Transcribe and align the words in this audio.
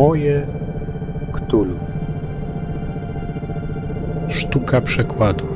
Moje 0.00 0.46
Ktulu. 1.32 1.78
Sztuka 4.28 4.80
przekładu. 4.80 5.46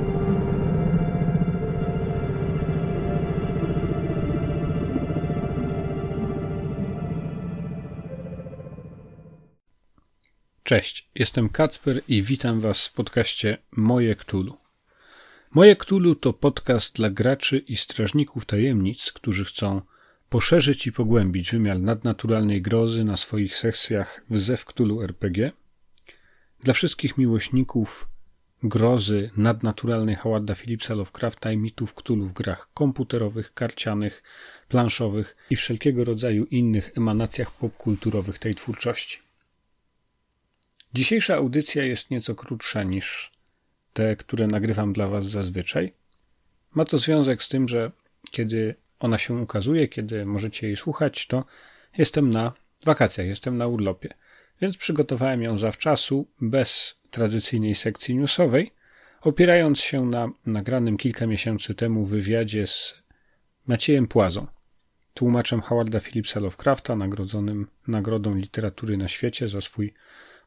Cześć, 10.63 11.09
jestem 11.15 11.49
Kacper 11.49 12.01
i 12.09 12.23
witam 12.23 12.61
Was 12.61 12.87
w 12.87 12.93
podcaście 12.93 13.59
Moje 13.77 14.17
Ktulu. 14.17 14.57
Moje 15.51 15.77
Ktulu 15.77 16.15
to 16.15 16.33
podcast 16.33 16.97
dla 16.97 17.11
graczy 17.11 17.59
i 17.59 17.77
strażników 17.77 18.47
tajemnic, 18.47 19.13
którzy 19.13 19.45
chcą 19.45 19.81
poszerzyć 20.35 20.87
i 20.87 20.93
pogłębić 20.93 21.51
wymiar 21.51 21.81
nadnaturalnej 21.81 22.63
grozy 22.63 23.05
na 23.05 23.17
swoich 23.17 23.57
sesjach 23.57 24.25
w 24.31 24.39
Zew 24.39 24.65
Cthulhu 24.65 25.03
RPG. 25.03 25.53
Dla 26.61 26.75
wszystkich 26.75 27.19
miłośników 27.19 28.09
grozy 28.63 29.31
nadnaturalnej 29.37 30.17
Howarda 30.17 30.55
Phillipsa 30.55 30.95
Lovecrafta 30.95 31.53
i 31.53 31.57
mitów 31.57 31.95
Cthulhu 31.95 32.27
w 32.27 32.33
grach 32.33 32.69
komputerowych, 32.75 33.55
karcianych, 33.55 34.23
planszowych 34.69 35.37
i 35.51 35.57
wszelkiego 35.57 36.05
rodzaju 36.05 36.45
innych 36.45 36.93
emanacjach 36.97 37.51
popkulturowych 37.51 38.39
tej 38.39 38.55
twórczości. 38.55 39.19
Dzisiejsza 40.95 41.35
audycja 41.37 41.85
jest 41.85 42.11
nieco 42.11 42.35
krótsza 42.35 42.83
niż 42.83 43.33
te, 43.93 44.17
które 44.17 44.47
nagrywam 44.47 44.93
dla 44.93 45.09
Was 45.09 45.27
zazwyczaj. 45.27 45.93
Ma 46.75 46.85
to 46.85 46.99
związek 46.99 47.43
z 47.43 47.49
tym, 47.49 47.69
że 47.69 47.91
kiedy 48.31 48.84
ona 49.05 49.19
się 49.19 49.35
ukazuje, 49.35 49.89
kiedy 49.89 50.27
możecie 50.27 50.67
jej 50.67 50.77
słuchać, 50.77 51.27
to 51.27 51.45
jestem 51.99 52.31
na 52.31 52.53
wakacjach, 52.85 53.27
jestem 53.27 53.57
na 53.57 53.67
urlopie. 53.67 54.15
Więc 54.61 54.77
przygotowałem 54.77 55.43
ją 55.43 55.59
zawczasu, 55.59 56.27
bez 56.41 57.01
tradycyjnej 57.11 57.75
sekcji 57.75 58.15
newsowej, 58.15 58.71
opierając 59.21 59.81
się 59.81 60.07
na 60.07 60.29
nagranym 60.47 60.97
kilka 60.97 61.27
miesięcy 61.27 61.75
temu 61.75 62.05
wywiadzie 62.05 62.67
z 62.67 63.03
Maciejem 63.67 64.09
Płazą, 64.09 64.47
tłumaczem 65.15 65.61
Howarda 65.61 66.01
Phillipsa 66.01 66.41
Lovecrafta, 66.41 66.97
nagrodzonym 66.97 67.67
Nagrodą 67.89 68.35
Literatury 68.35 68.97
na 68.97 69.09
świecie 69.09 69.49
za 69.49 69.61
swój 69.61 69.95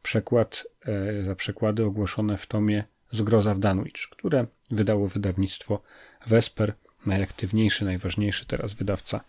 przekład, 0.02 0.67
e, 0.85 1.25
za 1.25 1.35
przekłady 1.35 1.85
ogłoszone 1.85 2.38
w 2.38 2.47
tomie 2.47 2.83
Zgroza 3.11 3.53
w 3.53 3.59
Danwich, 3.59 4.09
które 4.11 4.47
wydało 4.72 5.08
wydawnictwo 5.08 5.81
Vesper 6.28 6.73
najaktywniejszy, 7.06 7.86
najważniejszy 7.86 8.45
teraz 8.45 8.73
wydawca 8.73 9.23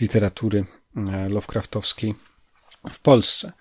literatury 0.00 0.64
e, 0.96 1.28
Lovecraftowskiej 1.28 2.14
w 2.92 3.00
Polsce. 3.00 3.52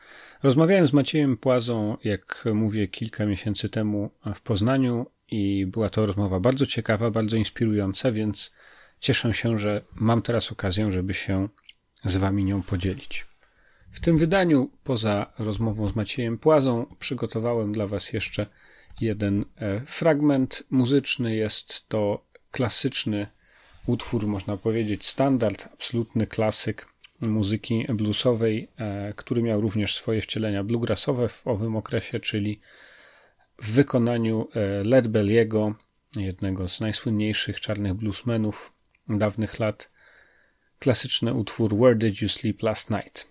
Rozmawiałem 0.43 0.87
z 0.87 0.93
Maciejem 0.93 1.37
Płazą, 1.37 1.97
jak 2.03 2.43
mówię, 2.53 2.87
kilka 2.87 3.25
miesięcy 3.25 3.69
temu 3.69 4.09
w 4.35 4.41
Poznaniu 4.41 5.05
i 5.31 5.65
była 5.65 5.89
to 5.89 6.05
rozmowa 6.05 6.39
bardzo 6.39 6.65
ciekawa, 6.65 7.11
bardzo 7.11 7.37
inspirująca, 7.37 8.11
więc 8.11 8.53
cieszę 8.99 9.33
się, 9.33 9.59
że 9.59 9.81
mam 9.95 10.21
teraz 10.21 10.51
okazję, 10.51 10.91
żeby 10.91 11.13
się 11.13 11.47
z 12.05 12.17
Wami 12.17 12.45
nią 12.45 12.63
podzielić. 12.63 13.25
W 13.91 13.99
tym 13.99 14.17
wydaniu, 14.17 14.69
poza 14.83 15.33
rozmową 15.39 15.87
z 15.87 15.95
Maciejem 15.95 16.37
Płazą, 16.37 16.85
przygotowałem 16.99 17.73
dla 17.73 17.87
Was 17.87 18.13
jeszcze 18.13 18.45
jeden 19.01 19.45
e, 19.55 19.79
fragment 19.79 20.63
muzyczny. 20.69 21.35
Jest 21.35 21.89
to 21.89 22.25
klasyczny 22.55 23.27
utwór, 23.85 24.27
można 24.27 24.57
powiedzieć, 24.57 25.05
standard, 25.05 25.67
absolutny 25.73 26.27
klasyk 26.27 26.87
muzyki 27.21 27.85
bluesowej, 27.89 28.67
e, 28.77 29.13
który 29.13 29.41
miał 29.41 29.61
również 29.61 29.95
swoje 29.95 30.21
wcielenia 30.21 30.63
bluegrassowe 30.63 31.27
w 31.29 31.47
owym 31.47 31.75
okresie, 31.75 32.19
czyli 32.19 32.59
w 33.61 33.71
wykonaniu 33.71 34.47
e, 34.53 34.83
Led 34.83 35.07
Belliego, 35.07 35.75
jednego 36.15 36.67
z 36.67 36.79
najsłynniejszych 36.79 37.61
czarnych 37.61 37.93
bluesmenów 37.93 38.73
dawnych 39.09 39.59
lat, 39.59 39.91
klasyczny 40.79 41.33
utwór 41.33 41.75
Where 41.75 41.95
Did 41.95 42.21
You 42.21 42.29
Sleep 42.29 42.63
Last 42.63 42.89
Night? 42.89 43.27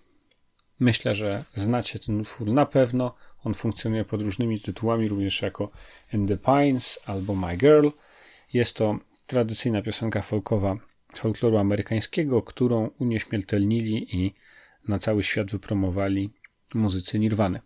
Myślę, 0.79 1.15
że 1.15 1.43
znacie 1.53 1.99
ten 1.99 2.21
utwór 2.21 2.47
na 2.47 2.65
pewno. 2.65 3.15
On 3.43 3.53
funkcjonuje 3.53 4.05
pod 4.05 4.21
różnymi 4.21 4.61
tytułami, 4.61 5.07
również 5.07 5.41
jako 5.41 5.71
In 6.13 6.27
the 6.27 6.37
Pines 6.37 6.99
albo 7.05 7.35
My 7.35 7.57
Girl. 7.57 7.89
Jest 8.53 8.75
to 8.75 8.99
tradycyjna 9.27 9.81
piosenka 9.81 10.21
folkowa 10.21 10.77
folkloru 11.15 11.57
amerykańskiego, 11.57 12.41
którą 12.41 12.87
unieśmiertelnili 12.87 14.15
i 14.15 14.33
na 14.87 14.99
cały 14.99 15.23
świat 15.23 15.51
wypromowali 15.51 16.33
muzycy 16.73 17.19
Nirwany. 17.19 17.59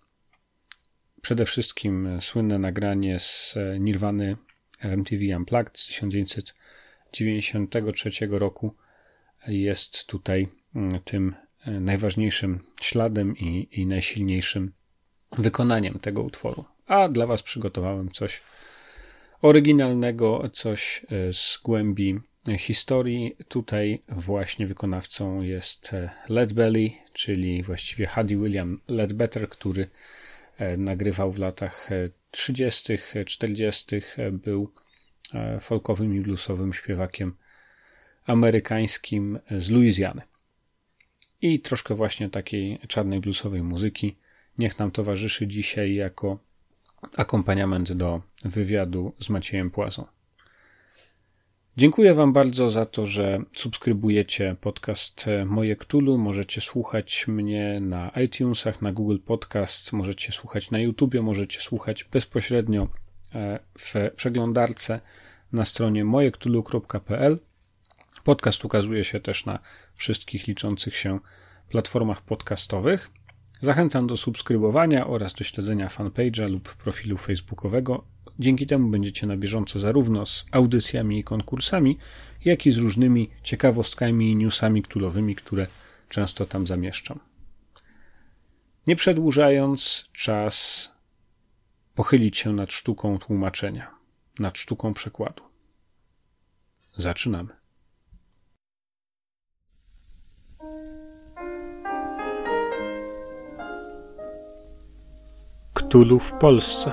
Przede 1.22 1.46
wszystkim 1.46 2.18
słynne 2.22 2.60
nagranie 2.60 3.20
z 3.20 3.56
Nirwany 3.80 4.38
MTV 4.80 5.38
Unplugged 5.38 5.80
z 5.80 5.88
1993 5.88 8.10
roku 8.30 8.76
jest 9.48 10.08
tutaj 10.08 10.48
mm, 10.76 11.00
tym 11.00 11.36
najważniejszym 11.66 12.60
śladem 12.82 13.38
i, 13.38 13.68
i 13.72 13.88
najsilniejszym 13.88 14.72
wykonaniem 15.38 16.00
tego 16.00 16.24
utworu. 16.24 16.66
A 16.88 17.10
dla 17.10 17.28
Was 17.28 17.44
przygotowałem 17.44 18.12
coś 18.12 18.42
oryginalnego, 19.42 20.50
coś 20.54 21.06
e, 21.12 21.34
z 21.34 21.60
głębi 21.64 22.20
historii. 22.58 23.36
Tutaj 23.48 24.02
właśnie 24.08 24.68
wykonawcą 24.68 25.42
jest 25.42 25.94
e, 25.94 26.10
Led 26.30 26.54
Belly, 26.54 26.92
czyli 27.14 27.64
właściwie 27.64 28.08
Huddy 28.08 28.36
William 28.36 28.82
Ledbetter, 28.88 29.50
który 29.50 29.90
e, 30.58 30.78
nagrywał 30.78 31.32
w 31.32 31.40
latach 31.40 31.90
30., 32.32 32.94
40., 33.26 33.86
był 34.32 34.74
folkowym 35.60 36.16
i 36.16 36.22
bluesowym 36.22 36.74
śpiewakiem 36.74 37.36
amerykańskim 38.26 39.40
z 39.58 39.70
Luizjany. 39.70 40.22
I 41.42 41.60
troszkę 41.60 41.96
właśnie 41.96 42.30
takiej 42.30 42.80
czarnej 42.88 43.20
bluesowej 43.20 43.64
muzyki 43.64 44.18
niech 44.58 44.80
nam 44.80 44.92
towarzyszy 44.92 45.48
dzisiaj 45.48 45.96
jako 45.96 46.40
akompaniament 47.18 47.92
do 47.94 48.22
wywiadu 48.46 49.14
z 49.20 49.30
Maciejem 49.30 49.72
Płazą. 49.72 50.06
Dziękuję 51.78 52.14
Wam 52.14 52.34
bardzo 52.34 52.70
za 52.70 52.86
to, 52.86 53.06
że 53.06 53.42
subskrybujecie 53.54 54.56
podcast 54.62 55.26
Moje 55.46 55.76
Ktulu. 55.76 56.18
Możecie 56.18 56.62
słuchać 56.62 57.28
mnie 57.28 57.80
na 57.82 58.10
iTunesach, 58.10 58.82
na 58.82 58.92
Google 58.92 59.18
Podcasts, 59.26 59.94
możecie 59.94 60.32
słuchać 60.32 60.72
na 60.72 60.80
YouTubie, 60.80 61.22
możecie 61.22 61.62
słuchać 61.62 62.04
bezpośrednio 62.04 62.88
e, 63.36 63.60
w 63.78 63.94
przeglądarce 64.16 65.00
na 65.52 65.66
stronie 65.66 66.06
mojektulu.pl. 66.06 67.40
Podcast 68.24 68.66
ukazuje 68.66 69.04
się 69.04 69.20
też 69.20 69.46
na 69.46 69.60
wszystkich 69.96 70.48
liczących 70.48 70.96
się 70.96 71.20
platformach 71.70 72.22
podcastowych. 72.22 73.12
Zachęcam 73.62 74.08
do 74.08 74.18
subskrybowania 74.18 75.08
oraz 75.08 75.34
do 75.34 75.44
śledzenia 75.44 75.88
fanpage'a 75.88 76.50
lub 76.50 76.76
profilu 76.76 77.18
facebookowego. 77.18 78.04
Dzięki 78.40 78.68
temu 78.68 78.90
będziecie 78.90 79.28
na 79.28 79.38
bieżąco 79.38 79.80
zarówno 79.80 80.26
z 80.26 80.46
audycjami 80.52 81.20
i 81.20 81.24
konkursami, 81.24 81.98
jak 82.46 82.66
i 82.66 82.72
z 82.72 82.78
różnymi 82.78 83.30
ciekawostkami 83.44 84.32
i 84.32 84.36
newsami 84.36 84.82
ktulowymi, 84.82 85.36
które 85.36 85.68
często 86.10 86.46
tam 86.46 86.68
zamieszczam. 86.68 87.20
Nie 88.88 88.96
przedłużając, 88.96 90.10
czas 90.14 90.92
pochylić 91.96 92.38
się 92.38 92.54
nad 92.54 92.72
sztuką 92.74 93.18
tłumaczenia, 93.18 93.92
nad 94.40 94.58
sztuką 94.58 94.94
przekładu. 94.94 95.44
Zaczynamy. 96.98 97.59
Cthulhu 105.90 106.20
w 106.20 106.32
Polsce. 106.32 106.92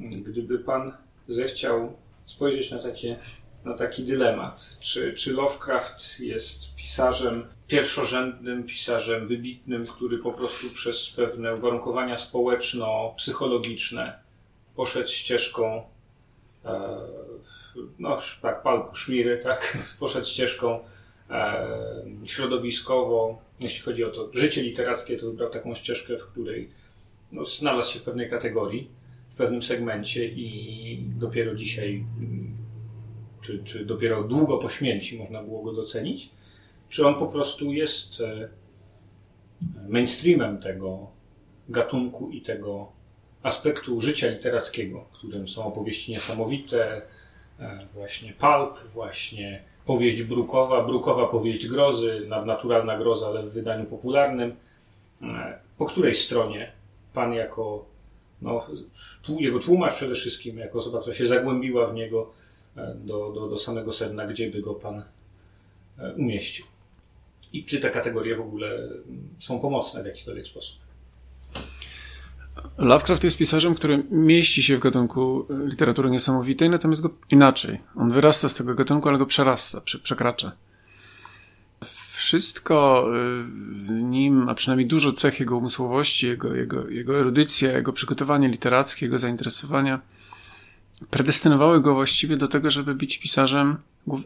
Gdyby 0.00 0.58
pan 0.58 0.92
zechciał 1.28 1.92
spojrzeć 2.26 2.70
na, 2.70 2.78
takie, 2.78 3.18
na 3.64 3.74
taki 3.74 4.02
dylemat, 4.02 4.76
czy, 4.80 5.14
czy 5.14 5.32
Lovecraft 5.32 6.20
jest 6.20 6.74
pisarzem 6.74 7.44
pierwszorzędnym, 7.66 8.64
pisarzem 8.64 9.26
wybitnym, 9.26 9.86
który 9.86 10.18
po 10.18 10.32
prostu 10.32 10.70
przez 10.70 11.10
pewne 11.10 11.54
uwarunkowania 11.54 12.16
społeczno-psychologiczne 12.16 14.18
poszedł 14.76 15.08
ścieżką 15.08 15.82
e, 16.64 16.98
no 17.98 18.18
tak, 18.42 18.62
palpu, 18.62 18.94
szmiry, 18.94 19.38
tak, 19.38 19.78
poszedł 20.00 20.26
ścieżką 20.26 20.80
środowiskowo, 22.24 23.42
jeśli 23.60 23.80
chodzi 23.80 24.04
o 24.04 24.10
to 24.10 24.30
życie 24.32 24.62
literackie, 24.62 25.16
to 25.16 25.26
wybrał 25.26 25.50
taką 25.50 25.74
ścieżkę, 25.74 26.16
w 26.16 26.26
której 26.26 26.70
no, 27.32 27.44
znalazł 27.44 27.92
się 27.92 27.98
w 27.98 28.02
pewnej 28.02 28.30
kategorii, 28.30 28.90
w 29.30 29.34
pewnym 29.34 29.62
segmencie 29.62 30.26
i 30.26 31.04
dopiero 31.18 31.54
dzisiaj 31.54 32.04
mm, 32.18 32.56
czy, 33.40 33.64
czy 33.64 33.84
dopiero 33.84 34.22
długo 34.22 34.58
po 34.58 34.68
śmierci 34.68 35.18
można 35.18 35.42
było 35.42 35.62
go 35.62 35.72
docenić, 35.72 36.30
czy 36.88 37.06
on 37.06 37.14
po 37.14 37.26
prostu 37.26 37.72
jest 37.72 38.20
e, 38.20 38.48
mainstreamem 39.88 40.58
tego 40.58 41.10
gatunku 41.68 42.30
i 42.30 42.40
tego 42.40 42.92
aspektu 43.42 44.00
życia 44.00 44.30
literackiego, 44.30 45.08
którym 45.12 45.48
są 45.48 45.64
opowieści 45.64 46.12
niesamowite, 46.12 47.02
e, 47.60 47.86
właśnie 47.94 48.32
pulp, 48.32 48.78
właśnie 48.94 49.69
powieść 49.86 50.22
brukowa, 50.22 50.84
brukowa 50.84 51.26
powieść 51.26 51.66
grozy, 51.66 52.26
nadnaturalna 52.28 52.98
groza, 52.98 53.26
ale 53.26 53.42
w 53.42 53.52
wydaniu 53.52 53.86
popularnym. 53.86 54.56
E, 55.22 55.58
po 55.78 55.86
której 55.86 56.14
stronie 56.14 56.72
pan 57.14 57.32
jako 57.32 57.84
no, 58.42 58.66
jego 59.38 59.58
tłumacz 59.58 59.94
przede 59.94 60.14
wszystkim, 60.14 60.58
jako 60.58 60.78
osoba, 60.78 61.00
która 61.00 61.14
się 61.14 61.26
zagłębiła 61.26 61.86
w 61.86 61.94
niego 61.94 62.30
e, 62.76 62.94
do, 62.94 63.32
do, 63.32 63.48
do 63.48 63.56
samego 63.56 63.92
sedna, 63.92 64.26
gdzie 64.26 64.50
by 64.50 64.62
go 64.62 64.74
pan 64.74 65.02
umieścił? 66.16 66.66
I 67.52 67.64
czy 67.64 67.80
te 67.80 67.90
kategorie 67.90 68.36
w 68.36 68.40
ogóle 68.40 68.88
są 69.38 69.60
pomocne 69.60 70.02
w 70.02 70.06
jakikolwiek 70.06 70.46
sposób? 70.46 70.78
Lovecraft 72.78 73.24
jest 73.24 73.38
pisarzem, 73.38 73.74
który 73.74 74.04
mieści 74.10 74.62
się 74.62 74.76
w 74.76 74.80
gatunku 74.80 75.46
literatury 75.64 76.10
niesamowitej, 76.10 76.70
natomiast 76.70 77.02
go 77.02 77.10
inaczej. 77.30 77.80
On 77.96 78.10
wyrasta 78.10 78.48
z 78.48 78.54
tego 78.54 78.74
gatunku, 78.74 79.08
ale 79.08 79.18
go 79.18 79.26
przerasta, 79.26 79.80
przekracza. 80.02 80.52
Wszystko 82.12 83.06
y, 83.08 83.44
w 83.72 83.90
nim, 83.90 84.48
a 84.48 84.54
przynajmniej 84.54 84.88
dużo 84.88 85.12
cech 85.12 85.40
jego 85.40 85.56
umysłowości, 85.56 86.26
jego, 86.26 86.54
jego, 86.54 86.88
jego 86.88 87.18
erudycja, 87.18 87.72
jego 87.72 87.92
przygotowanie 87.92 88.48
literackie, 88.48 89.06
jego 89.06 89.18
zainteresowania 89.18 90.00
predestynowały 91.10 91.80
go 91.80 91.94
właściwie 91.94 92.36
do 92.36 92.48
tego, 92.48 92.70
żeby 92.70 92.94
być 92.94 93.18
pisarzem 93.18 93.76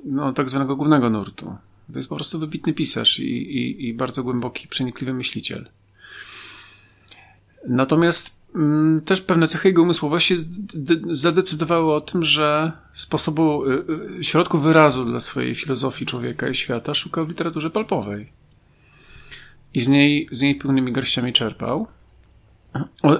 no, 0.04 0.32
tak 0.32 0.48
zwanego 0.48 0.76
głównego 0.76 1.10
nurtu. 1.10 1.56
To 1.92 1.98
jest 1.98 2.08
po 2.08 2.14
prostu 2.14 2.38
wybitny 2.38 2.72
pisarz 2.72 3.19
i, 3.19 3.56
i, 3.58 3.88
i 3.88 3.94
bardzo 3.94 4.22
głęboki, 4.22 4.69
przenikliwy 4.69 5.14
myśliciel. 5.14 5.69
Natomiast 7.69 8.40
mm, 8.55 9.00
też 9.00 9.20
pewne 9.20 9.49
cechy 9.49 9.69
jego 9.69 9.82
umysłowości 9.82 10.37
zadecydowały 11.11 11.94
o 11.94 12.00
tym, 12.00 12.22
że 12.22 12.72
sposobu, 12.93 13.70
y, 13.70 13.84
y, 14.19 14.25
środku 14.25 14.58
wyrazu 14.58 15.05
dla 15.05 15.20
swojej 15.20 15.55
filozofii 15.55 16.06
człowieka 16.06 16.49
i 16.49 16.55
świata 16.55 16.94
szukał 16.94 17.26
w 17.26 17.28
literaturze 17.28 17.70
palpowej. 17.70 18.32
I 19.75 19.81
z 19.81 19.88
niej, 19.88 20.28
z 20.31 20.40
niej 20.40 20.55
pełnymi 20.55 20.93
garściami 20.93 21.32
czerpał. 21.32 21.87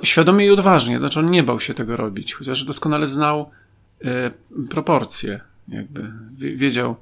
Świadomie 0.03 0.47
i 0.47 0.51
odważnie, 0.51 0.99
znaczy 0.99 1.21
on 1.21 1.31
nie 1.31 1.43
bał 1.43 1.61
się 1.61 1.75
tego 1.75 1.97
robić, 1.97 2.35
chociaż 2.35 2.65
doskonale 2.65 3.07
znał 3.07 3.51
y, 4.05 4.67
proporcje, 4.71 5.41
jakby 5.69 6.13
wiedział, 6.39 6.97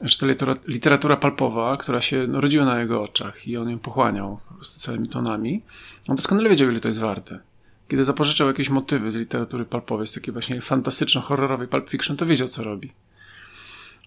że 0.00 0.18
ta 0.18 0.26
literatura, 0.26 0.72
literatura 0.72 1.16
palpowa, 1.16 1.76
która 1.76 2.00
się 2.00 2.26
rodziła 2.26 2.64
na 2.64 2.80
jego 2.80 3.02
oczach 3.02 3.48
i 3.48 3.56
on 3.56 3.70
ją 3.70 3.78
pochłaniał 3.78 4.40
po 4.48 4.54
prostu 4.54 4.80
całymi 4.80 5.08
tonami, 5.08 5.62
on 6.08 6.16
doskonale 6.16 6.48
wiedział, 6.50 6.70
ile 6.70 6.80
to 6.80 6.88
jest 6.88 7.00
warte. 7.00 7.40
Kiedy 7.88 8.04
zapożyczał 8.04 8.48
jakieś 8.48 8.70
motywy 8.70 9.10
z 9.10 9.16
literatury 9.16 9.64
palpowej, 9.64 10.06
z 10.06 10.12
takiej 10.12 10.32
właśnie 10.32 10.60
fantastyczno-horrorowej 10.60 11.68
pulp 11.68 11.88
fiction, 11.88 12.16
to 12.16 12.26
wiedział, 12.26 12.48
co 12.48 12.62
robi. 12.62 12.92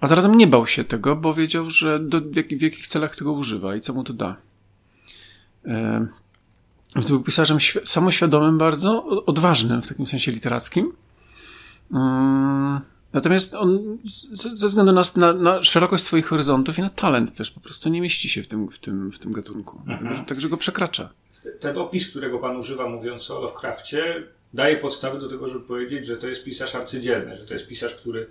A 0.01 0.07
zarazem 0.07 0.35
nie 0.35 0.47
bał 0.47 0.67
się 0.67 0.83
tego, 0.83 1.15
bo 1.15 1.33
wiedział, 1.33 1.69
że 1.69 1.99
do, 1.99 2.21
w, 2.21 2.35
jak, 2.35 2.47
w 2.47 2.61
jakich 2.61 2.87
celach 2.87 3.15
tego 3.15 3.31
używa 3.31 3.75
i 3.75 3.81
co 3.81 3.93
mu 3.93 4.03
to 4.03 4.13
da. 4.13 4.35
E, 5.65 6.07
to 6.93 7.07
był 7.07 7.23
pisarzem 7.23 7.57
samoświadomym 7.83 8.57
bardzo, 8.57 9.05
odważnym 9.25 9.81
w 9.81 9.87
takim 9.87 10.05
sensie 10.05 10.31
literackim. 10.31 10.93
Mm, 11.91 12.81
Natomiast 13.13 13.53
on 13.53 13.97
ze 14.03 14.67
względu 14.67 14.91
na, 14.91 15.01
na, 15.15 15.33
na, 15.33 15.63
szerokość 15.63 16.03
swoich 16.03 16.25
horyzontów 16.25 16.79
i 16.79 16.81
na 16.81 16.89
talent 16.89 17.35
też 17.35 17.51
po 17.51 17.59
prostu 17.59 17.89
nie 17.89 18.01
mieści 18.01 18.29
się 18.29 18.43
w 18.43 18.47
tym, 18.47 18.69
w 18.69 18.79
tym, 18.79 19.11
w 19.11 19.19
tym 19.19 19.31
gatunku. 19.31 19.81
Mhm. 19.87 20.25
Także 20.25 20.49
go 20.49 20.57
przekracza. 20.57 21.09
Ten 21.59 21.77
opis, 21.77 22.09
którego 22.09 22.39
pan 22.39 22.57
używa 22.57 22.89
mówiąc 22.89 23.31
o 23.31 23.41
Lovecraftie, 23.41 24.23
daje 24.53 24.77
podstawy 24.77 25.19
do 25.19 25.29
tego, 25.29 25.47
żeby 25.47 25.59
powiedzieć, 25.59 26.05
że 26.05 26.17
to 26.17 26.27
jest 26.27 26.43
pisarz 26.43 26.75
arcydzielny, 26.75 27.35
że 27.35 27.45
to 27.45 27.53
jest 27.53 27.67
pisarz, 27.67 27.95
który 27.95 28.27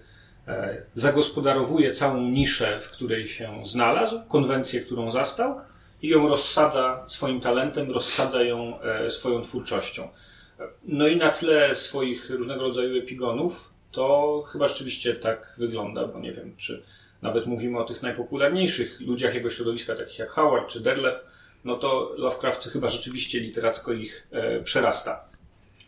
e, 0.49 0.82
zagospodarowuje 0.94 1.90
całą 1.90 2.31
niszę, 2.31 2.81
w 2.81 2.90
której 2.90 3.26
się 3.26 3.62
znalazł, 3.64 4.20
konwencję, 4.29 4.81
którą 4.81 5.11
zastał 5.11 5.61
i 6.02 6.08
ją 6.08 6.29
rozsadza 6.29 7.05
swoim 7.08 7.40
talentem, 7.40 7.90
rozsadza 7.90 8.43
ją 8.43 8.81
e, 8.81 9.11
swoją 9.11 9.43
twórczością. 9.43 10.08
No 10.88 11.08
i 11.08 11.17
na 11.17 11.31
tle 11.31 11.75
swoich 11.75 12.31
różnego 12.31 12.62
rodzaju 12.62 12.99
epigonów 12.99 13.73
to 13.93 14.43
chyba 14.53 14.69
rzeczywiście 14.69 15.15
tak 15.15 15.55
wygląda, 15.59 16.06
bo 16.06 16.21
nie 16.21 16.33
wiem, 16.33 16.55
czy 16.56 16.83
nawet 17.23 17.47
mówimy 17.47 17.79
o 17.79 17.85
tych 17.85 18.03
najpopularniejszych 18.03 19.00
ludziach 19.00 19.35
jego 19.35 19.50
środowiska, 19.50 19.97
takich 19.97 20.19
jak 20.19 20.31
Howard 20.31 20.69
czy 20.69 20.81
Derlew, 20.81 21.15
no 21.65 21.77
to 21.77 22.15
Lovecraft 22.17 22.69
chyba 22.69 22.89
rzeczywiście 22.89 23.41
literacko 23.41 23.93
ich 23.93 24.29
e, 24.31 24.61
przerasta. 24.61 25.25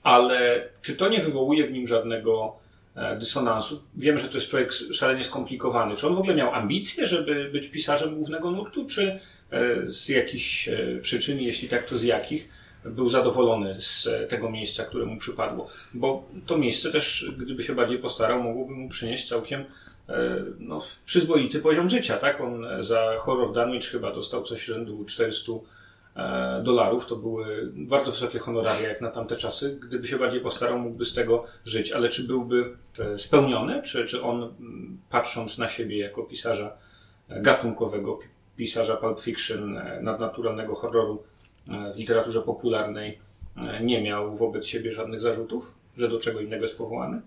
Ale 0.02 0.68
czy 0.82 0.96
to 0.96 1.08
nie 1.08 1.20
wywołuje 1.20 1.66
w 1.66 1.72
nim 1.72 1.86
żadnego 1.86 2.56
e, 2.96 3.16
dysonansu? 3.16 3.82
Wiem, 3.94 4.18
że 4.18 4.28
to 4.28 4.34
jest 4.34 4.48
człowiek 4.48 4.72
szalenie 4.72 5.24
skomplikowany. 5.24 5.96
Czy 5.96 6.06
on 6.06 6.14
w 6.14 6.18
ogóle 6.18 6.34
miał 6.34 6.54
ambicje, 6.54 7.06
żeby 7.06 7.50
być 7.52 7.68
pisarzem 7.68 8.14
głównego 8.14 8.50
nurtu, 8.50 8.86
czy 8.86 9.18
e, 9.50 9.88
z 9.90 10.08
jakichś 10.08 10.68
e, 10.68 10.98
przyczyn, 11.02 11.40
jeśli 11.40 11.68
tak, 11.68 11.88
to 11.88 11.96
z 11.96 12.02
jakich, 12.02 12.48
był 12.84 13.08
zadowolony 13.08 13.80
z 13.80 14.08
tego 14.28 14.50
miejsca, 14.50 14.84
które 14.84 15.04
mu 15.04 15.16
przypadło. 15.16 15.68
Bo 15.94 16.24
to 16.46 16.58
miejsce 16.58 16.92
też, 16.92 17.30
gdyby 17.38 17.62
się 17.62 17.74
bardziej 17.74 17.98
postarał, 17.98 18.42
mogłoby 18.42 18.74
mu 18.74 18.88
przynieść 18.88 19.28
całkiem 19.28 19.64
e, 20.08 20.44
no, 20.58 20.82
przyzwoity 21.04 21.60
poziom 21.60 21.88
życia. 21.88 22.16
Tak? 22.16 22.40
On 22.40 22.66
za 22.78 23.16
Horror 23.18 23.52
Dunwich 23.52 23.84
chyba 23.84 24.12
dostał 24.12 24.42
coś 24.42 24.64
rzędu 24.64 25.04
400 25.04 25.52
e, 26.16 26.62
dolarów. 26.64 27.06
To 27.06 27.16
były 27.16 27.72
bardzo 27.74 28.10
wysokie 28.10 28.38
honoraria 28.38 28.88
jak 28.88 29.00
na 29.00 29.10
tamte 29.10 29.36
czasy. 29.36 29.78
Gdyby 29.82 30.06
się 30.06 30.18
bardziej 30.18 30.40
postarał, 30.40 30.78
mógłby 30.78 31.04
z 31.04 31.14
tego 31.14 31.44
żyć. 31.64 31.92
Ale 31.92 32.08
czy 32.08 32.24
byłby 32.24 32.76
e, 32.98 33.18
spełniony? 33.18 33.82
Czy, 33.82 34.04
czy 34.04 34.22
on, 34.22 34.54
patrząc 35.10 35.58
na 35.58 35.68
siebie 35.68 35.98
jako 35.98 36.22
pisarza 36.22 36.76
gatunkowego, 37.28 38.18
pisarza 38.56 38.96
pulp 38.96 39.20
fiction, 39.20 39.80
nadnaturalnego 40.00 40.74
horroru, 40.74 41.22
E, 41.22 41.33
w 41.66 41.96
literaturze 41.96 42.42
popularnej 42.42 43.18
e, 43.56 43.84
nie 43.84 44.02
miał 44.02 44.36
wobec 44.36 44.66
siebie 44.66 44.92
żadnych 44.92 45.20
zarzutów, 45.20 45.74
że 45.96 46.08
do 46.08 46.18
czego 46.18 46.40
innego 46.40 46.62
jest 46.62 46.78
powołany? 46.78 47.22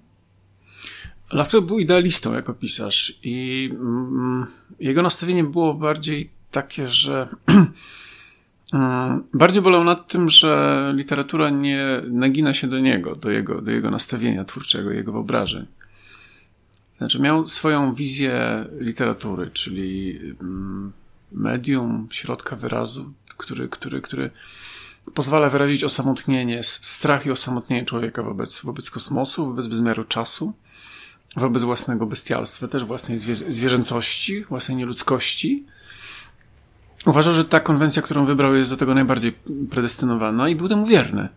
Lovecraft 1.31 1.67
był 1.67 1.79
idealistą 1.79 2.33
jako 2.33 2.53
pisarz 2.53 3.19
i 3.23 3.69
mm, 3.73 4.47
jego 4.79 5.01
nastawienie 5.01 5.43
było 5.43 5.73
bardziej 5.73 6.29
takie, 6.51 6.87
że 6.87 7.27
mm, 8.73 9.23
bardziej 9.33 9.61
bolał 9.61 9.83
nad 9.83 10.07
tym, 10.07 10.29
że 10.29 10.93
literatura 10.95 11.49
nie 11.49 12.01
nagina 12.11 12.53
się 12.53 12.67
do 12.67 12.79
niego, 12.79 13.15
do 13.15 13.31
jego, 13.31 13.61
do 13.61 13.71
jego 13.71 13.91
nastawienia 13.91 14.45
twórczego, 14.45 14.91
jego 14.91 15.11
wyobrażeń. 15.11 15.65
Znaczy 16.97 17.21
miał 17.21 17.47
swoją 17.47 17.93
wizję 17.93 18.65
literatury, 18.79 19.51
czyli 19.51 20.19
mm, 20.41 20.91
medium, 21.31 22.07
środka 22.11 22.55
wyrazu, 22.55 23.13
który, 23.37 23.69
który, 23.69 24.01
który 24.01 24.31
pozwala 25.13 25.49
wyrazić 25.49 25.83
osamotnienie, 25.83 26.63
strach 26.63 27.25
i 27.25 27.31
osamotnienie 27.31 27.85
człowieka 27.85 28.23
wobec, 28.23 28.61
wobec 28.61 28.91
kosmosu, 28.91 29.45
wobec 29.45 29.67
bezmiaru 29.67 30.03
czasu, 30.03 30.53
wobec 31.35 31.63
własnego 31.63 32.05
bestialstwa, 32.05 32.67
też 32.67 32.83
własnej 32.83 33.19
zwierzęcości, 33.49 34.43
własnej 34.43 34.77
nieludzkości. 34.77 35.65
Uważał, 37.05 37.33
że 37.33 37.45
ta 37.45 37.59
konwencja, 37.59 38.01
którą 38.01 38.25
wybrał, 38.25 38.55
jest 38.55 38.69
do 38.69 38.77
tego 38.77 38.93
najbardziej 38.93 39.35
predestynowana 39.69 40.49
i 40.49 40.55
był 40.55 40.69
temu 40.69 40.85
wierny. 40.85 41.29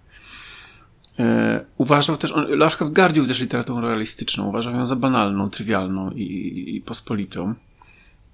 E, 1.19 1.64
uważał 1.76 2.16
też, 2.16 2.33
on, 2.33 2.47
Lovecraft 2.47 2.92
gardził 2.92 3.26
też 3.26 3.40
literaturą 3.40 3.80
realistyczną, 3.80 4.49
uważał 4.49 4.75
ją 4.75 4.87
za 4.87 4.97
banalną, 4.97 5.50
trywialną 5.50 6.11
i, 6.11 6.76
i 6.76 6.80
pospolitą. 6.80 7.54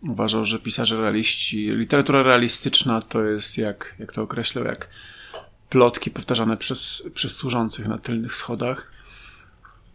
Uważał, 0.08 0.44
że 0.44 0.58
pisarze 0.58 0.96
realiści, 0.96 1.70
literatura 1.70 2.22
realistyczna 2.22 3.02
to 3.02 3.24
jest, 3.24 3.58
jak, 3.58 3.94
jak 3.98 4.12
to 4.12 4.22
określał, 4.22 4.64
jak 4.64 4.88
plotki 5.70 6.10
powtarzane 6.10 6.56
przez, 6.56 7.10
przez 7.14 7.36
służących 7.36 7.88
na 7.88 7.98
tylnych 7.98 8.34
schodach. 8.34 8.90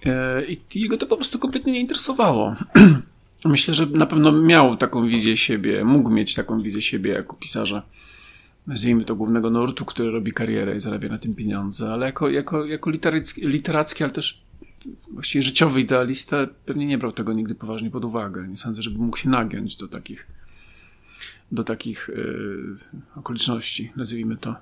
E, 0.05 0.45
I 0.45 0.61
jego 0.75 0.97
to 0.97 1.07
po 1.07 1.15
prostu 1.15 1.39
kompletnie 1.39 1.73
nie 1.73 1.79
interesowało. 1.79 2.55
Myślę, 3.45 3.73
że 3.73 3.85
na 3.85 4.05
pewno 4.05 4.31
miał 4.31 4.77
taką 4.77 5.07
wizję 5.07 5.37
siebie, 5.37 5.85
mógł 5.85 6.09
mieć 6.09 6.35
taką 6.35 6.61
wizję 6.61 6.81
siebie 6.81 7.11
jako 7.11 7.35
pisarza, 7.35 7.83
nazwijmy 8.67 9.05
to 9.05 9.15
głównego 9.15 9.49
nurtu, 9.49 9.85
który 9.85 10.11
robi 10.11 10.31
karierę 10.31 10.75
i 10.75 10.79
zarabia 10.79 11.09
na 11.09 11.17
tym 11.17 11.35
pieniądze, 11.35 11.93
ale 11.93 12.05
jako, 12.05 12.29
jako, 12.29 12.65
jako 12.65 12.89
literacki, 12.89 13.47
literacki 13.47 14.03
ale 14.03 14.13
też 14.13 14.41
właściwie 15.11 15.41
życiowy 15.41 15.81
idealista 15.81 16.47
pewnie 16.65 16.85
nie 16.85 16.97
brał 16.97 17.11
tego 17.11 17.33
nigdy 17.33 17.55
poważnie 17.55 17.91
pod 17.91 18.05
uwagę. 18.05 18.47
Nie 18.47 18.57
sądzę, 18.57 18.81
żeby 18.81 18.99
mógł 18.99 19.17
się 19.17 19.29
nagiąć 19.29 19.75
do 19.75 19.87
takich 19.87 20.27
do 21.51 21.63
takich 21.63 22.09
yy, 22.15 22.75
okoliczności, 23.15 23.91
nazwijmy 23.95 24.37
to. 24.37 24.55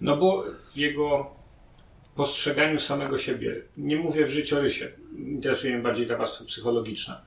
No 0.00 0.16
bo 0.16 0.44
w 0.72 0.76
jego 0.76 1.36
postrzeganiu 2.14 2.78
samego 2.78 3.18
siebie, 3.18 3.62
nie 3.76 3.96
mówię 3.96 4.26
w 4.26 4.30
życiorysie, 4.30 4.88
interesuje 5.18 5.74
mnie 5.74 5.82
bardziej 5.82 6.06
ta 6.06 6.16
warstwa 6.16 6.44
psychologiczna. 6.44 7.22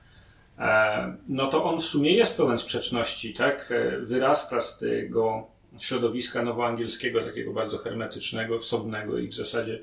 no 1.28 1.46
to 1.46 1.64
on 1.64 1.78
w 1.78 1.84
sumie 1.84 2.12
jest 2.12 2.36
pełen 2.36 2.58
sprzeczności, 2.58 3.34
tak? 3.34 3.72
Wyrasta 4.02 4.60
z 4.60 4.78
tego 4.78 5.46
środowiska 5.78 6.42
nowoangielskiego, 6.42 7.24
takiego 7.24 7.52
bardzo 7.52 7.78
hermetycznego, 7.78 8.58
wsobnego 8.58 9.18
i 9.18 9.28
w 9.28 9.34
zasadzie, 9.34 9.82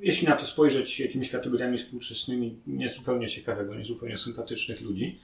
jeśli 0.00 0.28
na 0.28 0.36
to 0.36 0.46
spojrzeć 0.46 1.00
jakimiś 1.00 1.30
kategoriami 1.30 1.78
współczesnymi, 1.78 2.56
niezupełnie 2.66 3.28
ciekawego, 3.28 3.74
niezupełnie 3.74 4.16
sympatycznych 4.16 4.80
ludzi. 4.80 5.18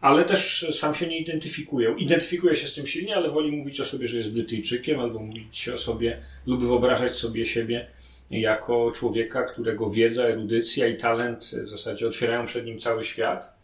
ale 0.00 0.24
też 0.24 0.66
sam 0.70 0.94
się 0.94 1.06
nie 1.06 1.18
identyfikuje. 1.18 1.94
Identyfikuje 1.98 2.54
się 2.54 2.66
z 2.66 2.74
tym 2.74 2.86
silnie, 2.86 3.16
ale 3.16 3.30
woli 3.30 3.52
mówić 3.52 3.80
o 3.80 3.84
sobie, 3.84 4.08
że 4.08 4.16
jest 4.16 4.32
Brytyjczykiem, 4.32 5.00
albo 5.00 5.18
mówić 5.18 5.68
o 5.68 5.76
sobie, 5.76 6.18
lub 6.46 6.64
wyobrażać 6.64 7.16
sobie 7.16 7.44
siebie 7.44 7.86
jako 8.30 8.90
człowieka, 8.90 9.42
którego 9.42 9.90
wiedza, 9.90 10.22
erudycja 10.22 10.86
i 10.86 10.96
talent 10.96 11.44
w 11.44 11.68
zasadzie 11.68 12.06
otwierają 12.06 12.46
przed 12.46 12.66
nim 12.66 12.78
cały 12.78 13.04
świat 13.04 13.58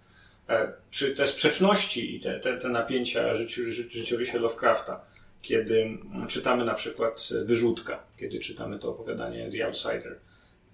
E, 0.49 0.73
czy 0.90 1.14
te 1.14 1.26
sprzeczności 1.26 2.16
i 2.16 2.21
te, 2.21 2.40
te, 2.40 2.57
te 2.57 2.69
napięcia 2.69 3.35
życi, 3.35 3.73
życi, 3.73 3.99
życiorysie 3.99 4.38
Lovecrafta, 4.38 5.00
kiedy 5.44 5.98
czytamy 6.28 6.64
na 6.64 6.74
przykład 6.74 7.28
Wyrzutka, 7.44 8.02
kiedy 8.16 8.38
czytamy 8.38 8.78
to 8.78 8.90
opowiadanie 8.90 9.50
The 9.50 9.66
Outsider, 9.66 10.18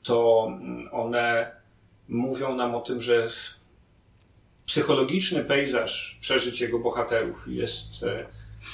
to 0.03 0.47
one 0.93 1.51
mówią 2.09 2.57
nam 2.57 2.75
o 2.75 2.81
tym, 2.81 3.01
że 3.01 3.29
psychologiczny 4.67 5.45
pejzaż 5.45 6.19
przeżyć 6.21 6.61
jego 6.61 6.79
bohaterów 6.79 7.45
jest 7.49 8.03
e, 8.03 8.27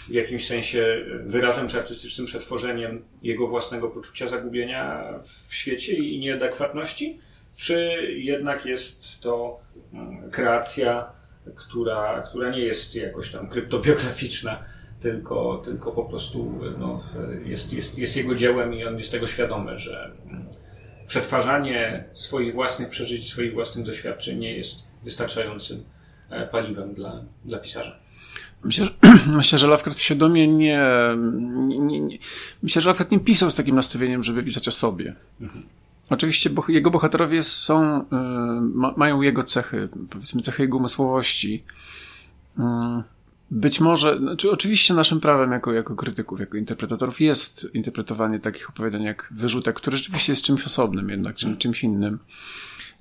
w 0.08 0.12
jakimś 0.12 0.46
sensie 0.46 1.04
wyrazem 1.24 1.68
czy 1.68 1.78
artystycznym 1.78 2.26
przetworzeniem 2.26 3.04
jego 3.22 3.48
własnego 3.48 3.88
poczucia 3.88 4.28
zagubienia 4.28 5.04
w 5.48 5.54
świecie 5.54 5.94
i 5.94 6.18
nieadekwatności, 6.18 7.20
czy 7.56 7.76
jednak 8.16 8.66
jest 8.66 9.20
to 9.20 9.60
mm, 9.92 10.30
kreacja, 10.30 11.12
która, 11.54 12.22
która 12.28 12.50
nie 12.50 12.60
jest 12.60 12.94
jakoś 12.94 13.30
tam 13.32 13.48
kryptobiograficzna, 13.48 14.64
tylko, 15.00 15.60
tylko 15.64 15.92
po 15.92 16.04
prostu 16.04 16.60
no, 16.78 17.02
jest, 17.44 17.72
jest, 17.72 17.98
jest 17.98 18.16
jego 18.16 18.34
dziełem 18.34 18.74
i 18.74 18.84
on 18.84 18.98
jest 18.98 19.12
tego 19.12 19.26
świadomy, 19.26 19.78
że 19.78 20.10
mm, 20.26 20.46
przetwarzanie 21.06 22.04
swoich 22.14 22.54
własnych 22.54 22.88
przeżyć, 22.88 23.30
swoich 23.30 23.54
własnych 23.54 23.86
doświadczeń 23.86 24.38
nie 24.38 24.56
jest 24.56 24.82
wystarczającym 25.04 25.84
e, 26.30 26.46
paliwem 26.46 26.94
dla, 26.94 27.24
dla 27.44 27.58
pisarza. 27.58 27.98
Myślę, 28.64 28.84
że, 28.84 28.90
myślę, 29.36 29.58
że 29.58 29.66
Lovecraft 29.66 29.98
świadomie 29.98 30.48
nie, 30.48 30.80
nie, 31.66 31.98
nie, 31.98 32.18
Myślę, 32.62 32.82
że 32.82 32.88
Lovecraft 32.88 33.10
nie 33.10 33.20
pisał 33.20 33.50
z 33.50 33.54
takim 33.54 33.76
nastawieniem, 33.76 34.22
żeby 34.22 34.42
pisać 34.42 34.68
o 34.68 34.70
sobie. 34.70 35.14
Mhm. 35.40 35.66
Oczywiście 36.10 36.50
jego 36.68 36.90
bohaterowie 36.90 37.42
są, 37.42 38.00
y, 38.00 38.04
mają 38.96 39.22
jego 39.22 39.42
cechy, 39.42 39.88
powiedzmy 40.10 40.42
cechy 40.42 40.62
jego 40.62 40.76
umysłowości. 40.76 41.64
Y, 42.58 42.62
być 43.50 43.80
może, 43.80 44.18
znaczy 44.18 44.50
oczywiście 44.50 44.94
naszym 44.94 45.20
prawem 45.20 45.52
jako, 45.52 45.72
jako 45.72 45.96
krytyków, 45.96 46.40
jako 46.40 46.56
interpretatorów 46.56 47.20
jest 47.20 47.68
interpretowanie 47.74 48.38
takich 48.38 48.70
opowiadań 48.70 49.02
jak 49.02 49.28
Wyrzutek, 49.30 49.76
który 49.76 49.96
rzeczywiście 49.96 50.32
jest 50.32 50.44
czymś 50.44 50.64
osobnym 50.64 51.08
jednak, 51.08 51.36
czym, 51.36 51.56
czymś 51.56 51.84
innym. 51.84 52.18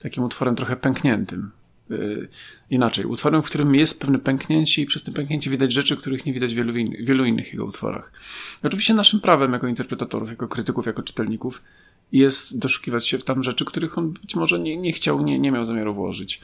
Takim 0.04 0.24
utworem 0.24 0.56
trochę 0.56 0.76
pękniętym. 0.76 1.52
Y, 1.92 2.28
inaczej, 2.70 3.06
utworem, 3.06 3.44
w 3.44 3.46
którym 3.46 3.76
jest 3.76 4.02
pewne 4.02 4.20
pęknięcie 4.20 4.82
i 4.82 4.86
przez 4.86 5.04
to 5.04 5.12
pęknięcie 5.12 5.50
widać 5.50 5.74
rzeczy, 5.74 5.98
których 5.98 6.26
nie 6.26 6.34
widać 6.34 6.54
w 6.54 6.58
wielu, 6.58 6.78
in, 6.78 7.06
wielu 7.06 7.26
innych 7.26 7.54
jego 7.54 7.66
utworach. 7.66 8.12
Oczywiście 8.64 8.94
naszym 8.94 9.20
prawem 9.20 9.54
jako 9.54 9.68
interpretatorów, 9.68 10.30
jako 10.30 10.48
krytyków, 10.48 10.86
jako 10.86 11.04
czytelników 11.04 11.62
jest 12.12 12.60
doszukiwać 12.60 13.08
się 13.08 13.18
w 13.18 13.24
tam 13.24 13.44
rzeczy, 13.44 13.66
których 13.66 13.98
on 13.98 14.12
być 14.12 14.36
może 14.36 14.60
nie, 14.60 14.78
nie 14.78 14.92
chciał, 14.92 15.24
nie, 15.24 15.40
nie 15.40 15.52
miał 15.52 15.66
zamiaru 15.66 15.94
włożyć. 15.94 16.42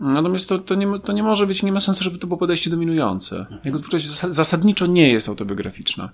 Natomiast 0.00 0.48
to, 0.48 0.58
to, 0.58 0.74
nie, 0.74 0.98
to 1.04 1.12
nie 1.12 1.22
może 1.22 1.46
być, 1.46 1.62
nie 1.62 1.72
ma 1.72 1.80
sensu, 1.80 2.04
żeby 2.04 2.18
to 2.18 2.26
było 2.26 2.38
podejście 2.38 2.70
dominujące. 2.70 3.46
Jego 3.64 3.78
twórczość 3.78 4.06
zasadniczo 4.08 4.86
nie 4.86 5.12
jest 5.12 5.28
autobiograficzna. 5.28 6.10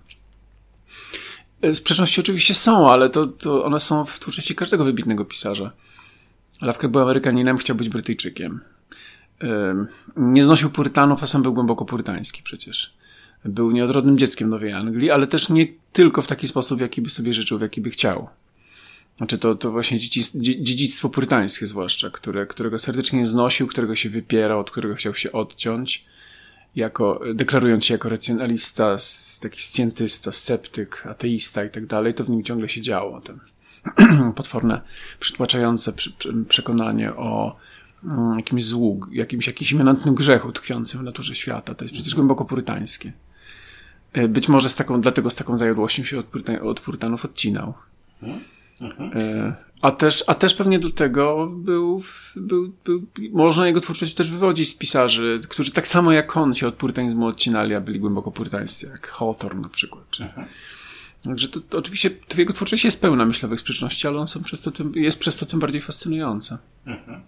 E, 1.62 1.74
sprzeczności 1.74 2.20
oczywiście 2.20 2.54
są, 2.54 2.90
ale 2.90 3.10
to, 3.10 3.26
to 3.26 3.64
one 3.64 3.80
są 3.80 4.04
w 4.04 4.18
twórczości 4.18 4.54
każdego 4.54 4.84
wybitnego 4.84 5.24
pisarza. 5.24 5.72
Lovecraft 6.62 6.92
był 6.92 7.02
Amerykaninem, 7.02 7.58
chciał 7.58 7.76
być 7.76 7.88
Brytyjczykiem. 7.88 8.60
Nie 10.16 10.44
znosił 10.44 10.70
purytanów, 10.70 11.22
a 11.22 11.26
sam 11.26 11.42
był 11.42 11.54
głęboko 11.54 11.84
purytański 11.84 12.42
przecież. 12.42 12.94
Był 13.44 13.70
nieodrodnym 13.70 14.18
dzieckiem 14.18 14.50
Nowej 14.50 14.72
Anglii, 14.72 15.10
ale 15.10 15.26
też 15.26 15.48
nie 15.48 15.66
tylko 15.92 16.22
w 16.22 16.26
taki 16.26 16.48
sposób, 16.48 16.80
jaki 16.80 17.02
by 17.02 17.10
sobie 17.10 17.32
życzył, 17.32 17.58
w 17.58 17.60
jaki 17.60 17.80
by 17.80 17.90
chciał. 17.90 18.28
Znaczy 19.16 19.38
to, 19.38 19.54
to 19.54 19.72
właśnie 19.72 19.98
dziedzictwo 20.38 21.08
purytańskie 21.08 21.66
zwłaszcza, 21.66 22.10
które, 22.10 22.46
którego 22.46 22.78
serdecznie 22.78 23.18
nie 23.18 23.26
znosił, 23.26 23.66
którego 23.66 23.94
się 23.94 24.08
wypierał, 24.08 24.60
od 24.60 24.70
którego 24.70 24.94
chciał 24.94 25.14
się 25.14 25.32
odciąć, 25.32 26.04
jako, 26.76 27.20
deklarując 27.34 27.84
się 27.84 27.94
jako 27.94 28.08
racjonalista, 28.08 28.96
taki 29.40 29.62
scjentysta, 29.62 30.32
sceptyk, 30.32 31.06
ateista 31.06 31.64
i 31.64 31.70
tak 31.70 31.86
dalej, 31.86 32.14
to 32.14 32.24
w 32.24 32.30
nim 32.30 32.42
ciągle 32.42 32.68
się 32.68 32.80
działo. 32.80 33.20
Ten 33.20 33.38
potworne, 34.36 34.80
przytłaczające 35.20 35.92
przekonanie 36.48 37.12
o 37.12 37.56
mm, 38.04 38.36
jakimś 38.36 38.64
złu, 38.64 39.00
jakimś, 39.12 39.46
jakimś 39.46 39.72
immanentnym 39.72 40.14
grzechu 40.14 40.52
tkwiącym 40.52 41.00
w 41.00 41.04
naturze 41.04 41.34
świata. 41.34 41.74
To 41.74 41.84
jest 41.84 41.94
przecież 41.94 42.14
głęboko 42.14 42.44
purytańskie. 42.44 43.12
E, 44.12 44.28
być 44.28 44.48
może 44.48 44.68
z 44.68 44.74
taką, 44.74 45.00
dlatego 45.00 45.30
z 45.30 45.36
taką 45.36 45.56
zajadłością 45.56 46.04
się 46.04 46.18
od, 46.18 46.26
purytan, 46.26 46.58
od 46.62 46.80
purytanów 46.80 47.24
odcinał. 47.24 47.74
Mhm. 48.80 49.52
A 49.82 49.90
też, 49.90 50.24
a 50.26 50.34
też 50.34 50.54
pewnie 50.54 50.78
dlatego 50.78 51.46
był, 51.46 52.02
był, 52.36 52.72
był, 52.84 53.02
można 53.32 53.66
jego 53.66 53.80
twórczość 53.80 54.14
też 54.14 54.30
wywodzić 54.30 54.68
z 54.68 54.74
pisarzy, 54.74 55.40
którzy 55.48 55.72
tak 55.72 55.88
samo 55.88 56.12
jak 56.12 56.36
on 56.36 56.54
się 56.54 56.66
od 56.66 56.74
purytanizmu 56.74 57.26
odcinali, 57.26 57.74
a 57.74 57.80
byli 57.80 58.00
głęboko 58.00 58.30
purytańscy, 58.30 58.86
jak 58.86 59.06
Hawthorne 59.06 59.60
na 59.60 59.68
przykład. 59.68 60.10
Czy... 60.10 60.24
Mhm. 60.24 60.46
Także 61.24 61.48
to, 61.48 61.60
to, 61.60 61.78
oczywiście 61.78 62.10
to 62.10 62.38
jego 62.38 62.52
twórczość 62.52 62.84
jest 62.84 63.00
pełna 63.00 63.24
myślowych 63.24 63.60
sprzeczności, 63.60 64.08
ale 64.08 64.18
on 64.18 64.26
są 64.26 64.42
przez 64.42 64.62
to 64.62 64.70
tym, 64.70 64.92
jest 64.96 65.18
przez 65.18 65.36
to 65.36 65.46
tym 65.46 65.60
bardziej 65.60 65.80
fascynująca. 65.80 66.58
Mhm. 66.86 67.22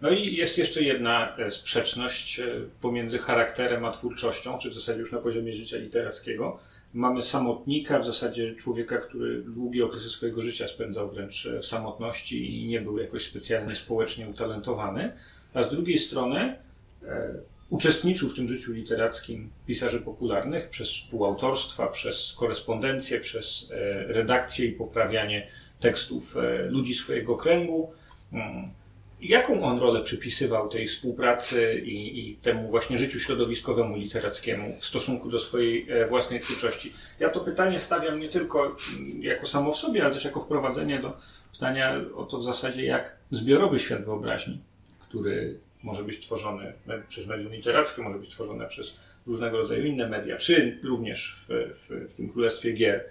No 0.00 0.10
i 0.10 0.34
jest 0.34 0.58
jeszcze 0.58 0.82
jedna 0.82 1.36
e, 1.36 1.50
sprzeczność 1.50 2.40
e, 2.40 2.46
pomiędzy 2.80 3.18
charakterem 3.18 3.84
a 3.84 3.90
twórczością, 3.90 4.58
czy 4.58 4.70
w 4.70 4.74
zasadzie 4.74 5.00
już 5.00 5.12
na 5.12 5.18
poziomie 5.18 5.54
życia 5.54 5.76
literackiego 5.76 6.58
mamy 6.96 7.22
samotnika, 7.22 7.98
w 7.98 8.04
zasadzie 8.04 8.54
człowieka, 8.54 8.98
który 8.98 9.42
długie 9.42 9.84
okresy 9.84 10.10
swojego 10.10 10.42
życia 10.42 10.66
spędzał 10.66 11.10
wręcz 11.10 11.48
w 11.60 11.66
samotności 11.66 12.62
i 12.62 12.66
nie 12.66 12.80
był 12.80 12.98
jakoś 12.98 13.24
specjalnie 13.24 13.74
społecznie 13.74 14.28
utalentowany, 14.28 15.12
a 15.54 15.62
z 15.62 15.68
drugiej 15.68 15.98
strony 15.98 16.58
e, 17.02 17.34
uczestniczył 17.70 18.28
w 18.28 18.34
tym 18.34 18.48
życiu 18.48 18.72
literackim 18.72 19.50
pisarzy 19.66 20.00
popularnych 20.00 20.68
przez 20.70 20.88
współautorstwa, 20.88 21.86
przez 21.86 22.34
korespondencję, 22.38 23.20
przez 23.20 23.70
e, 23.72 23.76
redakcję 24.12 24.66
i 24.66 24.72
poprawianie 24.72 25.48
tekstów 25.80 26.36
e, 26.36 26.66
ludzi 26.66 26.94
swojego 26.94 27.36
kręgu. 27.36 27.92
Mm, 28.32 28.70
Jaką 29.20 29.64
on 29.64 29.78
rolę 29.78 30.02
przypisywał 30.02 30.68
tej 30.68 30.86
współpracy 30.86 31.82
i, 31.84 32.28
i, 32.30 32.36
temu 32.36 32.70
właśnie 32.70 32.98
życiu 32.98 33.20
środowiskowemu 33.20 33.96
literackiemu 33.96 34.76
w 34.76 34.84
stosunku 34.84 35.30
do 35.30 35.38
swojej 35.38 35.90
e, 35.90 36.06
własnej 36.06 36.40
twórczości? 36.40 36.92
Ja 37.20 37.28
to 37.28 37.40
pytanie 37.40 37.80
stawiam 37.80 38.18
nie 38.20 38.28
tylko 38.28 38.76
mm, 38.98 39.22
jako 39.22 39.46
samo 39.46 39.72
w 39.72 39.76
sobie, 39.76 40.04
ale 40.04 40.14
też 40.14 40.24
jako 40.24 40.40
wprowadzenie 40.40 41.00
do 41.00 41.16
pytania 41.52 42.00
o 42.16 42.24
to 42.24 42.38
w 42.38 42.44
zasadzie, 42.44 42.84
jak 42.84 43.16
zbiorowy 43.30 43.78
świat 43.78 44.04
wyobraźni, 44.04 44.60
który 45.00 45.58
może 45.82 46.02
być 46.02 46.20
tworzony 46.20 46.72
przez 47.08 47.26
medium 47.26 47.52
literackie, 47.52 48.02
może 48.02 48.18
być 48.18 48.28
tworzony 48.28 48.66
przez 48.66 48.96
różnego 49.26 49.56
rodzaju 49.56 49.84
inne 49.84 50.08
media, 50.08 50.36
czy 50.36 50.78
również 50.84 51.36
w, 51.48 51.74
w, 51.78 52.10
w 52.10 52.14
tym 52.14 52.28
królestwie 52.28 52.72
gier 52.72 53.04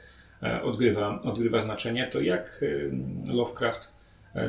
e, 0.43 0.61
odgrywa, 0.61 1.19
odgrywa 1.19 1.61
znaczenie, 1.61 2.07
to 2.11 2.21
jak 2.21 2.65
Lovecraft 3.27 3.94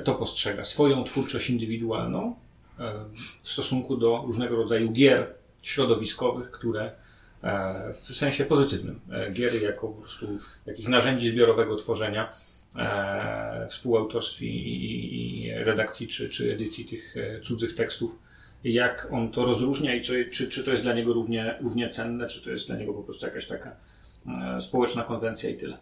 to 0.05 0.15
postrzega, 0.15 0.65
swoją 0.65 1.05
twórczość 1.05 1.51
indywidualną 1.51 2.37
e, 2.79 2.93
w 3.43 3.49
stosunku 3.49 3.97
do 3.97 4.25
różnego 4.27 4.57
rodzaju 4.57 4.93
gier 4.93 5.35
środowiskowych, 5.63 6.51
które 6.51 6.93
e, 7.43 7.93
w 7.93 8.15
sensie 8.15 8.45
pozytywnym, 8.45 9.01
gier 9.33 9.63
jako 9.63 9.89
po 9.89 10.01
prostu 10.01 10.27
jakichś 10.67 10.89
narzędzi 10.89 11.29
zbiorowego 11.29 11.77
tworzenia, 11.77 12.33
współautorstwie 13.69 14.47
i 14.47 15.51
redakcji 15.55 16.07
czy, 16.09 16.29
czy 16.29 16.53
edycji 16.53 16.85
tych 16.85 17.15
cudzych 17.43 17.75
tekstów, 17.75 18.19
jak 18.65 19.09
on 19.13 19.31
to 19.31 19.45
rozróżnia 19.45 19.95
i 19.95 20.01
czy, 20.01 20.31
czy 20.31 20.65
to 20.65 20.71
jest 20.71 20.83
dla 20.83 20.93
niego 20.95 21.13
równie, 21.13 21.59
równie 21.61 21.89
cenne, 21.89 22.27
czy 22.27 22.41
to 22.41 22.51
jest 22.51 22.67
dla 22.67 22.77
niego 22.77 22.93
po 22.93 23.03
prostu 23.03 23.27
jakaś 23.27 23.47
taka 23.47 23.77
społeczna 24.61 25.05
konwencja 25.05 25.51
i 25.51 25.57
tyle. 25.57 25.79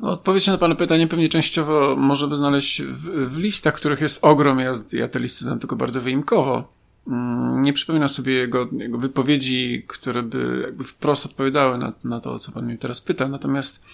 No, 0.00 0.10
odpowiedź 0.10 0.46
na 0.46 0.58
Pana 0.58 0.74
pytanie 0.74 1.06
pewnie 1.06 1.28
częściowo 1.28 1.96
możemy 1.96 2.36
znaleźć 2.36 2.82
w, 2.82 3.28
w 3.28 3.38
listach, 3.38 3.74
których 3.74 4.00
jest 4.00 4.24
ogrom. 4.24 4.58
Ja, 4.58 4.72
ja 4.92 5.08
te 5.08 5.20
listy 5.20 5.44
znam 5.44 5.58
tylko 5.58 5.76
bardzo 5.76 6.00
wyimkowo. 6.00 6.72
Mm, 7.06 7.62
nie 7.62 7.72
przypominam 7.72 8.08
sobie 8.08 8.32
jego, 8.32 8.68
jego 8.72 8.98
wypowiedzi, 8.98 9.84
które 9.86 10.22
by 10.22 10.62
jakby 10.62 10.84
wprost 10.84 11.26
odpowiadały 11.26 11.78
na, 11.78 11.92
na 12.04 12.20
to, 12.20 12.32
o 12.32 12.38
co 12.38 12.52
Pan 12.52 12.64
mnie 12.64 12.78
teraz 12.78 13.00
pyta. 13.00 13.28
Natomiast 13.28 13.84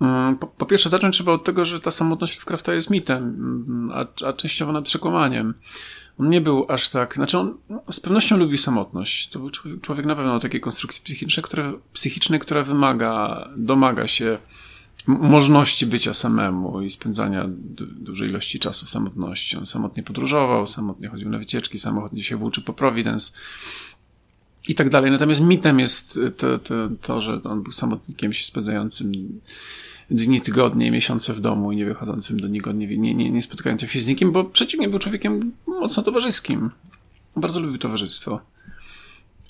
mm, 0.00 0.36
po, 0.36 0.46
po, 0.46 0.66
pierwsze 0.66 0.88
zacząć 0.88 1.16
trzeba 1.16 1.32
od 1.32 1.44
tego, 1.44 1.64
że 1.64 1.80
ta 1.80 1.90
samotność 1.90 2.36
Lovecrafta 2.36 2.74
jest 2.74 2.90
mitem, 2.90 3.22
mm, 3.22 3.90
a, 3.92 4.26
a 4.26 4.32
częściowo 4.32 4.72
nad 4.72 4.84
przekłamaniem. 4.84 5.54
On 6.18 6.28
nie 6.28 6.40
był 6.40 6.66
aż 6.68 6.88
tak, 6.88 7.14
znaczy 7.14 7.38
on 7.38 7.54
z 7.90 8.00
pewnością 8.00 8.36
lubi 8.36 8.58
samotność. 8.58 9.28
To 9.28 9.38
był 9.38 9.50
człowiek, 9.50 9.80
człowiek 9.80 10.06
na 10.06 10.16
pewno 10.16 10.40
takiej 10.40 10.60
konstrukcji 10.60 11.02
psychicznej, 11.04 11.44
która, 11.44 11.72
psychicznej, 11.92 12.40
która 12.40 12.62
wymaga, 12.62 13.48
domaga 13.56 14.06
się 14.06 14.38
możliwości 15.06 15.86
bycia 15.86 16.14
samemu 16.14 16.82
i 16.82 16.90
spędzania 16.90 17.44
du 17.48 17.86
dużej 17.86 18.28
ilości 18.28 18.58
czasu 18.58 18.86
w 18.86 18.90
samotności. 18.90 19.56
On 19.56 19.66
samotnie 19.66 20.02
podróżował, 20.02 20.66
samotnie 20.66 21.08
chodził 21.08 21.30
na 21.30 21.38
wycieczki, 21.38 21.78
samotnie 21.78 22.22
się 22.22 22.36
włóczy 22.36 22.62
po 22.62 22.72
Providence 22.72 23.32
i 24.68 24.74
tak 24.74 24.88
dalej. 24.88 25.10
Natomiast 25.10 25.40
mitem 25.40 25.80
jest 25.80 26.20
to, 26.36 26.58
to, 26.58 26.74
to 27.02 27.20
że 27.20 27.40
on 27.44 27.62
był 27.62 27.72
samotnikiem 27.72 28.32
się 28.32 28.44
spędzającym 28.44 29.12
dni, 30.10 30.40
tygodnie, 30.40 30.90
miesiące 30.90 31.32
w 31.32 31.40
domu 31.40 31.72
i 31.72 31.76
nie 31.76 31.84
wychodzącym 31.84 32.40
do 32.40 32.48
niego, 32.48 32.72
nie, 32.72 32.98
nie, 32.98 33.14
nie, 33.14 33.30
nie 33.30 33.42
spotykającym 33.42 33.88
się 33.88 34.00
z 34.00 34.06
nikim, 34.06 34.32
bo 34.32 34.44
przeciwnie 34.44 34.88
był 34.88 34.98
człowiekiem 34.98 35.52
mocno 35.66 36.02
towarzyskim. 36.02 36.70
Bardzo 37.36 37.60
lubił 37.60 37.78
towarzystwo. 37.78 38.40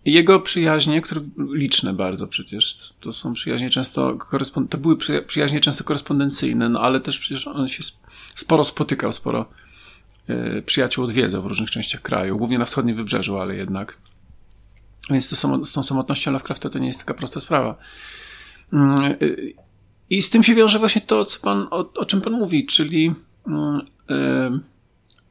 Jego 0.04 0.40
przyjaźnie, 0.40 1.00
które 1.00 1.20
liczne 1.52 1.92
bardzo 1.92 2.26
przecież, 2.26 2.92
to 3.00 3.12
są 3.12 3.32
przyjaźnie 3.32 3.70
często, 3.70 4.18
to 4.70 4.78
były 4.78 4.96
przyjaźnie 5.26 5.60
często 5.60 5.84
korespondencyjne, 5.84 6.68
no 6.68 6.80
ale 6.80 7.00
też 7.00 7.18
przecież 7.18 7.46
on 7.46 7.68
się 7.68 7.82
sporo 8.34 8.64
spotykał, 8.64 9.12
sporo 9.12 9.46
y, 10.30 10.62
przyjaciół 10.66 11.04
odwiedzał 11.04 11.42
w 11.42 11.46
różnych 11.46 11.70
częściach 11.70 12.02
kraju, 12.02 12.38
głównie 12.38 12.58
na 12.58 12.64
wschodnim 12.64 12.96
wybrzeżu, 12.96 13.38
ale 13.38 13.56
jednak. 13.56 13.98
Więc 15.10 15.30
to 15.30 15.36
samo, 15.36 15.64
z 15.64 15.72
tą 15.72 15.82
samotnością 15.82 16.32
Lovecrafta 16.32 16.68
to 16.68 16.78
nie 16.78 16.86
jest 16.86 17.00
taka 17.00 17.14
prosta 17.14 17.40
sprawa. 17.40 17.76
Y, 19.22 19.54
i 20.10 20.22
z 20.22 20.30
tym 20.30 20.42
się 20.42 20.54
wiąże 20.54 20.78
właśnie 20.78 21.00
to, 21.00 21.24
co 21.24 21.40
pan, 21.40 21.66
o, 21.70 21.92
o 21.92 22.04
czym 22.04 22.20
pan 22.20 22.32
mówi, 22.32 22.66
czyli 22.66 23.14
yy, 24.08 24.60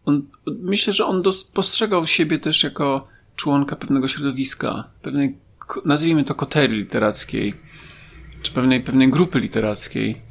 on, 0.06 0.22
myślę, 0.46 0.94
że 0.94 1.06
on 1.06 1.22
dos, 1.22 1.44
postrzegał 1.44 2.08
siebie 2.08 2.40
też 2.40 2.64
jako 2.64 3.08
członka 3.44 3.76
pewnego 3.76 4.08
środowiska, 4.08 4.90
pewnej, 5.02 5.38
nazwijmy 5.86 6.24
to 6.24 6.36
kotery 6.36 6.76
literackiej, 6.76 7.54
czy 8.42 8.52
pewnej, 8.52 8.84
pewnej 8.84 9.10
grupy 9.10 9.40
literackiej. 9.40 10.22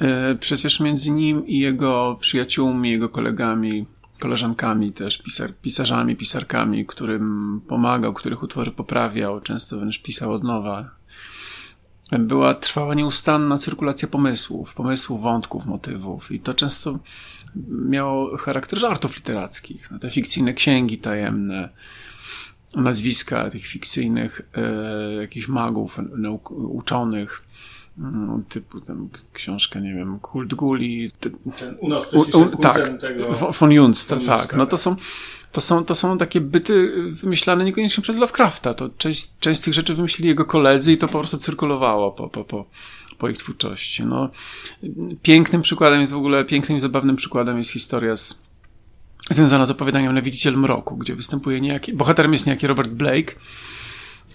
Yy, 0.00 0.36
przecież 0.40 0.80
między 0.80 1.10
nim 1.10 1.46
i 1.46 1.58
jego 1.58 2.16
przyjaciółmi, 2.20 2.90
jego 2.90 3.08
kolegami, 3.08 3.86
koleżankami 4.18 4.92
też, 4.92 5.18
pisar, 5.18 5.54
pisarzami, 5.62 6.16
pisarkami, 6.16 6.86
którym 6.86 7.60
pomagał, 7.68 8.12
których 8.12 8.42
utwory 8.42 8.70
poprawiał, 8.70 9.40
często 9.40 9.76
wręcz 9.76 10.02
pisał 10.02 10.32
od 10.32 10.44
nowa 10.44 10.90
była 12.12 12.54
trwała 12.54 12.94
nieustanna 12.94 13.58
cyrkulacja 13.58 14.08
pomysłów, 14.08 14.74
pomysłów, 14.74 15.22
wątków, 15.22 15.66
motywów 15.66 16.32
i 16.32 16.40
to 16.40 16.54
często 16.54 16.98
miało 17.68 18.36
charakter 18.36 18.78
żartów 18.78 19.16
literackich. 19.16 19.90
No, 19.90 19.98
te 19.98 20.10
fikcyjne 20.10 20.52
księgi 20.52 20.98
tajemne, 20.98 21.68
nazwiska 22.74 23.50
tych 23.50 23.66
fikcyjnych 23.66 24.40
e, 24.54 25.14
jakichś 25.14 25.48
magów, 25.48 25.98
nauk, 26.16 26.50
uczonych, 26.50 27.42
no, 27.96 28.40
typu 28.48 28.80
tam 28.80 29.08
książka, 29.32 29.80
nie 29.80 29.94
wiem, 29.94 30.18
Kult 30.18 30.54
Guli. 30.54 31.10
Ten, 31.20 31.36
u 31.80 31.88
nas 31.88 32.12
u, 32.12 32.38
u, 32.38 32.56
tak, 32.56 32.98
tego... 33.00 33.32
von 33.32 33.72
Junsta, 33.72 34.16
tak. 34.20 34.56
No 34.56 34.66
to 34.66 34.76
są, 34.76 34.96
to 35.56 35.60
są, 35.60 35.84
to 35.84 35.94
są 35.94 36.18
takie 36.18 36.40
byty 36.40 36.92
wymyślane 37.10 37.64
niekoniecznie 37.64 38.02
przez 38.02 38.16
Lovecrafta. 38.16 38.74
To 38.74 38.88
część, 38.98 39.38
część 39.40 39.60
z 39.60 39.62
tych 39.62 39.74
rzeczy 39.74 39.94
wymyślili 39.94 40.28
jego 40.28 40.44
koledzy 40.44 40.92
i 40.92 40.98
to 40.98 41.08
po 41.08 41.18
prostu 41.18 41.38
cyrkulowało 41.38 42.12
po, 42.12 42.28
po, 42.28 42.44
po, 42.44 42.64
po 43.18 43.28
ich 43.28 43.38
twórczości. 43.38 44.04
No, 44.04 44.30
pięknym 45.22 45.62
przykładem 45.62 46.00
jest 46.00 46.12
w 46.12 46.16
ogóle, 46.16 46.44
pięknym 46.44 46.78
i 46.78 46.80
zabawnym 46.80 47.16
przykładem 47.16 47.58
jest 47.58 47.72
historia 47.72 48.16
z, 48.16 48.38
związana 49.30 49.66
z 49.66 49.70
opowiadaniem 49.70 50.14
na 50.14 50.22
Widziciel 50.22 50.58
Mroku, 50.58 50.96
gdzie 50.96 51.14
występuje 51.14 51.60
niejaki, 51.60 51.92
bohaterem 51.92 52.32
jest 52.32 52.46
niejaki 52.46 52.66
Robert 52.66 52.90
Blake 52.90 53.34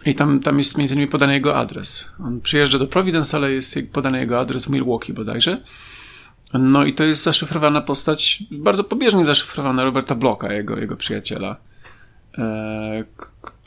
i 0.06 0.16
tam, 0.16 0.40
tam 0.40 0.58
jest 0.58 0.78
między 0.78 0.94
innymi 0.94 1.12
podany 1.12 1.34
jego 1.34 1.58
adres. 1.58 2.10
On 2.26 2.42
przyjeżdża 2.42 2.80
do 2.80 2.88
Providence, 2.88 3.38
ale 3.38 3.52
jest 3.52 3.80
podany 3.92 4.20
jego 4.20 4.40
adres 4.40 4.66
w 4.66 4.70
Milwaukee 4.70 5.14
bodajże. 5.14 5.62
No 6.54 6.86
i 6.86 6.94
to 6.94 7.04
jest 7.04 7.24
zaszyfrowana 7.24 7.82
postać, 7.82 8.44
bardzo 8.52 8.84
pobieżnie 8.84 9.26
zaszyfrowana 9.26 9.84
Roberta 9.84 10.16
Blocka, 10.16 10.54
jego, 10.54 10.80
jego 10.80 10.96
przyjaciela. 10.98 11.56
E, 12.38 13.04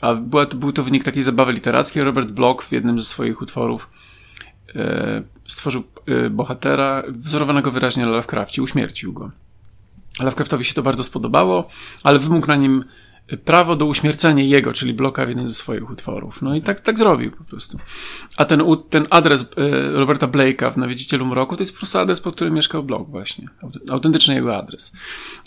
a 0.01 0.15
była, 0.15 0.45
był 0.45 0.71
to 0.71 0.83
wynik 0.83 1.03
takiej 1.03 1.23
zabawy 1.23 1.53
literackiej. 1.53 2.03
Robert 2.03 2.31
Block 2.31 2.63
w 2.63 2.71
jednym 2.71 2.97
ze 2.97 3.03
swoich 3.03 3.41
utworów 3.41 3.89
e, 4.75 5.23
stworzył 5.47 5.83
e, 6.07 6.29
bohatera 6.29 7.03
wzorowanego 7.07 7.71
wyraźnie 7.71 8.05
na 8.05 8.09
Lovecraftie, 8.09 8.61
uśmiercił 8.61 9.13
go. 9.13 9.31
Lovecraftowi 10.19 10.65
się 10.65 10.73
to 10.73 10.81
bardzo 10.81 11.03
spodobało, 11.03 11.69
ale 12.03 12.19
wymógł 12.19 12.47
na 12.47 12.55
nim 12.55 12.83
prawo 13.45 13.75
do 13.75 13.85
uśmiercenia 13.85 14.43
jego, 14.43 14.73
czyli 14.73 14.93
bloka 14.93 15.25
w 15.25 15.27
jednym 15.27 15.47
ze 15.47 15.53
swoich 15.53 15.89
utworów. 15.89 16.41
No 16.41 16.55
i 16.55 16.61
tak, 16.61 16.79
tak 16.79 16.97
zrobił 16.97 17.31
po 17.31 17.43
prostu. 17.43 17.77
A 18.37 18.45
ten, 18.45 18.63
ten 18.89 19.07
adres 19.09 19.45
e, 19.57 19.91
Roberta 19.91 20.27
Blake'a 20.27 20.73
w 20.73 20.77
Nawiedzicielu 20.77 21.25
Mroku 21.25 21.55
to 21.55 21.61
jest 21.61 21.73
po 21.73 21.77
prostu 21.77 21.99
adres, 21.99 22.21
pod 22.21 22.35
którym 22.35 22.53
mieszkał 22.53 22.83
blok 22.83 23.09
właśnie. 23.09 23.47
Autentyczny 23.91 24.35
jego 24.35 24.57
adres. 24.57 24.91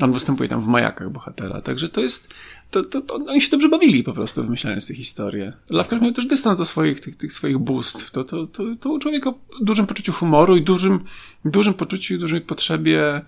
On 0.01 0.13
występuje 0.13 0.49
tam 0.49 0.61
w 0.61 0.67
majakach 0.67 1.11
bohatera. 1.11 1.61
Także 1.61 1.89
to 1.89 2.01
jest, 2.01 2.35
to, 2.71 2.85
to, 2.85 3.01
to 3.01 3.15
oni 3.15 3.41
się 3.41 3.51
dobrze 3.51 3.69
bawili 3.69 4.03
po 4.03 4.13
prostu 4.13 4.43
wymyślając 4.43 4.87
tę 4.87 4.95
historię. 4.95 5.53
Lovecraft 5.71 6.03
miał 6.03 6.13
też 6.13 6.27
dystans 6.27 6.59
do 6.59 6.65
swoich, 6.65 7.01
tych, 7.01 7.17
tych 7.17 7.33
swoich 7.33 7.59
bóstw. 7.59 8.11
To, 8.11 8.25
to, 8.25 8.47
to, 8.47 8.63
to 8.81 8.91
u 8.91 8.99
człowieka 8.99 9.33
dużym 9.61 9.87
poczuciu 9.87 10.13
humoru 10.13 10.57
i 10.57 10.63
dużym, 10.63 11.05
dużym 11.45 11.75
poczuciu 11.75 12.15
i 12.15 12.19
dużej 12.19 12.41
potrzebie 12.41 13.23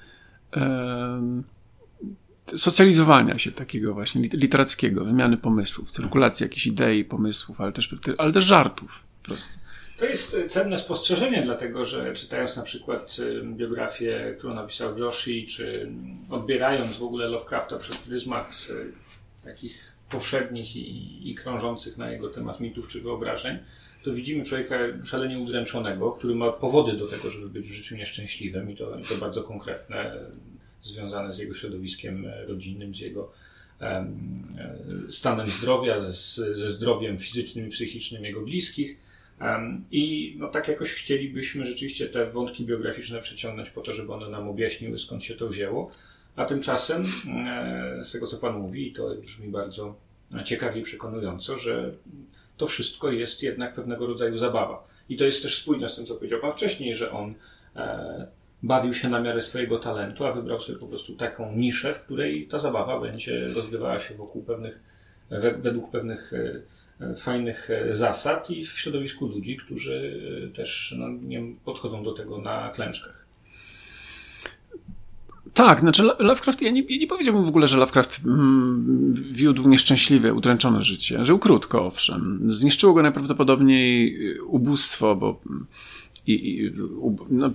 socjalizowania 2.57 3.39
się 3.39 3.53
takiego 3.53 3.95
właśnie 3.95 4.29
literackiego, 4.33 5.05
wymiany 5.05 5.37
pomysłów, 5.37 5.91
cyrkulacji 5.91 6.45
jakichś 6.45 6.67
idei, 6.67 7.05
pomysłów, 7.05 7.61
ale 7.61 7.73
też, 7.73 7.95
ale 8.19 8.33
też 8.33 8.45
żartów 8.45 9.05
po 9.23 9.29
prostu. 9.29 9.59
To 9.99 10.07
jest 10.07 10.37
cenne 10.49 10.77
spostrzeżenie, 10.77 11.43
dlatego 11.43 11.85
że 11.85 12.13
czytając 12.13 12.57
na 12.57 12.63
przykład 12.63 13.17
y, 13.19 13.43
biografię, 13.45 14.35
którą 14.39 14.55
napisał 14.55 14.99
Joshi, 14.99 15.47
czy 15.47 15.93
odbierając 16.31 16.97
w 16.97 17.03
ogóle 17.03 17.29
Lovecrafta 17.29 17.79
przez 17.79 17.97
pryzmat 17.97 18.69
y, 18.71 18.93
takich 19.45 19.93
powszednich 20.11 20.77
i, 20.77 21.31
i 21.31 21.35
krążących 21.35 21.97
na 21.97 22.11
jego 22.11 22.29
temat 22.29 22.61
mitów 22.61 22.89
czy 22.89 23.01
wyobrażeń, 23.01 23.59
to 24.03 24.13
widzimy 24.13 24.45
człowieka 24.45 24.79
szalenie 25.05 25.39
udręczonego, 25.39 26.13
który 26.13 26.35
ma 26.35 26.53
powody 26.53 26.93
do 26.93 27.07
tego, 27.07 27.31
żeby 27.31 27.49
być 27.49 27.67
w 27.67 27.73
życiu 27.73 27.97
nieszczęśliwym 27.97 28.71
i 28.71 28.77
to, 28.77 28.99
i 28.99 29.05
to 29.05 29.15
bardzo 29.15 29.43
konkretne, 29.43 30.21
związane 30.83 31.33
z 31.33 31.39
jego 31.39 31.55
środowiskiem 31.55 32.27
e, 32.27 32.45
rodzinnym, 32.45 32.95
z 32.95 32.99
jego 32.99 33.33
e, 33.81 34.07
stanem 35.09 35.47
zdrowia, 35.47 36.01
ze, 36.01 36.69
zdrowiem 36.69 37.19
fizycznym 37.19 37.67
i 37.67 37.71
psychicznym 37.71 38.25
jego 38.25 38.41
bliskich. 38.41 38.97
I 39.91 40.35
no, 40.39 40.49
tak 40.49 40.69
jakoś 40.69 40.93
chcielibyśmy 40.93 41.67
rzeczywiście 41.67 42.07
te 42.07 42.31
wątki 42.31 42.65
biograficzne 42.65 43.21
przeciągnąć 43.21 43.71
po 43.71 43.81
to, 43.81 43.93
żeby 43.93 44.13
one 44.13 44.29
nam 44.29 44.49
objaśniły, 44.49 44.99
skąd 44.99 45.25
się 45.25 45.35
to 45.35 45.49
wzięło. 45.49 45.91
A 46.37 46.45
tymczasem, 46.45 47.05
e, 47.47 48.05
z 48.05 48.13
tego 48.13 48.27
co 48.27 48.37
Pan 48.37 48.59
mówi, 48.59 48.93
to 48.93 49.15
brzmi 49.15 49.49
bardzo 49.49 49.97
ciekawie 50.45 50.81
i 50.81 50.85
przekonująco, 50.85 51.59
że 51.59 51.95
to 52.57 52.67
wszystko 52.67 53.13
jest 53.13 53.43
jednak 53.43 53.75
pewnego 53.75 54.07
rodzaju 54.07 54.39
zabawa. 54.39 54.87
I 55.09 55.17
to 55.17 55.25
jest 55.25 55.43
też 55.43 55.63
spójne 55.63 55.89
z 55.89 55.97
tym, 55.97 56.07
co 56.07 56.15
powiedział 56.15 56.41
Pan 56.41 56.53
wcześniej, 56.53 56.95
że 56.95 57.13
on 57.13 57.35
bawił 58.63 58.95
się 58.95 59.09
na 59.09 59.21
miarę 59.21 59.41
swojego 59.41 59.79
talentu, 59.79 60.27
a 60.27 60.33
wybrał 60.33 60.61
sobie 60.61 60.79
po 60.79 60.87
prostu 60.87 61.17
taką 61.17 61.57
niszę, 61.57 61.95
w 61.95 62.01
której 62.01 62.47
ta 62.47 62.59
zabawa 62.59 63.01
będzie 63.01 63.49
rozgrywała 63.49 63.99
się 63.99 64.15
wokół 64.15 64.43
pewnych, 64.43 64.81
według 65.59 65.91
pewnych 65.91 66.33
e, 66.33 66.63
e, 67.01 67.15
fajnych 67.15 67.71
e, 67.71 67.95
zasad 67.95 68.51
i 68.51 68.65
w 68.65 68.79
środowisku 68.79 69.27
ludzi, 69.27 69.57
którzy 69.57 70.21
też 70.55 70.95
no, 70.99 71.09
nie 71.09 71.43
podchodzą 71.65 72.03
do 72.03 72.13
tego 72.13 72.39
na 72.39 72.69
klęczkach. 72.69 73.21
Tak, 75.55 75.81
znaczy 75.81 76.03
Lovecraft, 76.03 76.63
ja 76.63 76.71
nie, 76.71 76.83
ja 76.89 76.99
nie 76.99 77.07
powiedziałbym 77.07 77.45
w 77.45 77.49
ogóle, 77.49 77.67
że 77.67 77.77
Lovecraft 77.77 78.21
mm, 78.25 79.15
wiódł 79.31 79.69
nieszczęśliwe, 79.69 80.35
udręczone 80.35 80.83
życie. 80.83 81.25
Żył 81.25 81.39
krótko, 81.39 81.87
owszem. 81.87 82.41
Zniszczyło 82.49 82.95
go 82.95 83.03
najprawdopodobniej 83.03 84.17
ubóstwo, 84.41 85.17
bo 85.17 85.41
i, 86.27 86.33
i, 86.33 86.73
no, 87.31 87.51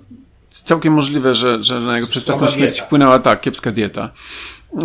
całkiem 0.62 0.94
możliwe, 0.94 1.34
że, 1.34 1.64
że 1.64 1.80
na 1.80 1.96
jego 1.96 2.08
przedwczesną 2.08 2.48
śmierć 2.48 2.82
wpłynęła 2.82 3.20
tak, 3.20 3.42
kiepska 3.42 3.72
dieta, 3.72 4.12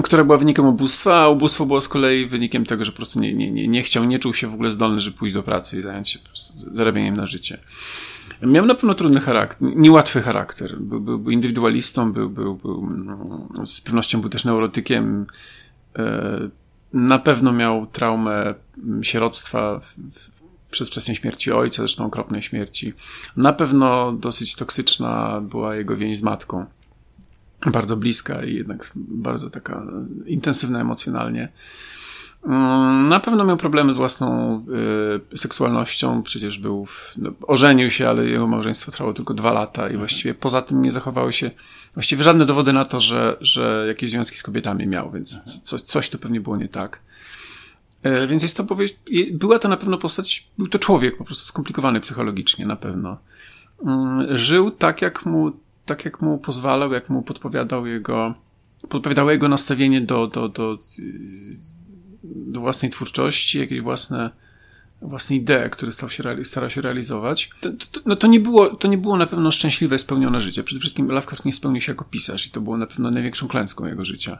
która 0.02 0.24
była 0.24 0.38
wynikiem 0.38 0.66
ubóstwa, 0.66 1.20
a 1.20 1.28
ubóstwo 1.28 1.66
było 1.66 1.80
z 1.80 1.88
kolei 1.88 2.26
wynikiem 2.26 2.66
tego, 2.66 2.84
że 2.84 2.92
po 2.92 2.96
prostu 2.96 3.20
nie, 3.20 3.34
nie, 3.34 3.50
nie, 3.50 3.68
nie 3.68 3.82
chciał, 3.82 4.04
nie 4.04 4.18
czuł 4.18 4.34
się 4.34 4.48
w 4.48 4.54
ogóle 4.54 4.70
zdolny, 4.70 5.00
żeby 5.00 5.18
pójść 5.18 5.34
do 5.34 5.42
pracy 5.42 5.78
i 5.78 5.82
zająć 5.82 6.08
się 6.08 6.18
zarabianiem 6.72 7.16
na 7.16 7.26
życie. 7.26 7.58
Miał 8.42 8.66
na 8.66 8.74
pewno 8.74 8.94
trudny 8.94 9.20
charakter, 9.20 9.68
niełatwy 9.76 10.22
charakter. 10.22 10.76
Był, 10.78 11.00
był, 11.00 11.18
był 11.18 11.30
indywidualistą, 11.30 12.12
był, 12.12 12.30
był, 12.30 12.54
był, 12.54 12.78
mm, 12.78 13.66
z 13.66 13.80
pewnością 13.80 14.20
był 14.20 14.30
też 14.30 14.44
neurotykiem. 14.44 15.26
E, 15.98 16.48
na 16.92 17.18
pewno 17.18 17.52
miał 17.52 17.86
traumę 17.86 18.54
sieroctwa 19.02 19.80
przedwczesnej 20.70 21.16
śmierci 21.16 21.52
ojca, 21.52 21.76
zresztą 21.76 22.06
okropnej 22.06 22.42
śmierci. 22.42 22.92
Na 23.36 23.52
pewno 23.52 24.12
dosyć 24.12 24.56
toksyczna 24.56 25.40
była 25.40 25.74
jego 25.74 25.96
więź 25.96 26.18
z 26.18 26.22
matką. 26.22 26.66
bardzo 27.66 27.96
bliska 27.96 28.44
i 28.44 28.54
jednak 28.54 28.92
bardzo 28.96 29.50
taka 29.50 29.82
intensywna 30.26 30.80
emocjonalnie. 30.80 31.48
Mm, 32.44 33.08
na 33.08 33.20
pewno 33.20 33.44
miał 33.44 33.56
problemy 33.56 33.92
z 33.92 33.96
własną 33.96 34.60
y, 35.34 35.38
seksualnością, 35.38 36.22
przecież 36.22 36.58
był, 36.58 36.86
w, 36.86 37.14
no, 37.16 37.30
ożenił 37.46 37.90
się, 37.90 38.08
ale 38.08 38.24
jego 38.24 38.46
małżeństwo 38.46 38.92
trwało 38.92 39.12
tylko 39.12 39.34
dwa 39.34 39.52
lata 39.52 39.82
i 39.82 39.84
mhm. 39.84 39.98
właściwie 39.98 40.34
poza 40.34 40.62
tym 40.62 40.82
nie 40.82 40.92
zachowały 40.92 41.32
się 41.32 41.50
właściwie 41.94 42.24
żadne 42.24 42.44
dowody 42.44 42.72
na 42.72 42.84
to, 42.84 43.00
że, 43.00 43.36
że 43.40 43.84
jakieś 43.88 44.10
związki 44.10 44.38
z 44.38 44.42
kobietami 44.42 44.86
miał, 44.86 45.10
więc 45.10 45.38
mhm. 45.38 45.60
coś, 45.62 45.82
coś 45.82 46.10
tu 46.10 46.18
pewnie 46.18 46.40
było 46.40 46.56
nie 46.56 46.68
tak. 46.68 47.00
Y, 48.06 48.26
więc 48.26 48.42
jest 48.42 48.56
to 48.56 48.64
powieść, 48.64 48.98
była 49.32 49.58
to 49.58 49.68
na 49.68 49.76
pewno 49.76 49.98
postać, 49.98 50.48
był 50.58 50.68
to 50.68 50.78
człowiek 50.78 51.16
po 51.16 51.24
prostu 51.24 51.44
skomplikowany 51.46 52.00
psychologicznie 52.00 52.66
na 52.66 52.76
pewno. 52.76 53.18
Y, 54.32 54.38
żył 54.38 54.70
tak, 54.70 55.02
jak 55.02 55.26
mu, 55.26 55.52
tak 55.86 56.04
jak 56.04 56.20
mu 56.20 56.38
pozwalał, 56.38 56.92
jak 56.92 57.08
mu 57.08 57.22
podpowiadał 57.22 57.86
jego, 57.86 58.34
podpowiadało 58.88 59.30
jego 59.30 59.48
nastawienie 59.48 60.00
do, 60.00 60.26
do, 60.26 60.48
do, 60.48 60.78
do 62.24 62.60
własnej 62.60 62.90
twórczości, 62.90 63.58
jakieś 63.58 63.80
własne, 63.80 64.30
własne 65.02 65.36
idee, 65.36 65.70
które 65.70 65.92
stał 65.92 66.10
się, 66.10 66.24
starał 66.42 66.70
się 66.70 66.80
realizować. 66.80 67.50
To, 67.60 67.70
to, 67.92 68.00
no 68.06 68.16
to, 68.16 68.26
nie 68.26 68.40
było, 68.40 68.76
to 68.76 68.88
nie 68.88 68.98
było 68.98 69.16
na 69.16 69.26
pewno 69.26 69.50
szczęśliwe, 69.50 69.98
spełnione 69.98 70.40
życie. 70.40 70.62
Przede 70.62 70.80
wszystkim 70.80 71.08
Lovecraft 71.10 71.44
nie 71.44 71.52
spełnił 71.52 71.80
się 71.80 71.92
jako 71.92 72.04
pisarz 72.04 72.46
i 72.46 72.50
to 72.50 72.60
było 72.60 72.76
na 72.76 72.86
pewno 72.86 73.10
największą 73.10 73.48
klęską 73.48 73.86
jego 73.86 74.04
życia. 74.04 74.38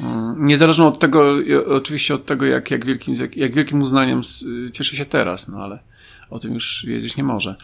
Mhm. 0.00 0.46
Niezależnie 0.46 0.84
od 0.84 0.98
tego, 0.98 1.36
oczywiście 1.66 2.14
od 2.14 2.26
tego, 2.26 2.46
jak, 2.46 2.70
jak, 2.70 2.86
wielkim, 2.86 3.14
jak, 3.14 3.36
jak 3.36 3.54
wielkim 3.54 3.82
uznaniem 3.82 4.20
cieszy 4.72 4.96
się 4.96 5.04
teraz, 5.04 5.48
no 5.48 5.58
ale 5.58 5.78
o 6.30 6.38
tym 6.38 6.54
już 6.54 6.84
wiedzieć 6.86 7.16
nie 7.16 7.24
może. 7.24 7.56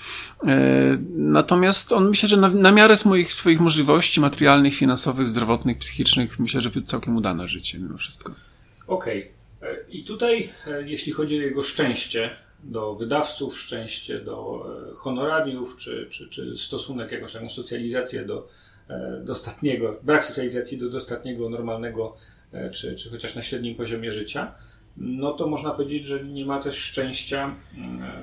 E, 0.46 0.98
natomiast 1.16 1.92
on 1.92 2.08
myślę, 2.08 2.28
że 2.28 2.36
na, 2.36 2.48
na 2.48 2.72
miarę 2.72 2.94
moich, 3.04 3.32
swoich 3.32 3.60
możliwości 3.60 4.20
materialnych, 4.20 4.74
finansowych, 4.74 5.28
zdrowotnych, 5.28 5.78
psychicznych, 5.78 6.38
myślę, 6.38 6.60
że 6.60 6.70
całkiem 6.84 7.16
udane 7.16 7.48
życie 7.48 7.78
mimo 7.78 7.98
wszystko. 7.98 8.32
Okej. 8.86 9.18
Okay. 9.18 9.33
E, 9.64 9.76
I 9.88 10.04
tutaj, 10.04 10.50
e, 10.66 10.82
jeśli 10.88 11.12
chodzi 11.12 11.38
o 11.38 11.42
jego 11.42 11.62
szczęście 11.62 12.30
do 12.64 12.94
wydawców, 12.94 13.58
szczęście 13.58 14.20
do 14.20 14.66
e, 14.90 14.94
honorariów, 14.94 15.76
czy, 15.76 16.06
czy, 16.10 16.28
czy 16.28 16.58
stosunek, 16.58 17.12
jakąś 17.12 17.32
taką 17.32 17.48
socjalizację 17.48 18.24
do 18.24 18.48
dostatniego, 19.20 20.00
brak 20.02 20.24
socjalizacji 20.24 20.78
do 20.78 20.90
dostatniego, 20.90 21.48
normalnego, 21.48 22.16
czy, 22.72 22.94
czy 22.94 23.10
chociaż 23.10 23.34
na 23.34 23.42
średnim 23.42 23.74
poziomie 23.74 24.12
życia, 24.12 24.54
no 24.96 25.32
to 25.32 25.46
można 25.46 25.70
powiedzieć, 25.70 26.04
że 26.04 26.24
nie 26.24 26.46
ma 26.46 26.62
też 26.62 26.76
szczęścia 26.76 27.54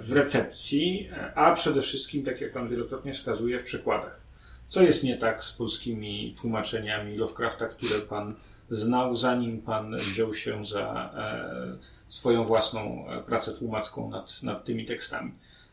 w 0.02 0.12
recepcji, 0.12 1.10
a 1.36 1.54
przede 1.54 1.82
wszystkim, 1.82 2.24
tak 2.24 2.42
jak 2.42 2.54
Pan 2.54 2.70
wielokrotnie 2.70 3.14
wskazuje, 3.14 3.60
w 3.60 3.64
przekładach. 3.64 4.22
Co 4.68 4.84
jest 4.84 5.04
nie 5.04 5.18
tak 5.18 5.44
z 5.44 5.52
polskimi 5.52 6.36
tłumaczeniami 6.42 7.18
Lovecrafta, 7.18 7.68
które 7.68 8.00
Pan 8.00 8.36
znał, 8.72 9.16
zanim 9.16 9.62
Pan 9.62 9.98
wziął 9.98 10.34
się 10.34 10.66
za 10.66 11.12
e, 11.16 11.78
swoją 12.08 12.44
własną 12.44 13.10
e, 13.10 13.24
pracę 13.24 13.52
tłumacką 13.52 14.10
nad, 14.10 14.44
nad 14.44 14.66
tymi 14.66 14.86
tekstami. 14.86 15.32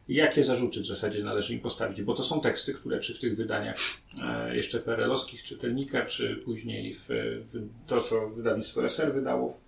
Jakie 0.09 0.45
zarzuty 0.45 0.81
w 0.81 0.87
zasadzie 0.87 1.25
należy 1.25 1.55
im 1.55 1.61
postawić? 1.61 2.03
Bo 2.03 2.15
to 2.15 2.23
są 2.23 2.41
teksty, 2.41 2.75
które 2.75 2.99
czy 2.99 3.15
w 3.15 3.19
tych 3.19 3.37
wydaniach 3.37 3.77
e, 4.23 4.57
jeszcze 4.57 4.81
PRL-owskich 4.81 5.43
czytelnika, 5.43 6.07
czy 6.07 6.37
później 6.45 6.95
w, 6.95 7.07
w 7.53 7.69
to, 7.87 8.01
co 8.01 8.29
wydawnictwo 8.29 8.85
SR 8.85 9.13
wydało 9.13 9.49
w 9.49 9.61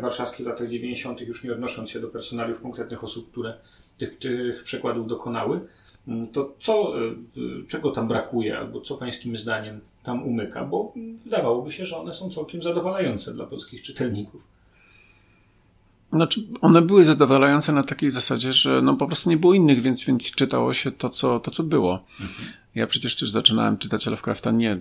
warszawskich 0.00 0.46
latach 0.46 0.68
90., 0.68 1.20
już 1.20 1.44
nie 1.44 1.52
odnosząc 1.52 1.90
się 1.90 2.00
do 2.00 2.08
personaliów 2.08 2.60
konkretnych 2.60 3.04
osób, 3.04 3.30
które 3.30 3.54
tych, 3.98 4.18
tych 4.18 4.62
przekładów 4.62 5.06
dokonały, 5.06 5.60
to 6.32 6.54
co, 6.58 6.92
czego 7.68 7.90
tam 7.90 8.08
brakuje, 8.08 8.58
albo 8.58 8.80
co 8.80 8.96
Pańskim 8.96 9.36
zdaniem 9.36 9.80
tam 10.02 10.22
umyka, 10.22 10.64
bo 10.64 10.92
wydawałoby 11.24 11.72
się, 11.72 11.86
że 11.86 11.96
one 11.96 12.12
są 12.12 12.30
całkiem 12.30 12.62
zadowalające 12.62 13.34
dla 13.34 13.46
polskich 13.46 13.82
czytelników. 13.82 14.42
Znaczy, 16.12 16.40
one 16.60 16.82
były 16.82 17.04
zadowalające 17.04 17.72
na 17.72 17.82
takiej 17.82 18.10
zasadzie, 18.10 18.52
że 18.52 18.82
no 18.82 18.94
po 18.94 19.06
prostu 19.06 19.30
nie 19.30 19.36
było 19.36 19.54
innych, 19.54 19.80
więc, 19.80 20.04
więc 20.04 20.30
czytało 20.30 20.74
się 20.74 20.92
to, 20.92 21.08
co, 21.08 21.40
to, 21.40 21.50
co 21.50 21.62
było. 21.62 22.04
Mhm. 22.20 22.48
Ja 22.74 22.86
przecież 22.86 23.18
też 23.18 23.30
zaczynałem 23.30 23.78
czytać 23.78 24.06
Lovecrafta 24.06 24.50
nie 24.50 24.78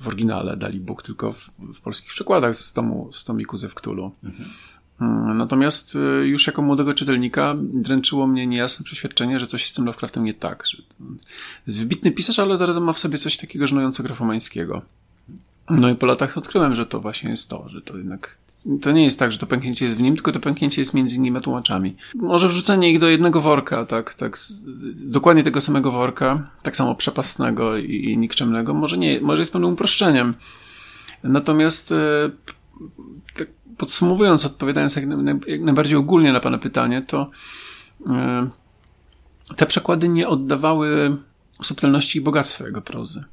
w 0.00 0.08
oryginale 0.08 0.56
Dali 0.56 0.80
Bóg, 0.80 1.02
tylko 1.02 1.32
w, 1.32 1.50
w 1.74 1.80
polskich 1.80 2.10
przykładach 2.10 2.56
z, 2.56 2.72
tomu, 2.72 3.12
z 3.12 3.24
tomiku 3.24 3.56
ze 3.56 3.68
Wktulu. 3.68 4.12
Mhm. 4.24 4.50
Mm, 5.00 5.38
natomiast 5.38 5.96
y, 5.96 6.26
już 6.26 6.46
jako 6.46 6.62
młodego 6.62 6.94
czytelnika 6.94 7.54
dręczyło 7.58 8.26
mnie 8.26 8.46
niejasne 8.46 8.84
przeświadczenie, 8.84 9.38
że 9.38 9.46
coś 9.46 9.62
jest 9.62 9.72
z 9.72 9.76
tym 9.76 9.84
Lovecraftem 9.84 10.24
nie 10.24 10.34
tak. 10.34 10.64
Że 10.66 10.78
jest 11.66 11.78
wybitny 11.78 12.10
pisarz, 12.10 12.38
ale 12.38 12.56
zarazem 12.56 12.84
ma 12.84 12.92
w 12.92 12.98
sobie 12.98 13.18
coś 13.18 13.36
takiego 13.36 13.66
żenująco 13.66 14.02
grafomańskiego. 14.02 14.82
No 15.70 15.90
i 15.90 15.94
po 15.94 16.06
latach 16.06 16.38
odkryłem, 16.38 16.74
że 16.74 16.86
to 16.86 17.00
właśnie 17.00 17.30
jest 17.30 17.50
to, 17.50 17.68
że 17.68 17.80
to 17.80 17.96
jednak 17.98 18.38
to 18.80 18.92
nie 18.92 19.04
jest 19.04 19.18
tak, 19.18 19.32
że 19.32 19.38
to 19.38 19.46
pęknięcie 19.46 19.84
jest 19.84 19.96
w 19.96 20.00
nim, 20.00 20.14
tylko 20.14 20.32
to 20.32 20.40
pęknięcie 20.40 20.80
jest 20.80 20.94
między 20.94 21.16
innymi 21.16 21.40
tłumaczami. 21.40 21.96
Może 22.14 22.48
wrzucenie 22.48 22.90
ich 22.90 22.98
do 22.98 23.08
jednego 23.08 23.40
worka, 23.40 23.86
tak, 23.86 24.14
tak, 24.14 24.38
dokładnie 25.04 25.42
tego 25.42 25.60
samego 25.60 25.90
worka, 25.90 26.50
tak 26.62 26.76
samo 26.76 26.94
przepastnego 26.94 27.76
i, 27.76 27.94
i 27.94 28.18
nikczemnego, 28.18 28.74
może 28.74 28.98
nie, 28.98 29.20
może 29.20 29.42
jest 29.42 29.52
pewnym 29.52 29.72
uproszczeniem. 29.72 30.34
Natomiast 31.22 31.92
e, 31.92 32.30
tak 33.36 33.48
podsumowując, 33.78 34.46
odpowiadając 34.46 34.96
jak, 34.96 35.04
jak 35.46 35.60
najbardziej 35.60 35.96
ogólnie 35.96 36.32
na 36.32 36.40
Pana 36.40 36.58
pytanie, 36.58 37.02
to 37.02 37.30
e, 38.06 38.50
te 39.56 39.66
przekłady 39.66 40.08
nie 40.08 40.28
oddawały 40.28 41.16
subtelności 41.62 42.18
i 42.18 42.22
bogactwa 42.22 42.64
jego 42.64 42.82
prozy. 42.82 43.24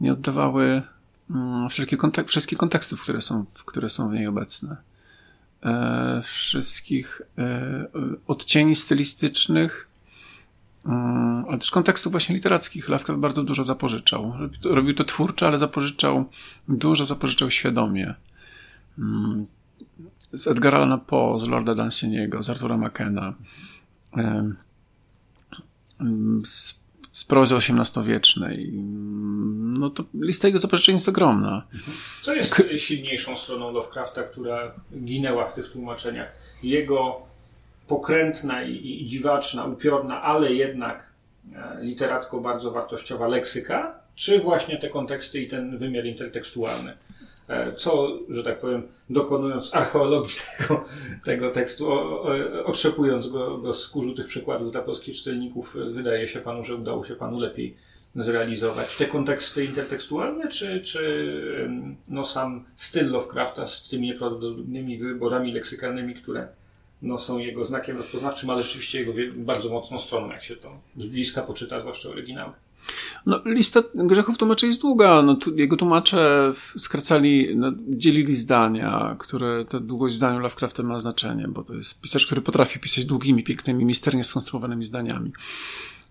Nie 0.00 0.12
oddawały 0.12 0.82
mm, 1.30 1.68
wszelkie 1.68 1.96
kontek 1.96 2.28
wszystkich 2.28 2.58
kontekstów, 2.58 3.02
które 3.02 3.20
są, 3.20 3.44
które 3.66 3.88
są 3.88 4.08
w 4.08 4.12
niej 4.12 4.26
obecne. 4.26 4.76
E, 5.64 6.20
wszystkich 6.22 7.22
e, 7.38 7.86
odcieni 8.26 8.76
stylistycznych, 8.76 9.88
mm, 10.86 11.44
ale 11.48 11.58
też 11.58 11.70
kontekstów 11.70 12.12
właśnie 12.12 12.34
literackich. 12.34 12.88
Lovecraft 12.88 13.20
bardzo 13.20 13.42
dużo 13.42 13.64
zapożyczał. 13.64 14.32
Robił 14.64 14.94
to 14.94 15.04
twórczo, 15.04 15.46
ale 15.46 15.58
zapożyczał, 15.58 16.24
dużo 16.68 17.04
zapożyczał 17.04 17.50
świadomie. 17.50 18.14
Mm, 18.98 19.46
z 20.32 20.46
Edgara 20.46 20.78
Allana 20.78 20.98
Poe, 20.98 21.38
z 21.38 21.48
Lorda 21.48 21.74
Danciniego, 21.74 22.42
z 22.42 22.50
Artura 22.50 22.76
McKenna, 22.76 23.34
z, 26.44 26.80
z 27.12 27.24
prozy 27.24 27.54
XVIII-wiecznej. 27.56 28.72
No 29.78 29.90
to 29.90 30.04
lista 30.14 30.48
jego 30.48 30.58
zapożyczeń 30.58 30.94
jest 30.94 31.08
ogromna. 31.08 31.66
Co 32.22 32.34
jest 32.34 32.54
K 32.54 32.62
silniejszą 32.76 33.36
stroną 33.36 33.72
Lovecrafta, 33.72 34.22
która 34.22 34.74
ginęła 35.04 35.46
w 35.46 35.54
tych 35.54 35.72
tłumaczeniach? 35.72 36.32
Jego 36.62 37.22
pokrętna 37.86 38.62
i, 38.62 39.02
i 39.02 39.06
dziwaczna, 39.06 39.64
upiorna, 39.64 40.22
ale 40.22 40.52
jednak 40.52 41.10
e, 41.54 41.78
literacko 41.80 42.40
bardzo 42.40 42.70
wartościowa 42.70 43.28
leksyka, 43.28 43.98
czy 44.14 44.38
właśnie 44.38 44.78
te 44.78 44.88
konteksty 44.88 45.40
i 45.40 45.46
ten 45.46 45.78
wymiar 45.78 46.04
intertekstualny? 46.04 46.96
E, 47.48 47.72
co, 47.72 48.18
że 48.28 48.42
tak 48.42 48.60
powiem, 48.60 48.82
dokonując 49.10 49.74
archeologii 49.74 50.34
tego, 50.58 50.84
tego 51.24 51.50
tekstu, 51.50 51.92
otrzepując 52.64 53.28
go, 53.28 53.58
go 53.58 53.72
z 53.72 53.88
kurzu 53.88 54.14
tych 54.14 54.26
przykładów 54.26 54.72
dla 54.72 54.82
polskich 54.82 55.16
czytelników, 55.16 55.76
wydaje 55.90 56.24
się 56.24 56.40
panu, 56.40 56.64
że 56.64 56.74
udało 56.74 57.04
się 57.04 57.14
panu 57.14 57.38
lepiej 57.38 57.76
zrealizować 58.14 58.96
te 58.96 59.06
konteksty 59.06 59.64
intertekstualne, 59.64 60.48
czy, 60.48 60.80
czy 60.80 61.26
no, 62.08 62.24
sam 62.24 62.64
styl 62.74 63.10
Lovecrafta 63.10 63.66
z 63.66 63.88
tymi 63.88 64.06
nieprawdopodobnymi 64.06 64.98
wyborami 64.98 65.52
leksykalnymi, 65.52 66.14
które 66.14 66.48
no, 67.02 67.18
są 67.18 67.38
jego 67.38 67.64
znakiem 67.64 67.96
rozpoznawczym, 67.96 68.50
ale 68.50 68.62
rzeczywiście 68.62 68.98
jego 68.98 69.12
bardzo 69.36 69.68
mocną 69.68 69.98
stroną, 69.98 70.30
jak 70.30 70.42
się 70.42 70.56
to 70.56 70.78
z 70.96 71.06
bliska 71.06 71.42
poczyta, 71.42 71.80
zwłaszcza 71.80 72.08
oryginały. 72.08 72.52
No, 73.26 73.40
lista 73.44 73.82
grzechów 73.94 74.38
tłumaczy 74.38 74.66
jest 74.66 74.80
długa. 74.80 75.22
No, 75.22 75.34
tu, 75.34 75.56
jego 75.56 75.76
tłumacze 75.76 76.52
skracali, 76.78 77.56
no, 77.56 77.72
dzielili 77.88 78.34
zdania, 78.34 79.16
które 79.18 79.64
ta 79.64 79.80
długość 79.80 80.14
zdania 80.14 80.38
Lovecrafta 80.38 80.82
ma 80.82 80.98
znaczenie, 80.98 81.48
bo 81.48 81.64
to 81.64 81.74
jest 81.74 82.00
pisarz, 82.00 82.26
który 82.26 82.40
potrafi 82.40 82.78
pisać 82.78 83.04
długimi, 83.04 83.44
pięknymi, 83.44 83.84
misternie 83.84 84.24
skonstruowanymi 84.24 84.84
zdaniami. 84.84 85.32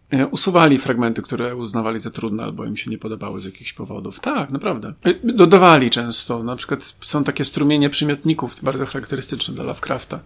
E, 0.10 0.28
usuwali 0.28 0.78
fragmenty, 0.78 1.22
które 1.22 1.56
uznawali 1.56 2.00
za 2.00 2.12
trudne 2.12 2.44
albo 2.44 2.66
im 2.66 2.78
się 2.78 2.92
nie 2.92 2.98
podobały 2.98 3.42
z 3.42 3.46
jakichś 3.46 3.74
powodów. 3.74 4.20
Tak, 4.20 4.50
naprawdę. 4.50 4.94
E, 5.04 5.34
dodawali 5.34 5.90
często. 5.90 6.44
Na 6.44 6.56
przykład 6.56 6.96
są 7.02 7.24
takie 7.24 7.44
strumienie 7.44 7.90
przymiotników 7.90 8.64
bardzo 8.64 8.86
charakterystyczne 8.86 9.54
dla 9.56 9.64
Lovecrafta, 9.64 10.20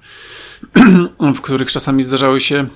w 1.36 1.42
których 1.42 1.72
czasami 1.72 2.04
zdarzały 2.04 2.42
się 2.42 2.68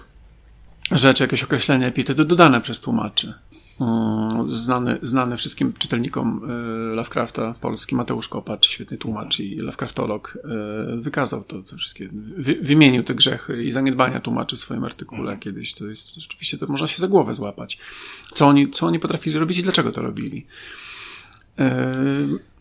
rzeczy, 0.91 1.23
jakieś 1.23 1.43
określenia, 1.43 1.87
epitety 1.87 2.25
dodane 2.25 2.61
przez 2.61 2.79
tłumaczy. 2.79 3.33
Mm, 3.79 4.51
znany, 4.51 4.99
znany 5.01 5.37
wszystkim 5.37 5.73
czytelnikom 5.73 6.51
y, 6.91 6.95
Lovecrafta, 6.95 7.55
polski 7.61 7.95
Mateusz 7.95 8.27
Kopacz, 8.27 8.67
świetny 8.67 8.97
tłumacz 8.97 9.39
i 9.39 9.55
Lovecraftolog, 9.55 10.37
y, 10.37 11.01
wykazał 11.01 11.43
to, 11.43 11.63
to 11.63 11.77
wszystkie, 11.77 12.09
wy, 12.37 12.55
wymienił 12.61 13.03
te 13.03 13.15
grzechy 13.15 13.63
i 13.63 13.71
zaniedbania 13.71 14.19
tłumaczy 14.19 14.55
w 14.55 14.59
swoim 14.59 14.83
artykule 14.83 15.21
mhm. 15.21 15.39
kiedyś. 15.39 15.73
To 15.73 15.85
jest 15.85 16.15
rzeczywiście, 16.15 16.57
to 16.57 16.67
można 16.67 16.87
się 16.87 16.97
za 16.97 17.07
głowę 17.07 17.33
złapać. 17.33 17.79
Co 18.27 18.47
oni, 18.47 18.71
co 18.71 18.87
oni 18.87 18.99
potrafili 18.99 19.39
robić 19.39 19.59
i 19.59 19.63
dlaczego 19.63 19.91
to 19.91 20.01
robili. 20.01 20.47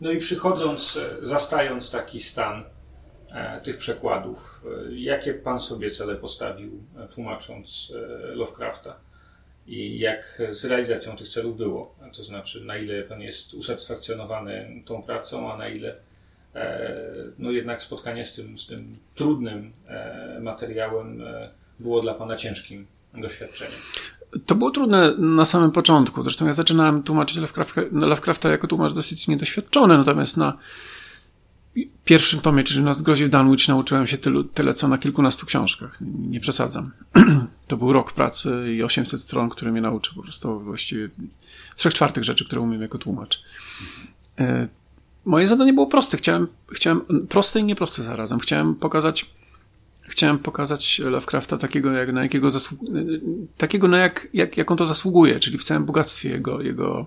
No 0.01 0.11
i 0.11 0.17
przychodząc, 0.17 0.99
zastając 1.21 1.91
taki 1.91 2.19
stan 2.19 2.63
tych 3.63 3.77
przekładów, 3.77 4.65
jakie 4.91 5.33
pan 5.33 5.59
sobie 5.59 5.91
cele 5.91 6.15
postawił, 6.15 6.83
tłumacząc 7.13 7.93
Lovecrafta? 8.33 8.95
I 9.67 9.99
jak 9.99 10.41
z 10.49 10.65
realizacją 10.65 11.15
tych 11.15 11.27
celów 11.27 11.57
było? 11.57 11.95
To 12.17 12.23
znaczy, 12.23 12.65
na 12.65 12.77
ile 12.77 13.03
pan 13.03 13.21
jest 13.21 13.53
usatysfakcjonowany 13.53 14.81
tą 14.85 15.03
pracą, 15.03 15.53
a 15.53 15.57
na 15.57 15.67
ile 15.69 15.95
no 17.39 17.51
jednak 17.51 17.81
spotkanie 17.81 18.25
z 18.25 18.35
tym, 18.35 18.57
z 18.57 18.67
tym 18.67 18.97
trudnym 19.15 19.73
materiałem 20.41 21.23
było 21.79 22.01
dla 22.01 22.13
pana 22.13 22.35
ciężkim 22.35 22.87
doświadczeniem? 23.13 23.79
To 24.45 24.55
było 24.55 24.71
trudne 24.71 25.13
na 25.17 25.45
samym 25.45 25.71
początku. 25.71 26.23
Zresztą 26.23 26.45
ja 26.45 26.53
zaczynałem 26.53 27.03
tłumaczyć 27.03 27.37
Lovecrafta, 27.37 27.81
Lovecrafta 27.91 28.49
jako 28.49 28.67
tłumacz 28.67 28.93
dosyć 28.93 29.27
niedoświadczony, 29.27 29.97
natomiast 29.97 30.37
na 30.37 30.57
pierwszym 32.05 32.39
tomie, 32.39 32.63
czyli 32.63 32.83
na 32.83 32.93
zgrozie 32.93 33.29
Danwich, 33.29 33.67
nauczyłem 33.67 34.07
się 34.07 34.17
tylu, 34.17 34.43
tyle, 34.43 34.73
co 34.73 34.87
na 34.87 34.97
kilkunastu 34.97 35.45
książkach. 35.45 35.97
Nie, 36.01 36.39
przesadzam. 36.39 36.91
to 37.67 37.77
był 37.77 37.93
rok 37.93 38.13
pracy 38.13 38.73
i 38.75 38.83
800 38.83 39.21
stron, 39.21 39.49
które 39.49 39.71
mnie 39.71 39.81
nauczył 39.81 40.15
po 40.15 40.21
prostu 40.21 40.59
właściwie 40.59 41.09
trzech 41.75 41.93
czwartych 41.93 42.23
rzeczy, 42.23 42.45
które 42.45 42.61
umiem 42.61 42.81
jako 42.81 42.97
tłumacz. 42.97 43.43
E, 44.39 44.67
moje 45.25 45.47
zadanie 45.47 45.73
było 45.73 45.87
proste. 45.87 46.17
Chciałem, 46.17 46.47
chciałem 46.71 47.01
proste 47.29 47.59
i 47.59 47.63
nieproste 47.63 48.03
zarazem. 48.03 48.39
Chciałem 48.39 48.75
pokazać 48.75 49.25
chciałem 50.07 50.39
pokazać 50.39 50.99
Lovecrafta 50.99 51.57
takiego, 51.57 51.91
jak, 51.91 52.13
na 52.13 52.23
jakiego 52.23 52.49
zasłu- 52.49 52.77
takiego 53.57 53.87
na 53.87 53.97
jak, 53.97 54.27
jak, 54.33 54.57
jak 54.57 54.71
on 54.71 54.77
to 54.77 54.87
zasługuje, 54.87 55.39
czyli 55.39 55.57
w 55.57 55.63
całym 55.63 55.85
bogactwie 55.85 56.29
jego, 56.29 56.61
jego 56.61 57.05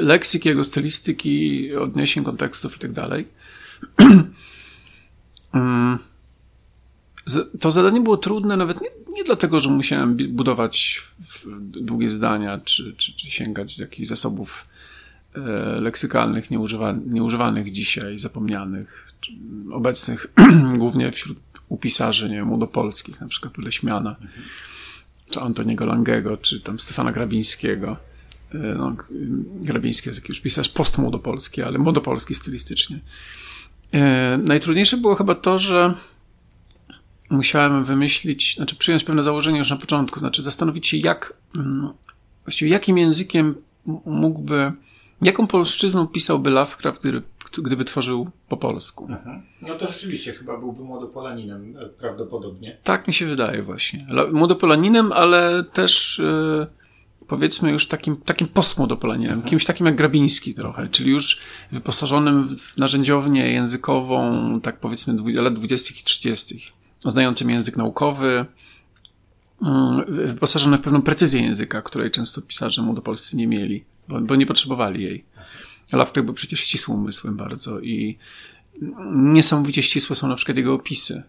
leksyk, 0.00 0.44
jego 0.44 0.64
stylistyki, 0.64 1.74
odniesień, 1.76 2.24
kontekstów 2.24 2.76
i 2.76 2.78
tak 2.78 2.92
dalej. 2.92 3.28
Mm. 5.52 5.98
To 7.60 7.70
zadanie 7.70 8.00
było 8.00 8.16
trudne 8.16 8.56
nawet 8.56 8.80
nie, 8.80 8.88
nie 9.12 9.24
dlatego, 9.24 9.60
że 9.60 9.70
musiałem 9.70 10.16
budować 10.16 11.02
długie 11.60 12.08
zdania, 12.08 12.60
czy, 12.64 12.94
czy, 12.96 13.16
czy 13.16 13.30
sięgać 13.30 13.76
do 13.76 13.82
jakichś 13.82 14.08
zasobów 14.08 14.66
e, 15.34 15.40
leksykalnych, 15.80 16.50
nieużywa, 16.50 16.94
nieużywanych 17.06 17.72
dzisiaj, 17.72 18.18
zapomnianych, 18.18 19.12
obecnych 19.72 20.26
głównie 20.78 21.12
wśród 21.12 21.38
upisarzy, 21.68 22.30
nie 22.30 22.36
wiem, 22.36 22.46
młodopolskich, 22.46 23.20
na 23.20 23.28
przykład 23.28 23.58
Leśmiana, 23.58 24.10
mhm. 24.10 24.42
czy 25.30 25.40
Antoniego 25.40 25.86
Langego, 25.86 26.36
czy 26.36 26.60
tam 26.60 26.78
Stefana 26.78 27.12
Grabińskiego. 27.12 27.96
E, 28.54 28.58
no, 28.58 28.96
Grabiński 29.60 30.08
jest 30.08 30.22
jakiś 30.22 30.40
pisarz 30.40 30.68
postmłodopolski, 30.68 31.62
ale 31.62 31.78
młodopolski 31.78 32.34
stylistycznie. 32.34 33.00
E, 33.92 34.38
najtrudniejsze 34.38 34.96
było 34.96 35.14
chyba 35.14 35.34
to, 35.34 35.58
że 35.58 35.94
musiałem 37.30 37.84
wymyślić, 37.84 38.56
znaczy 38.56 38.76
przyjąć 38.76 39.04
pewne 39.04 39.22
założenie 39.22 39.58
już 39.58 39.70
na 39.70 39.76
początku, 39.76 40.20
znaczy 40.20 40.42
zastanowić 40.42 40.86
się, 40.86 40.96
jak, 40.96 41.32
mm, 41.56 41.92
właściwie 42.44 42.70
jakim 42.70 42.98
językiem 42.98 43.54
mógłby, 44.06 44.72
jaką 45.22 45.46
polszczyzną 45.46 46.06
pisałby 46.06 46.50
Lovecraft, 46.50 47.00
gdyby, 47.00 47.22
gdyby 47.62 47.84
tworzył 47.84 48.30
po 48.48 48.56
polsku. 48.56 49.06
Mhm. 49.10 49.42
No 49.62 49.74
to 49.74 49.86
rzeczywiście 49.86 50.32
chyba 50.32 50.58
byłby 50.58 50.84
młodopolaninem 50.84 51.76
e, 51.76 51.86
prawdopodobnie. 51.86 52.76
Tak 52.84 53.06
mi 53.06 53.14
się 53.14 53.26
wydaje 53.26 53.62
właśnie. 53.62 54.06
Młodopolaninem, 54.32 55.12
ale 55.12 55.64
też 55.64 56.18
yy, 56.18 56.66
powiedzmy 57.28 57.70
już 57.70 57.86
takim, 57.88 58.16
takim 58.16 58.48
postmłodopolaninem, 58.48 59.32
mhm. 59.32 59.50
kimś 59.50 59.64
takim 59.64 59.86
jak 59.86 59.96
Grabiński 59.96 60.54
trochę, 60.54 60.88
czyli 60.88 61.10
już 61.10 61.40
wyposażonym 61.72 62.58
w 62.58 62.76
narzędziownię 62.76 63.52
językową, 63.52 64.60
tak 64.60 64.80
powiedzmy 64.80 65.14
lat 65.34 65.54
20. 65.54 65.94
i 66.00 66.04
30 66.04 66.72
znającym 67.04 67.50
język 67.50 67.76
naukowy, 67.76 68.46
mm, 69.62 70.04
wyposażony 70.08 70.76
w 70.76 70.80
pewną 70.80 71.02
precyzję 71.02 71.42
języka, 71.42 71.82
której 71.82 72.10
często 72.10 72.42
pisarze 72.42 72.82
młodopolscy 72.82 73.36
nie 73.36 73.46
mieli, 73.46 73.84
bo, 74.08 74.20
bo 74.20 74.36
nie 74.36 74.46
potrzebowali 74.46 75.02
jej. 75.02 75.24
Lovecraft 75.92 76.26
był 76.26 76.34
przecież 76.34 76.60
ścisłym 76.60 76.98
umysłem 76.98 77.36
bardzo 77.36 77.80
i 77.80 78.18
niesamowicie 79.12 79.82
ścisłe 79.82 80.16
są 80.16 80.28
na 80.28 80.34
przykład 80.34 80.56
jego 80.56 80.74
opisy. 80.74 81.22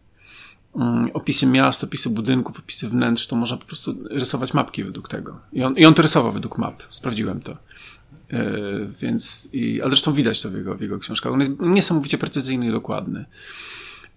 Mm, 0.77 1.09
opisy 1.13 1.45
miast, 1.45 1.83
opisy 1.83 2.09
budynków, 2.09 2.59
opisy 2.59 2.89
wnętrz, 2.89 3.27
to 3.27 3.35
można 3.35 3.57
po 3.57 3.65
prostu 3.65 3.95
rysować 4.09 4.53
mapki 4.53 4.83
według 4.83 5.07
tego. 5.07 5.39
I 5.53 5.63
on, 5.63 5.77
i 5.77 5.85
on 5.85 5.93
to 5.93 6.01
rysował 6.01 6.31
według 6.31 6.57
map, 6.57 6.83
sprawdziłem 6.89 7.41
to. 7.41 7.57
Yy, 8.31 8.87
więc, 9.01 9.49
i, 9.53 9.81
ale 9.81 9.89
zresztą 9.89 10.13
widać 10.13 10.41
to 10.41 10.49
w 10.49 10.53
jego, 10.53 10.75
w 10.75 10.81
jego 10.81 10.99
książkach. 10.99 11.33
On 11.33 11.39
jest 11.39 11.51
niesamowicie 11.59 12.17
precyzyjny 12.17 12.67
i 12.67 12.71
dokładny. 12.71 13.25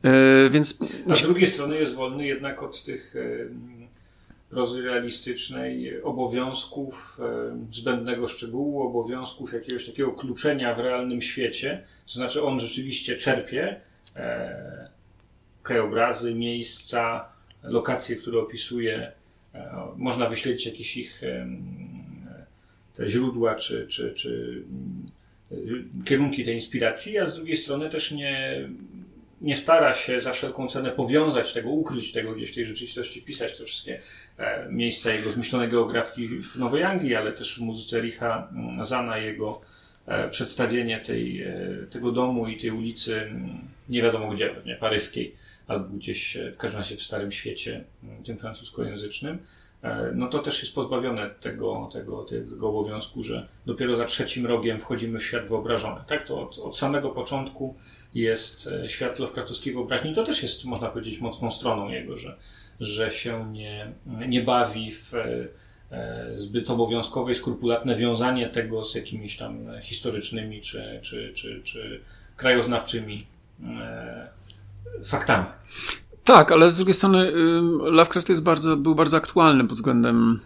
E, 0.02 0.50
więc... 0.50 0.78
A 1.10 1.14
z 1.14 1.22
drugiej 1.22 1.46
strony 1.46 1.76
jest 1.76 1.94
wolny 1.94 2.26
jednak 2.26 2.62
od 2.62 2.84
tych 2.84 3.14
prozy 4.50 4.82
realistycznej, 4.82 6.02
obowiązków 6.02 7.20
zbędnego 7.70 8.28
szczegółu, 8.28 8.82
obowiązków 8.82 9.52
jakiegoś 9.52 9.86
takiego 9.86 10.12
kluczenia 10.12 10.74
w 10.74 10.78
realnym 10.78 11.22
świecie. 11.22 11.84
To 12.06 12.12
znaczy 12.12 12.42
on 12.42 12.60
rzeczywiście 12.60 13.16
czerpie 13.16 13.80
e, 14.16 14.90
krajobrazy, 15.70 16.34
miejsca, 16.34 17.28
lokacje, 17.62 18.16
które 18.16 18.38
opisuje. 18.38 19.12
E, 19.54 19.86
można 19.96 20.28
wyśledzić 20.28 20.66
jakieś 20.66 20.96
ich 20.96 21.20
te 22.94 23.08
źródła 23.08 23.54
czy, 23.54 23.86
czy, 23.86 24.12
czy 24.12 24.62
kierunki 26.04 26.44
tej 26.44 26.54
inspiracji, 26.54 27.18
a 27.18 27.26
z 27.26 27.36
drugiej 27.36 27.56
strony 27.56 27.88
też 27.88 28.12
nie 28.12 28.68
nie 29.40 29.56
stara 29.56 29.94
się 29.94 30.20
za 30.20 30.32
wszelką 30.32 30.68
cenę 30.68 30.90
powiązać 30.90 31.52
tego, 31.52 31.70
ukryć 31.70 32.12
tego 32.12 32.32
gdzieś 32.32 32.50
w 32.50 32.54
tej 32.54 32.66
rzeczywistości, 32.66 33.22
pisać 33.22 33.58
te 33.58 33.64
wszystkie 33.64 34.00
e, 34.38 34.68
miejsca 34.70 35.14
jego 35.14 35.30
zmyślonej 35.30 35.68
geografii 35.68 36.42
w 36.42 36.56
Nowej 36.56 36.82
Anglii, 36.82 37.14
ale 37.14 37.32
też 37.32 37.58
w 37.58 37.60
muzyce 37.60 38.00
Richa 38.00 38.48
mm, 38.52 38.84
Zana 38.84 39.18
jego 39.18 39.60
e, 40.06 40.28
przedstawienie 40.28 41.00
tej, 41.00 41.42
e, 41.42 41.54
tego 41.90 42.12
domu 42.12 42.48
i 42.48 42.56
tej 42.56 42.70
ulicy 42.70 43.20
mm, 43.20 43.60
nie 43.88 44.02
wiadomo 44.02 44.30
gdzie, 44.30 44.48
pewnie 44.48 44.76
paryskiej 44.76 45.34
albo 45.70 45.96
gdzieś 45.96 46.38
w 46.52 46.56
każdym 46.56 46.78
razie 46.78 46.96
w 46.96 47.02
Starym 47.02 47.32
Świecie, 47.32 47.84
mm, 48.02 48.22
tym 48.22 48.38
francuskojęzycznym, 48.38 49.38
no 50.14 50.28
to 50.28 50.38
też 50.38 50.62
jest 50.62 50.74
pozbawione 50.74 51.30
tego, 51.30 51.88
tego, 51.92 52.24
tego 52.24 52.68
obowiązku, 52.68 53.22
że 53.22 53.48
dopiero 53.66 53.96
za 53.96 54.04
trzecim 54.04 54.46
rogiem 54.46 54.78
wchodzimy 54.78 55.18
w 55.18 55.24
świat 55.24 55.46
wyobrażony. 55.48 56.00
Tak, 56.06 56.22
to 56.22 56.42
od, 56.42 56.58
od 56.58 56.76
samego 56.76 57.10
początku 57.10 57.74
jest 58.14 58.66
e, 58.66 58.88
świat 58.88 59.18
Lovecraftowskiej 59.18 59.72
wyobraźni. 59.72 60.14
To 60.14 60.22
też 60.22 60.42
jest, 60.42 60.64
można 60.64 60.88
powiedzieć, 60.88 61.20
mocną 61.20 61.50
stroną 61.50 61.88
jego, 61.88 62.16
że, 62.16 62.36
że 62.80 63.10
się 63.10 63.52
nie, 63.52 63.92
nie 64.28 64.42
bawi 64.42 64.92
w 64.92 65.14
e, 65.14 65.48
e, 65.90 66.32
zbyt 66.36 66.70
obowiązkowe 66.70 67.32
i 67.32 67.34
skrupulatne 67.34 67.96
wiązanie 67.96 68.48
tego 68.48 68.84
z 68.84 68.94
jakimiś 68.94 69.36
tam 69.36 69.66
historycznymi 69.82 70.60
czy, 70.60 71.00
czy, 71.02 71.32
czy, 71.34 71.60
czy 71.64 72.00
krajoznawczymi 72.36 73.26
faktami. 75.04 75.46
Tak, 76.24 76.52
ale 76.52 76.70
z 76.70 76.76
drugiej 76.76 76.94
strony 76.94 77.32
Lovecraft 77.82 78.28
jest 78.28 78.42
bardzo, 78.42 78.76
był 78.76 78.94
bardzo 78.94 79.16
aktualny 79.16 79.64
pod 79.64 79.72
względem 79.72 80.40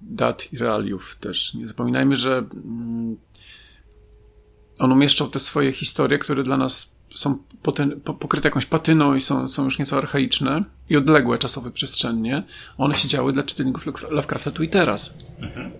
dat 0.00 0.52
i 0.52 0.58
realiów 0.58 1.16
też. 1.16 1.54
Nie 1.54 1.68
zapominajmy, 1.68 2.16
że 2.16 2.44
on 4.78 4.92
umieszczał 4.92 5.28
te 5.28 5.38
swoje 5.38 5.72
historie, 5.72 6.18
które 6.18 6.42
dla 6.42 6.56
nas 6.56 6.96
są 7.14 7.38
pokryte 8.18 8.48
jakąś 8.48 8.66
patyną 8.66 9.14
i 9.14 9.20
są, 9.20 9.48
są 9.48 9.64
już 9.64 9.78
nieco 9.78 9.98
archaiczne 9.98 10.64
i 10.90 10.96
odległe 10.96 11.38
czasowo 11.38 11.70
przestrzennie. 11.70 12.42
One 12.78 12.94
się 12.94 13.08
działy 13.08 13.32
dla 13.32 13.42
czytelników 13.42 13.86
Lovecrafta 14.10 14.50
tu 14.50 14.62
i 14.62 14.68
teraz. 14.68 15.14
Mhm. 15.40 15.70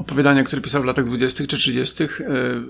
Opowiadania, 0.00 0.42
które 0.42 0.62
pisał 0.62 0.82
w 0.82 0.84
latach 0.84 1.04
20. 1.04 1.46
czy 1.46 1.56
30., 1.56 2.04
e, 2.04 2.08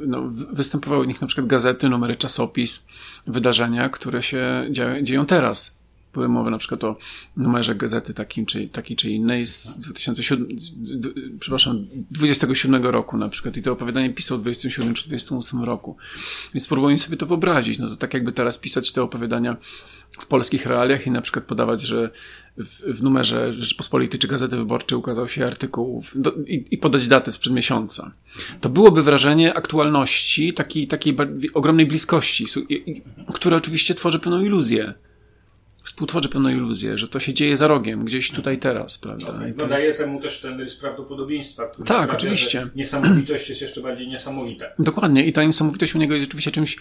no, 0.07 0.23
występowały 0.53 1.05
w 1.05 1.09
nich 1.09 1.21
na 1.21 1.27
przykład 1.27 1.47
gazety, 1.47 1.89
numery 1.89 2.17
czasopis, 2.17 2.87
wydarzenia, 3.27 3.89
które 3.89 4.23
się 4.23 4.69
dzieją 5.03 5.27
teraz 5.27 5.80
były 6.15 6.29
mowy 6.29 6.51
na 6.51 6.59
przykład 6.59 6.85
o 6.85 6.97
numerze 7.37 7.75
gazety 7.75 8.15
takim 8.15 8.47
czy, 8.47 8.69
takiej 8.69 8.97
czy 8.97 9.11
innej 9.11 9.47
z 9.47 9.79
2007, 9.79 10.49
przepraszam, 11.41 11.87
27 12.11 12.85
roku 12.85 13.17
na 13.17 13.29
przykład 13.29 13.57
i 13.57 13.63
to 13.63 13.73
opowiadanie 13.73 14.11
pisał 14.11 14.39
w 14.39 14.41
27 14.41 14.95
czy 14.95 15.09
28 15.09 15.65
roku. 15.65 15.97
Więc 16.55 16.65
spróbujmy 16.65 16.99
sobie 16.99 17.17
to 17.17 17.27
wyobrazić. 17.27 17.79
No 17.79 17.89
to 17.89 17.97
tak 17.97 18.15
jakby 18.15 18.33
teraz 18.33 18.59
pisać 18.59 18.93
te 18.93 19.03
opowiadania 19.03 19.57
w 20.19 20.27
polskich 20.27 20.67
realiach 20.67 21.07
i 21.07 21.11
na 21.11 21.21
przykład 21.21 21.45
podawać, 21.45 21.83
że 21.83 22.11
w, 22.57 22.99
w 22.99 23.03
numerze 23.03 23.53
Rzeczpospolitej 23.53 24.21
czy 24.21 24.29
Gazety 24.29 24.57
Wyborczej 24.57 24.99
ukazał 24.99 25.29
się 25.29 25.47
artykuł 25.47 26.05
do, 26.15 26.33
i, 26.47 26.65
i, 26.71 26.79
podać 26.79 27.09
datę 27.09 27.33
sprzed 27.33 27.53
miesiąca. 27.53 28.13
To 28.61 28.69
byłoby 28.69 29.03
wrażenie 29.03 29.55
aktualności, 29.55 30.53
takiej, 30.53 30.87
takiej 30.87 31.17
ogromnej 31.55 31.87
bliskości, 31.87 32.45
które 33.35 33.57
oczywiście 33.57 33.95
tworzy 33.95 34.19
pewną 34.19 34.41
iluzję 34.41 34.95
współtworzy 35.85 36.29
pewną 36.29 36.49
iluzję, 36.49 36.99
że 36.99 37.09
to 37.09 37.21
się 37.21 37.35
dzieje 37.35 37.57
za 37.57 37.69
rogiem, 37.69 38.05
gdzieś 38.05 38.31
tutaj 38.31 38.59
teraz, 38.59 38.99
prawda? 38.99 39.27
No, 39.33 39.39
to 39.53 39.55
dodaje 39.59 39.85
jest- 39.85 39.99
temu 39.99 40.21
też 40.21 40.41
ten 40.41 40.59
rys 40.59 40.75
prawdopodobieństwa, 40.75 41.67
który 41.69 41.87
Tak, 41.89 41.97
sprawia, 41.97 42.13
oczywiście. 42.13 42.61
że 42.61 42.71
niesamowitość 42.77 43.49
jest 43.49 43.61
jeszcze 43.61 43.81
bardziej 43.81 44.09
niesamowita. 44.09 44.65
Dokładnie. 44.79 45.27
I 45.27 45.33
ta 45.33 45.45
niesamowitość 45.45 45.95
u 45.95 45.99
niego 45.99 46.15
jest 46.15 46.25
rzeczywiście 46.25 46.51
czymś 46.51 46.77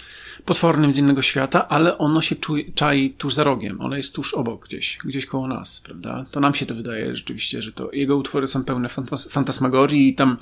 potwornym 0.45 0.93
z 0.93 0.97
innego 0.97 1.21
świata, 1.21 1.67
ale 1.69 1.97
ono 1.97 2.21
się 2.21 2.35
czuje, 2.35 2.71
czai 2.73 3.09
tuż 3.17 3.33
za 3.33 3.43
rogiem. 3.43 3.81
Ono 3.81 3.95
jest 3.97 4.15
tuż 4.15 4.33
obok 4.33 4.65
gdzieś, 4.67 4.97
gdzieś 5.05 5.25
koło 5.25 5.47
nas, 5.47 5.81
prawda? 5.81 6.25
To 6.31 6.39
nam 6.39 6.53
się 6.53 6.65
to 6.65 6.75
wydaje 6.75 7.15
rzeczywiście, 7.15 7.61
że 7.61 7.71
to 7.71 7.89
jego 7.93 8.17
utwory 8.17 8.47
są 8.47 8.63
pełne 8.63 8.87
fantas- 8.87 9.29
fantasmagorii 9.29 10.09
i 10.09 10.15
tam 10.15 10.37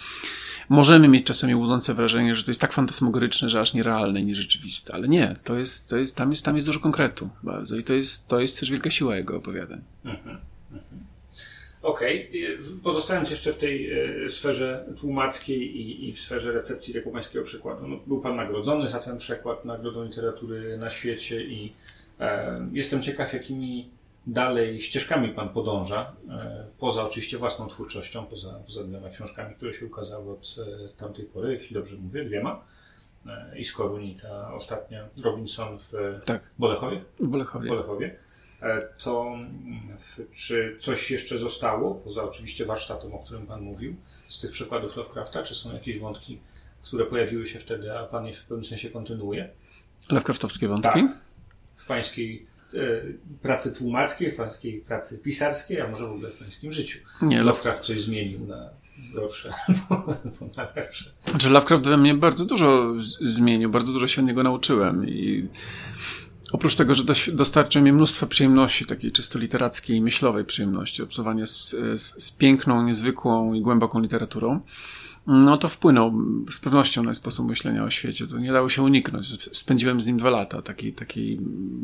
możemy 0.70 1.08
mieć 1.08 1.24
czasami 1.26 1.56
łudzące 1.56 1.93
wrażenie, 1.93 2.36
że 2.36 2.43
to 2.43 2.52
jest 2.52 2.62
tak 2.62 2.74
fantasmagoryczne, 2.74 3.50
że 3.50 3.60
aż 3.60 3.74
nierealne 3.74 4.22
i 4.22 4.26
nierzeczywiste. 4.26 4.93
Ale 4.93 5.08
nie, 5.08 5.36
to 5.43 5.58
jest, 5.60 5.89
to 5.89 5.98
jest, 5.98 6.15
tam 6.15 6.30
jest, 6.30 6.46
tam 6.46 6.56
jest 6.56 6.67
dużo 6.67 6.80
konkretu 6.80 7.30
bardzo 7.43 7.76
i 7.76 7.84
to 7.84 7.93
jest, 7.93 8.28
to 8.28 8.39
jest 8.39 8.47
też 8.56 8.72
wielka 8.72 8.90
siła 8.90 9.16
jego 9.16 9.38
opowiadań. 9.38 9.82
Okej, 11.82 12.30
y, 12.54 12.58
pozostając 12.84 13.30
jeszcze 13.30 13.54
w 13.54 13.58
tej 13.58 14.02
e, 14.02 14.30
sferze 14.30 14.86
tłumackiej 15.00 15.78
i, 15.78 16.10
i 16.10 16.14
w 16.14 16.20
sferze 16.20 16.52
recepcji 16.52 16.94
tego 16.94 17.12
pańskiego 17.12 17.46
przekładu. 17.46 17.88
No, 17.88 17.98
był 18.08 18.22
pan 18.22 18.36
nagrodzony 18.36 18.88
za 18.88 19.00
ten 19.00 19.18
przekład 19.18 19.66
Nagrodą 19.66 20.04
Literatury 20.04 20.78
na 20.78 20.90
świecie 20.90 21.44
i 21.44 21.74
e, 22.20 22.70
jestem 22.74 23.02
ciekaw, 23.02 23.34
jakimi 23.34 23.90
dalej 24.28 24.80
ścieżkami 24.80 25.30
pan 25.30 25.50
podąża, 25.50 26.14
e, 26.30 26.66
poza 26.80 27.04
oczywiście 27.04 27.38
własną 27.38 27.68
twórczością, 27.68 28.26
poza, 28.26 28.60
poza 28.66 28.84
dwiema 28.84 29.10
książkami, 29.10 29.56
które 29.56 29.74
się 29.74 29.86
ukazały 29.86 30.32
od 30.32 30.56
e, 30.60 30.88
tamtej 30.98 31.26
pory, 31.26 31.54
jeśli 31.54 31.74
dobrze 31.74 31.96
mówię, 31.96 32.24
dwiema. 32.24 32.64
E, 33.28 33.60
I 33.60 33.66
z 33.66 33.74
Koruni, 33.74 34.16
ta 34.16 34.54
ostatnia, 34.54 35.08
Robinson 35.24 35.78
w 35.80 35.92
Tak. 36.26 36.42
Bolechowie. 36.60 37.02
W 37.20 37.28
Bolechowie. 37.28 37.70
Bolechowie, 37.70 38.16
to 38.98 39.28
mm, 39.34 39.98
czy 40.32 40.76
coś 40.80 41.12
jeszcze 41.12 41.38
zostało, 41.38 41.96
poza 41.96 42.24
oczywiście 42.24 42.65
warsztatem, 42.65 43.13
o 43.13 43.20
którym 43.20 43.48
Pan 43.48 43.62
mówił, 43.62 43.96
z 44.28 44.41
tych 44.41 44.52
przykładów 44.52 44.96
Lovecrafta, 44.96 45.43
czy 45.43 45.56
są 45.56 45.74
jakieś 45.74 46.00
wątki, 46.00 46.39
które 46.82 47.06
pojawiły 47.06 47.46
się 47.46 47.60
wtedy, 47.60 47.98
a 47.98 48.04
Pan 48.04 48.26
je 48.26 48.34
w 48.34 48.46
pewnym 48.46 48.65
sensie 48.65 48.89
kontynuuje? 48.89 49.50
Lovecraftowskie 50.10 50.67
wątki. 50.67 50.89
Tak. 50.89 51.17
W 51.76 51.86
Pańskiej 51.86 52.46
e, 52.74 52.78
pracy 53.41 53.72
tłumackiej, 53.72 54.32
w 54.32 54.36
Pańskiej 54.36 54.80
pracy 54.80 55.20
pisarskiej, 55.20 55.82
a 55.82 55.88
może 55.88 56.08
w 56.08 56.12
ogóle 56.12 56.30
w 56.30 56.38
Pańskim 56.38 56.72
życiu? 56.72 57.00
Nie, 57.22 57.38
Love, 57.38 57.46
Lovecraft 57.46 57.84
coś 57.84 58.02
zmienił 58.02 58.48
na 58.48 58.70
gorsze, 59.13 59.50
albo 59.89 60.13
na 60.58 60.74
lepsze. 60.76 61.12
Znaczy 61.26 61.50
Lovecraft 61.50 61.86
we 61.86 61.98
mnie 61.98 62.15
bardzo 62.15 62.46
dużo 62.46 62.93
zmienił, 63.22 63.70
bardzo 63.70 63.93
dużo 63.93 64.08
się 64.08 64.22
od 64.22 64.28
niego 64.28 64.43
nauczyłem 64.43 65.10
i 65.10 65.48
oprócz 66.52 66.76
tego, 66.76 66.96
że 66.96 67.04
dostarczył 67.34 67.82
mi 67.82 67.92
mnóstwo 67.94 68.28
przyjemności, 68.28 68.86
takiej 68.86 69.12
czysto 69.12 69.40
literackiej 69.40 70.02
myślowej 70.02 70.46
przyjemności, 70.46 71.04
obcowania 71.04 71.46
z, 71.46 71.70
z, 71.96 72.24
z 72.24 72.32
piękną, 72.32 72.84
niezwykłą 72.84 73.54
i 73.54 73.62
głęboką 73.62 74.00
literaturą, 74.00 74.60
no 75.28 75.58
to 75.58 75.68
wpłynął 75.68 76.14
z 76.52 76.60
pewnością 76.60 77.04
na 77.04 77.14
sposób 77.14 77.48
myślenia 77.50 77.84
o 77.84 77.90
świecie. 77.90 78.28
To 78.28 78.40
nie 78.40 78.52
dało 78.52 78.70
się 78.70 78.82
uniknąć. 78.84 79.26
Sp- 79.38 79.52
Spędziłem 79.56 80.00
z 80.00 80.06
nim 80.06 80.18
dwa 80.18 80.30
lata 80.30 80.62
takiej, 80.62 80.94
takiej 80.94 81.38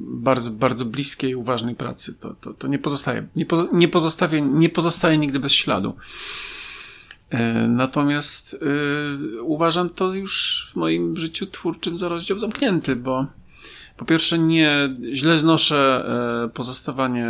bardzo, 0.08 0.52
bardzo 0.52 0.86
bliskiej, 0.86 1.36
uważnej 1.36 1.76
pracy. 1.76 2.13
To, 2.19 2.34
to, 2.41 2.54
to 2.54 2.67
nie 2.67 2.80
pozostaje, 2.80 3.28
nie, 3.36 3.45
pozo, 3.45 3.69
nie, 3.73 3.88
pozostawia, 3.88 4.39
nie 4.39 4.69
pozostaje 4.69 5.17
nigdy 5.17 5.39
bez 5.39 5.52
śladu. 5.52 5.95
E, 7.30 7.67
Natomiast 7.67 8.54
y, 8.54 9.41
uważam 9.41 9.89
to 9.89 10.13
już 10.13 10.67
w 10.73 10.76
moim 10.76 11.15
życiu 11.17 11.47
twórczym 11.47 11.97
za 11.97 12.08
rozdział 12.10 12.39
zamknięty, 12.39 12.95
bo 12.95 13.26
po 13.97 14.06
pierwsze 14.06 14.39
nie 14.39 14.95
źle 15.13 15.38
znoszę 15.38 16.06
e, 16.45 16.49
pozostawanie 16.49 17.27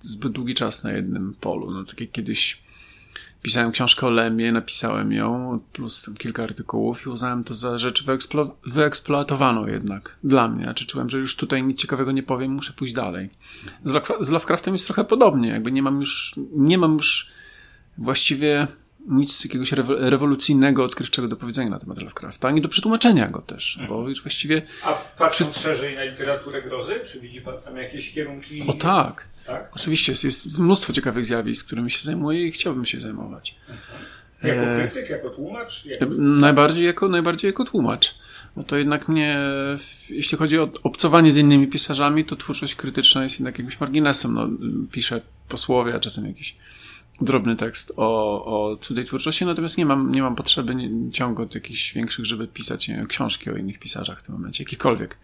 zbyt 0.00 0.32
długi 0.32 0.54
czas 0.54 0.84
na 0.84 0.92
jednym 0.92 1.34
polu. 1.40 1.70
No, 1.70 1.84
tak 1.84 2.00
jak 2.00 2.10
kiedyś 2.10 2.62
pisałem 3.42 3.72
książkę 3.72 4.06
o 4.06 4.10
Lemie, 4.10 4.52
napisałem 4.52 5.12
ją, 5.12 5.60
plus 5.72 6.02
tam 6.02 6.14
kilka 6.14 6.42
artykułów 6.42 7.06
i 7.06 7.08
uznałem 7.08 7.44
to 7.44 7.54
za 7.54 7.78
rzecz 7.78 8.04
wyeksplo- 8.04 8.50
wyeksploatowaną 8.66 9.66
jednak 9.66 10.18
dla 10.24 10.48
mnie. 10.48 10.64
Znaczy 10.64 10.86
czułem, 10.86 11.10
że 11.10 11.18
już 11.18 11.36
tutaj 11.36 11.64
nic 11.64 11.78
ciekawego 11.80 12.12
nie 12.12 12.22
powiem, 12.22 12.52
muszę 12.52 12.72
pójść 12.72 12.94
dalej. 12.94 13.30
Z, 13.84 13.92
Lovecra- 13.92 14.24
z 14.24 14.30
Lovecraftem 14.30 14.74
jest 14.74 14.86
trochę 14.86 15.04
podobnie, 15.04 15.48
jakby 15.48 15.72
nie 15.72 15.82
mam 15.82 16.00
już, 16.00 16.34
nie 16.56 16.78
mam 16.78 16.92
już 16.92 17.30
właściwie 17.98 18.66
nic 19.08 19.44
jakiegoś 19.44 19.72
rewo- 19.72 19.96
rewolucyjnego, 19.98 20.84
odkrywczego 20.84 21.28
do 21.28 21.36
powiedzenia 21.36 21.70
na 21.70 21.78
temat 21.78 21.98
Lovecrafta, 21.98 22.48
ani 22.48 22.60
do 22.60 22.68
przetłumaczenia 22.68 23.26
go 23.26 23.42
też, 23.42 23.78
bo 23.88 24.08
już 24.08 24.22
właściwie, 24.22 24.62
A 24.84 24.92
patrząc 24.92 25.32
Wszystko- 25.50 25.60
szerzej 25.60 25.96
na 25.96 26.04
literaturę 26.04 26.62
grozy, 26.62 26.94
czy 27.12 27.20
widzi 27.20 27.40
Pan 27.40 27.54
tam 27.64 27.76
jakieś 27.76 28.12
kierunki? 28.12 28.62
o 28.66 28.72
tak, 28.72 29.28
Tak? 29.46 29.70
oczywiście 29.76 30.12
jest, 30.12 30.24
jest 30.24 30.58
mnóstwo 30.58 30.92
ciekawych 30.92 31.26
zjawisk, 31.26 31.66
którymi 31.66 31.90
się 31.90 32.02
zajmuję 32.02 32.46
i 32.46 32.52
chciałbym 32.52 32.84
się 32.84 33.00
zajmować. 33.00 33.56
Jako 34.42 34.60
E, 34.60 34.88
krytyk, 34.88 35.10
jako 35.10 35.30
tłumacz? 35.30 35.84
Jako... 35.84 36.06
Najbardziej 36.18 36.84
jako, 36.86 37.08
najbardziej 37.08 37.48
jako 37.48 37.64
tłumacz. 37.64 38.14
Bo 38.56 38.62
to 38.64 38.76
jednak 38.76 39.08
mnie, 39.08 39.38
jeśli 40.10 40.38
chodzi 40.38 40.58
o 40.58 40.68
obcowanie 40.82 41.32
z 41.32 41.36
innymi 41.36 41.66
pisarzami, 41.66 42.24
to 42.24 42.36
twórczość 42.36 42.74
krytyczna 42.74 43.22
jest 43.22 43.34
jednak 43.40 43.58
jakimś 43.58 43.80
marginesem. 43.80 44.34
No, 44.34 44.48
piszę 44.92 45.20
posłowie, 45.48 45.94
a 45.94 46.00
czasem 46.00 46.26
jakiś 46.26 46.56
drobny 47.20 47.56
tekst 47.56 47.92
o, 47.96 48.44
o 48.44 48.76
cudzej 48.76 49.04
twórczości, 49.04 49.46
natomiast 49.46 49.78
nie 49.78 49.86
mam, 49.86 50.12
nie 50.12 50.22
mam 50.22 50.34
potrzeby 50.34 50.74
nie, 50.74 51.12
ciągu 51.12 51.48
jakichś 51.54 51.92
większych, 51.92 52.26
żeby 52.26 52.48
pisać 52.48 52.88
nie, 52.88 53.06
książki 53.06 53.50
o 53.50 53.56
innych 53.56 53.78
pisarzach 53.78 54.20
w 54.20 54.22
tym 54.22 54.34
momencie, 54.34 54.64
jakikolwiek. 54.64 55.18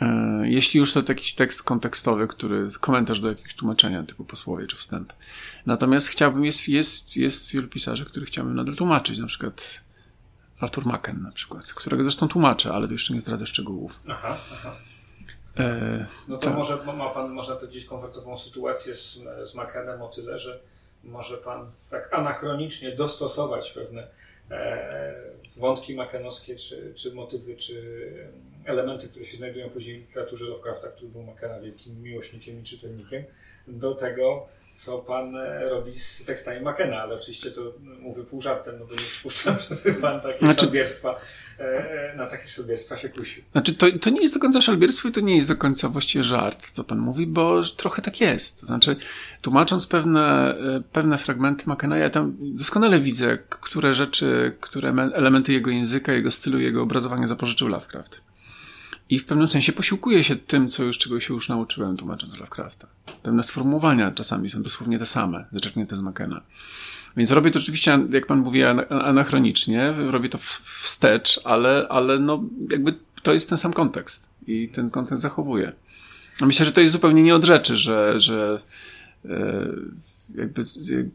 E, 0.00 0.42
Jeśli 0.44 0.80
już 0.80 0.92
to 0.92 1.02
jakiś 1.08 1.34
tekst 1.34 1.62
kontekstowy, 1.62 2.26
który, 2.26 2.68
komentarz 2.80 3.20
do 3.20 3.28
jakiegoś 3.28 3.54
tłumaczenia, 3.54 4.02
typu 4.02 4.24
posłowie 4.24 4.66
czy 4.66 4.76
wstęp. 4.76 5.12
Natomiast 5.66 6.08
chciałbym, 6.08 6.44
jest, 6.44 6.68
jest, 6.68 7.16
jest 7.16 7.52
wielu 7.52 7.68
pisarzy, 7.68 8.04
których 8.04 8.28
chciałbym 8.28 8.54
nadal 8.54 8.74
tłumaczyć, 8.74 9.18
na 9.18 9.26
przykład 9.26 9.86
Arthur 10.60 10.86
Machen 10.86 11.22
na 11.22 11.32
przykład, 11.32 11.72
którego 11.72 12.02
zresztą 12.02 12.28
tłumaczę, 12.28 12.72
ale 12.72 12.86
to 12.86 12.92
jeszcze 12.92 13.14
nie 13.14 13.20
zdradzę 13.20 13.46
szczegółów. 13.46 14.00
Aha, 14.08 14.38
aha. 14.52 14.76
E, 15.58 16.06
No 16.28 16.36
to 16.38 16.44
Tak. 16.44 16.54
może 16.56 16.76
ma 16.76 17.10
pan, 17.10 17.30
można 17.30 17.56
powiedzieć, 17.56 17.84
komfortową 17.84 18.38
sytuację 18.38 18.94
z, 18.94 19.18
z 19.42 19.54
Macanem 19.54 20.02
o 20.02 20.08
tyle, 20.08 20.38
że 20.38 20.58
może 21.04 21.36
pan 21.36 21.70
tak 21.90 22.08
anachronicznie 22.14 22.92
dostosować 22.92 23.70
pewne 23.72 24.08
e, 24.50 25.14
wątki 25.56 25.94
makanowskie, 25.94 26.56
czy, 26.56 26.92
czy 26.94 27.14
motywy, 27.14 27.56
czy 27.56 27.82
elementy, 28.64 29.08
które 29.08 29.24
się 29.24 29.36
znajdują 29.36 29.70
później 29.70 29.98
w 29.98 30.08
literaturze 30.08 30.44
Lovecrafta, 30.44 30.88
który 30.88 31.08
był 31.08 31.22
Macana 31.22 31.60
wielkim 31.60 32.02
miłośnikiem 32.02 32.60
i 32.60 32.62
czytelnikiem, 32.62 33.24
do 33.68 33.94
tego, 33.94 34.46
co 34.74 34.98
pan 34.98 35.36
e, 35.36 35.68
robi 35.68 35.98
z 35.98 36.24
tekstami 36.24 36.60
Macana, 36.60 37.02
ale 37.02 37.14
oczywiście 37.14 37.50
to 37.50 37.60
mówię 38.00 38.22
pół 38.22 38.40
żartem, 38.40 38.78
no 38.78 38.86
bo 38.86 38.94
nie 38.94 39.00
przypuszczam, 39.00 39.56
żeby 39.68 39.94
pan 40.00 40.20
takie 40.20 40.38
Znaczy- 40.46 40.66
na 42.16 42.26
takie 42.26 42.46
szalbierstwa 42.48 42.96
się 42.96 43.08
kusił. 43.08 43.42
Znaczy, 43.52 43.74
to, 43.74 43.86
to 44.00 44.10
nie 44.10 44.22
jest 44.22 44.34
do 44.34 44.40
końca 44.40 44.60
szalbierstwo 44.60 45.08
i 45.08 45.12
to 45.12 45.20
nie 45.20 45.36
jest 45.36 45.48
do 45.48 45.56
końca 45.56 45.88
właściwie 45.88 46.24
żart, 46.24 46.70
co 46.70 46.84
pan 46.84 46.98
mówi, 46.98 47.26
bo 47.26 47.62
trochę 47.62 48.02
tak 48.02 48.20
jest. 48.20 48.62
Znaczy, 48.62 48.96
tłumacząc 49.42 49.86
pewne, 49.86 50.54
e, 50.58 50.82
pewne 50.92 51.18
fragmenty 51.18 51.64
Makena, 51.66 51.96
ja 51.98 52.10
tam 52.10 52.36
doskonale 52.40 53.00
widzę, 53.00 53.38
które 53.38 53.94
rzeczy, 53.94 54.56
które 54.60 54.92
me- 54.92 55.10
elementy 55.14 55.52
jego 55.52 55.70
języka, 55.70 56.12
jego 56.12 56.30
stylu, 56.30 56.60
jego 56.60 56.82
obrazowania 56.82 57.26
zapożyczył 57.26 57.68
Lovecraft. 57.68 58.20
I 59.10 59.18
w 59.18 59.24
pewnym 59.26 59.48
sensie 59.48 59.72
posiłkuję 59.72 60.24
się 60.24 60.36
tym, 60.36 60.68
co 60.68 60.82
już, 60.82 60.98
czego 60.98 61.20
się 61.20 61.34
już 61.34 61.48
nauczyłem 61.48 61.96
tłumacząc 61.96 62.38
Lovecrafta. 62.38 62.86
Pewne 63.22 63.42
sformułowania 63.42 64.10
czasami 64.10 64.50
są 64.50 64.62
dosłownie 64.62 64.98
te 64.98 65.06
same, 65.06 65.44
zaczerpnięte 65.52 65.96
z 65.96 66.00
Makena. 66.00 66.42
Więc 67.16 67.30
robię 67.30 67.50
to 67.50 67.58
oczywiście, 67.58 67.98
jak 68.12 68.26
pan 68.26 68.38
mówi, 68.38 68.64
ana- 68.64 68.88
anachronicznie, 68.88 69.94
robię 70.10 70.28
to 70.28 70.38
wstecz, 70.38 71.40
ale, 71.44 71.86
ale 71.88 72.18
no, 72.18 72.44
jakby 72.70 72.94
to 73.22 73.32
jest 73.32 73.48
ten 73.48 73.58
sam 73.58 73.72
kontekst 73.72 74.30
i 74.46 74.68
ten 74.68 74.90
kontekst 74.90 75.22
zachowuję. 75.22 75.72
Myślę, 76.40 76.66
że 76.66 76.72
to 76.72 76.80
jest 76.80 76.92
zupełnie 76.92 77.22
nie 77.22 77.34
od 77.34 77.44
rzeczy, 77.44 77.76
że, 77.76 78.20
że 78.20 78.60
e, 79.24 79.66
jakby, 80.38 80.62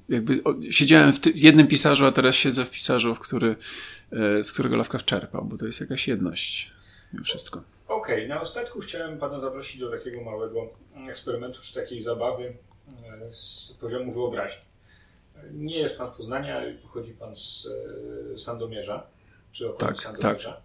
jakby 0.09 0.41
siedziałem 0.71 1.13
w 1.13 1.19
jednym 1.35 1.67
pisarzu, 1.67 2.05
a 2.05 2.11
teraz 2.11 2.35
siedzę 2.35 2.65
w 2.65 2.71
pisarzu, 2.71 3.15
w 3.15 3.19
który, 3.19 3.55
e, 4.11 4.43
z 4.43 4.51
którego 4.51 4.75
Lovecraft 4.75 5.05
czerpał, 5.05 5.45
bo 5.45 5.57
to 5.57 5.65
jest 5.65 5.81
jakaś 5.81 6.07
jedność. 6.07 6.71
Mimo 7.13 7.25
wszystko. 7.25 7.61
Okej, 7.87 8.27
na 8.27 8.41
ostatku 8.41 8.79
chciałem 8.79 9.17
Pana 9.17 9.39
zaprosić 9.39 9.79
do 9.79 9.91
takiego 9.91 10.21
małego 10.21 10.69
eksperymentu, 11.09 11.61
czy 11.61 11.73
takiej 11.73 12.01
zabawy 12.01 12.53
e, 13.23 13.33
z 13.33 13.73
poziomu 13.79 14.13
wyobraźni. 14.13 14.70
Nie 15.51 15.77
jest 15.79 15.97
Pan 15.97 16.13
z 16.13 16.17
Poznania, 16.17 16.61
pochodzi 16.81 17.13
Pan 17.13 17.35
z 17.35 17.67
e, 18.33 18.37
Sandomierza, 18.37 19.07
czy 19.51 19.69
okolic 19.69 20.03
Tak, 20.03 20.13
Sandomierza. 20.21 20.61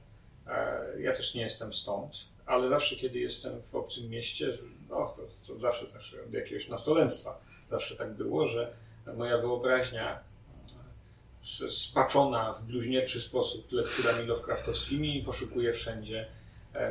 E, 0.48 1.00
Ja 1.02 1.12
też 1.12 1.34
nie 1.34 1.42
jestem 1.42 1.72
stąd, 1.72 2.24
ale 2.46 2.68
zawsze, 2.68 2.96
kiedy 2.96 3.18
jestem 3.18 3.62
w 3.62 3.74
obcym 3.74 4.08
mieście, 4.10 4.58
no 4.88 5.14
to, 5.16 5.22
to 5.46 5.58
zawsze, 5.58 5.86
zawsze 5.92 6.24
od 6.24 6.32
jakiegoś 6.32 6.68
nastolenstwa 6.68 7.38
zawsze 7.70 7.96
tak 7.96 8.14
było, 8.14 8.48
że 8.48 8.72
moja 9.16 9.38
wyobraźnia 9.38 10.20
s- 11.42 11.70
spaczona 11.78 12.52
w 12.52 12.62
bluźnierczy 12.64 13.20
sposób 13.20 13.72
lekturami 13.72 14.26
Lovecraftowskimi 14.26 15.22
poszukuje 15.22 15.72
wszędzie 15.72 16.26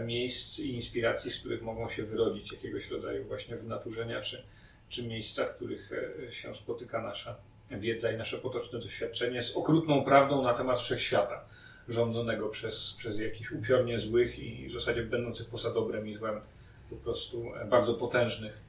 miejsc 0.06 0.60
i 0.60 0.74
inspiracji, 0.74 1.32
z 1.32 1.40
których 1.40 1.62
mogą 1.62 1.90
się 1.90 2.04
wyrodzić 2.04 2.52
jakiegoś 2.52 2.90
rodzaju 2.92 3.26
właśnie 3.26 3.56
wynaturzenia, 3.56 4.22
czy, 4.22 4.44
czy 4.90 5.04
miejsca, 5.08 5.46
w 5.46 5.56
których 5.56 5.90
się 6.32 6.56
spotyka 6.56 7.02
nasza 7.02 7.36
wiedza 7.72 8.12
i 8.12 8.18
nasze 8.18 8.38
potoczne 8.38 8.80
doświadczenie 8.80 9.42
z 9.42 9.58
okrutną 9.58 10.04
prawdą 10.04 10.44
na 10.44 10.54
temat 10.54 10.80
wszechświata, 10.80 11.46
rządzonego 11.88 12.50
przez, 12.50 12.96
przez 12.98 13.20
jakichś 13.20 13.52
upiornie 13.52 14.00
złych 14.00 14.40
i 14.40 14.70
w 14.70 14.74
zasadzie 14.74 15.04
będących 15.04 15.50
poza 15.50 15.74
dobrem 15.74 16.08
i 16.08 16.16
złem, 16.16 16.42
po 16.90 16.96
prostu 16.96 17.46
bardzo 17.70 17.94
potężnych, 17.94 18.62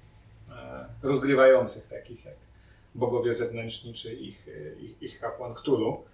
rozgrywających 1.02 1.86
takich 1.86 2.24
jak 2.24 2.36
bogowie 2.94 3.32
zewnętrzni 3.32 3.94
czy 3.94 4.14
ich, 4.14 4.48
ich, 4.80 5.02
ich 5.02 5.20
kapłan 5.20 5.54
Cthulhu. 5.54 6.04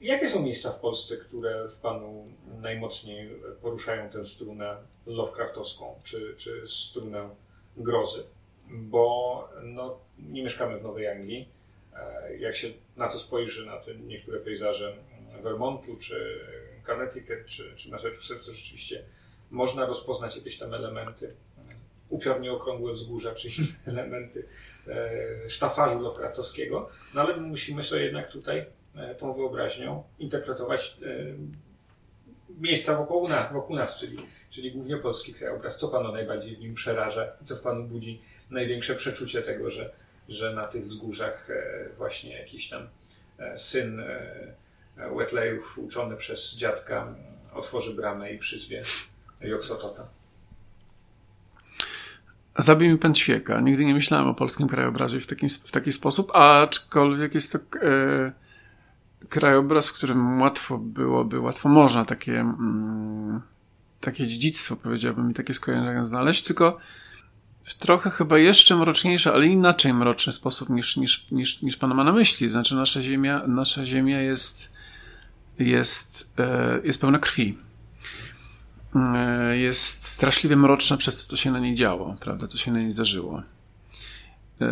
Jakie 0.00 0.28
są 0.28 0.42
miejsca 0.42 0.70
w 0.70 0.80
Polsce, 0.80 1.16
które 1.16 1.68
w 1.68 1.76
Panu 1.76 2.26
najmocniej 2.62 3.30
poruszają 3.62 4.10
tę 4.10 4.24
strunę 4.24 4.76
Lovecraftowską, 5.06 6.00
czy, 6.02 6.34
czy 6.36 6.68
strunę 6.68 7.30
grozy? 7.76 8.24
Bo 8.70 9.48
no, 9.62 9.98
nie 10.18 10.42
mieszkamy 10.42 10.78
w 10.78 10.82
Nowej 10.82 11.08
Anglii. 11.08 11.48
E, 11.96 12.36
jak 12.36 12.56
się 12.56 12.68
na 12.96 13.08
to 13.08 13.18
spojrzy, 13.18 13.66
na 13.66 13.76
te 13.76 13.94
niektóre 13.94 14.40
pejzaże 14.40 14.96
Vermontu, 15.42 15.96
czy 15.96 16.40
Connecticut, 16.86 17.46
czy, 17.46 17.76
czy 17.76 17.90
Massachusetts, 17.90 18.46
to 18.46 18.52
rzeczywiście 18.52 19.04
można 19.50 19.86
rozpoznać 19.86 20.36
jakieś 20.36 20.58
tam 20.58 20.74
elementy 20.74 21.34
upiornie 22.08 22.52
okrągłe 22.52 22.92
wzgórza, 22.92 23.34
czy 23.34 23.48
inne 23.48 23.76
elementy 24.00 24.48
e, 24.88 25.48
sztafarzu 25.48 26.00
Lovecraftowskiego, 26.00 26.88
no 27.14 27.20
ale 27.20 27.36
musimy 27.36 27.82
sobie 27.82 28.04
jednak 28.04 28.30
tutaj 28.30 28.66
E, 28.96 29.14
tą 29.14 29.32
wyobraźnią 29.32 30.02
interpretować 30.18 30.96
miejsca 32.60 32.96
wokół 32.96 33.28
nas, 33.28 33.52
wokół 33.52 33.76
nas 33.76 33.98
czyli, 33.98 34.18
czyli 34.50 34.72
głównie 34.72 34.96
polski 34.96 35.34
krajobraz. 35.34 35.78
Co 35.78 35.88
Pana 35.88 36.12
najbardziej 36.12 36.56
w 36.56 36.60
nim 36.60 36.74
przeraża? 36.74 37.32
Co 37.42 37.56
w 37.56 37.60
Panu 37.60 37.84
budzi 37.84 38.20
największe 38.50 38.94
przeczucie 38.94 39.42
tego, 39.42 39.70
że, 39.70 39.90
że 40.28 40.54
na 40.54 40.66
tych 40.66 40.86
wzgórzach 40.86 41.50
e, 41.50 41.88
właśnie 41.96 42.38
jakiś 42.38 42.68
tam 42.68 42.88
syn 43.56 44.02
Wetleyów 45.16 45.78
uczony 45.78 46.16
przez 46.16 46.54
dziadka 46.56 47.14
otworzy 47.54 47.94
bramę 47.94 48.32
i 48.32 48.38
przyzwie 48.38 48.82
Joksotota? 49.40 50.06
Zabij 52.58 52.88
mi 52.88 52.98
pan 52.98 53.14
ćwieka. 53.14 53.60
Nigdy 53.60 53.84
nie 53.84 53.94
myślałem 53.94 54.28
o 54.28 54.34
polskim 54.34 54.68
krajobrazie 54.68 55.20
w 55.20 55.26
taki, 55.26 55.48
w 55.48 55.70
taki 55.70 55.92
sposób, 55.92 56.36
aczkolwiek 56.36 57.34
jest 57.34 57.52
to... 57.52 57.58
E 57.82 58.44
krajobraz, 59.28 59.88
w 59.88 59.92
którym 59.92 60.40
łatwo 60.40 60.78
byłoby, 60.78 61.40
łatwo 61.40 61.68
można 61.68 62.04
takie, 62.04 62.40
mm, 62.40 63.40
takie 64.00 64.26
dziedzictwo, 64.26 64.76
powiedziałbym, 64.76 65.30
i 65.30 65.34
takie 65.34 65.54
skojarzenia 65.54 66.04
znaleźć, 66.04 66.44
tylko 66.44 66.78
w 67.64 67.74
trochę 67.74 68.10
chyba 68.10 68.38
jeszcze 68.38 68.76
mroczniejszy, 68.76 69.32
ale 69.32 69.46
inaczej 69.46 69.94
mroczny 69.94 70.32
sposób 70.32 70.68
niż, 70.68 70.96
niż, 70.96 71.30
niż, 71.30 71.62
niż 71.62 71.76
pan 71.76 71.94
ma 71.94 72.04
na 72.04 72.12
myśli. 72.12 72.48
Znaczy 72.48 72.74
nasza 72.74 73.02
ziemia, 73.02 73.42
nasza 73.46 73.86
ziemia 73.86 74.20
jest, 74.20 74.72
jest, 75.58 76.30
e, 76.38 76.80
jest 76.84 77.00
pełna 77.00 77.18
krwi. 77.18 77.58
E, 78.94 79.56
jest 79.56 80.04
straszliwie 80.04 80.56
mroczna 80.56 80.96
przez 80.96 81.22
to, 81.22 81.30
co 81.30 81.36
się 81.36 81.50
na 81.50 81.58
niej 81.58 81.74
działo, 81.74 82.16
prawda, 82.20 82.46
co 82.46 82.58
się 82.58 82.72
na 82.72 82.78
niej 82.78 82.92
zdarzyło. 82.92 83.42
E, 84.60 84.66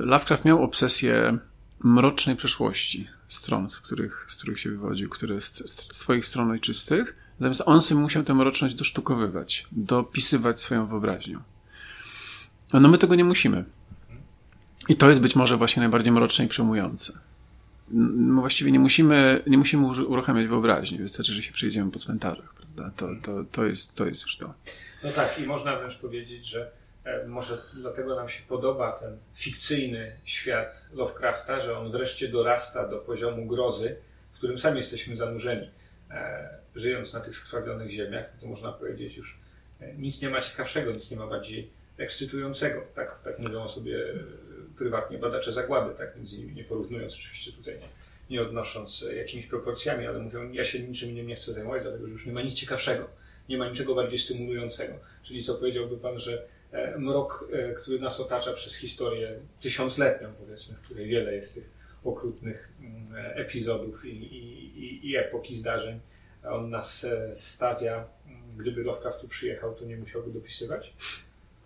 Lovecraft 0.00 0.44
miał 0.44 0.62
obsesję 0.62 1.38
mrocznej 1.84 2.36
przeszłości 2.36 3.08
stron, 3.28 3.70
z 3.70 3.80
których, 3.80 4.26
z 4.28 4.36
których 4.36 4.60
się 4.60 4.70
wywodził, 4.70 5.08
które 5.08 5.40
z, 5.40 5.70
z 5.70 5.96
swoich 5.96 6.26
stron 6.26 6.50
ojczystych. 6.50 7.16
Natomiast 7.40 7.62
on 7.66 7.80
sobie 7.80 8.00
musiał 8.00 8.22
tę 8.22 8.34
mroczność 8.34 8.74
dosztukowywać, 8.74 9.66
dopisywać 9.72 10.60
swoją 10.60 10.86
wyobraźnią. 10.86 11.42
No 12.72 12.88
my 12.88 12.98
tego 12.98 13.14
nie 13.14 13.24
musimy. 13.24 13.64
I 14.88 14.96
to 14.96 15.08
jest 15.08 15.20
być 15.20 15.36
może 15.36 15.56
właśnie 15.56 15.80
najbardziej 15.80 16.12
mroczne 16.12 16.44
i 16.44 16.48
przejmujące. 16.48 17.12
No 17.90 18.40
właściwie 18.40 18.72
nie 18.72 18.78
musimy, 18.78 19.42
nie 19.46 19.58
musimy 19.58 19.86
uruchamiać 19.86 20.46
wyobraźni, 20.46 20.98
wystarczy, 20.98 21.32
że 21.32 21.42
się 21.42 21.52
przyjedziemy 21.52 21.90
po 21.90 21.98
cmentarzach, 21.98 22.54
prawda? 22.54 22.90
To, 22.96 23.08
to, 23.22 23.44
to, 23.52 23.66
jest, 23.66 23.94
to 23.94 24.06
jest 24.06 24.22
już 24.22 24.36
to. 24.36 24.54
No 25.04 25.10
tak, 25.10 25.40
i 25.44 25.46
można 25.46 25.76
wręcz 25.76 25.96
powiedzieć, 25.96 26.46
że 26.46 26.70
E, 27.08 27.26
może 27.26 27.58
dlatego 27.74 28.16
nam 28.16 28.28
się 28.28 28.42
podoba 28.48 28.92
ten 28.92 29.18
fikcyjny 29.34 30.12
świat 30.24 30.86
Lovecrafta, 30.92 31.60
że 31.60 31.78
on 31.78 31.90
wreszcie 31.90 32.28
dorasta 32.28 32.88
do 32.88 32.98
poziomu 32.98 33.46
grozy, 33.46 33.96
w 34.32 34.36
którym 34.36 34.58
sami 34.58 34.76
jesteśmy 34.76 35.16
zanurzeni. 35.16 35.70
E, 36.10 36.48
żyjąc 36.74 37.12
na 37.12 37.20
tych 37.20 37.34
skrwawionych 37.34 37.90
ziemiach, 37.90 38.30
to 38.40 38.46
można 38.46 38.72
powiedzieć 38.72 39.16
już 39.16 39.38
e, 39.80 39.94
nic 39.94 40.22
nie 40.22 40.30
ma 40.30 40.40
ciekawszego, 40.40 40.92
nic 40.92 41.10
nie 41.10 41.16
ma 41.16 41.26
bardziej 41.26 41.70
ekscytującego. 41.98 42.82
Tak, 42.94 43.22
tak 43.24 43.38
mówią 43.38 43.68
sobie 43.68 43.98
prywatnie 44.76 45.18
badacze 45.18 45.52
zagłady, 45.52 45.94
tak 45.94 46.16
między 46.16 46.36
innymi 46.36 46.54
nie 46.54 46.64
porównując 46.64 47.14
oczywiście 47.14 47.52
tutaj 47.52 47.78
nie, 47.78 47.88
nie 48.30 48.42
odnosząc 48.42 49.04
jakimiś 49.16 49.46
proporcjami, 49.46 50.06
ale 50.06 50.18
mówią, 50.18 50.52
ja 50.52 50.64
się 50.64 50.80
niczym 50.80 51.26
nie 51.26 51.34
chcę 51.34 51.52
zajmować, 51.52 51.82
dlatego 51.82 52.06
że 52.06 52.12
już 52.12 52.26
nie 52.26 52.32
ma 52.32 52.42
nic 52.42 52.54
ciekawszego, 52.54 53.08
nie 53.48 53.58
ma 53.58 53.68
niczego 53.68 53.94
bardziej 53.94 54.18
stymulującego. 54.18 54.94
Czyli 55.22 55.42
co 55.42 55.54
powiedziałby 55.54 55.96
Pan, 55.96 56.18
że 56.18 56.48
E, 56.72 56.98
mrok, 56.98 57.48
e, 57.52 57.72
który 57.72 58.00
nas 58.00 58.20
otacza 58.20 58.52
przez 58.52 58.74
historię 58.74 59.38
tysiącletnią, 59.60 60.32
powiedzmy, 60.40 60.74
w 60.74 60.80
której 60.80 61.08
wiele 61.08 61.34
jest 61.34 61.54
tych 61.54 61.70
okrutnych 62.04 62.72
mm, 62.80 63.14
epizodów 63.34 64.04
i, 64.04 64.10
i, 64.10 65.10
i 65.10 65.16
epoki 65.16 65.56
zdarzeń. 65.56 66.00
On 66.44 66.70
nas 66.70 67.04
e, 67.04 67.34
stawia, 67.34 68.08
mm, 68.26 68.42
gdyby 68.56 68.82
Lovecraft 68.82 69.20
tu 69.20 69.28
przyjechał, 69.28 69.74
to 69.74 69.84
nie 69.84 69.96
musiałby 69.96 70.30
dopisywać. 70.30 70.94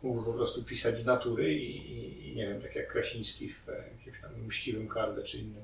Mógłby 0.03 0.25
po 0.25 0.33
prostu 0.33 0.63
pisać 0.63 0.99
z 0.99 1.07
natury 1.07 1.55
i, 1.55 2.29
i 2.29 2.37
nie 2.37 2.47
wiem, 2.47 2.63
tak 2.63 2.75
jak 2.75 2.93
Krasiński 2.93 3.49
w 3.49 3.67
jakimś 3.67 4.21
tam 4.21 4.47
mściwym 4.47 4.89
kardę 4.89 5.23
czy 5.23 5.39
innym, 5.39 5.63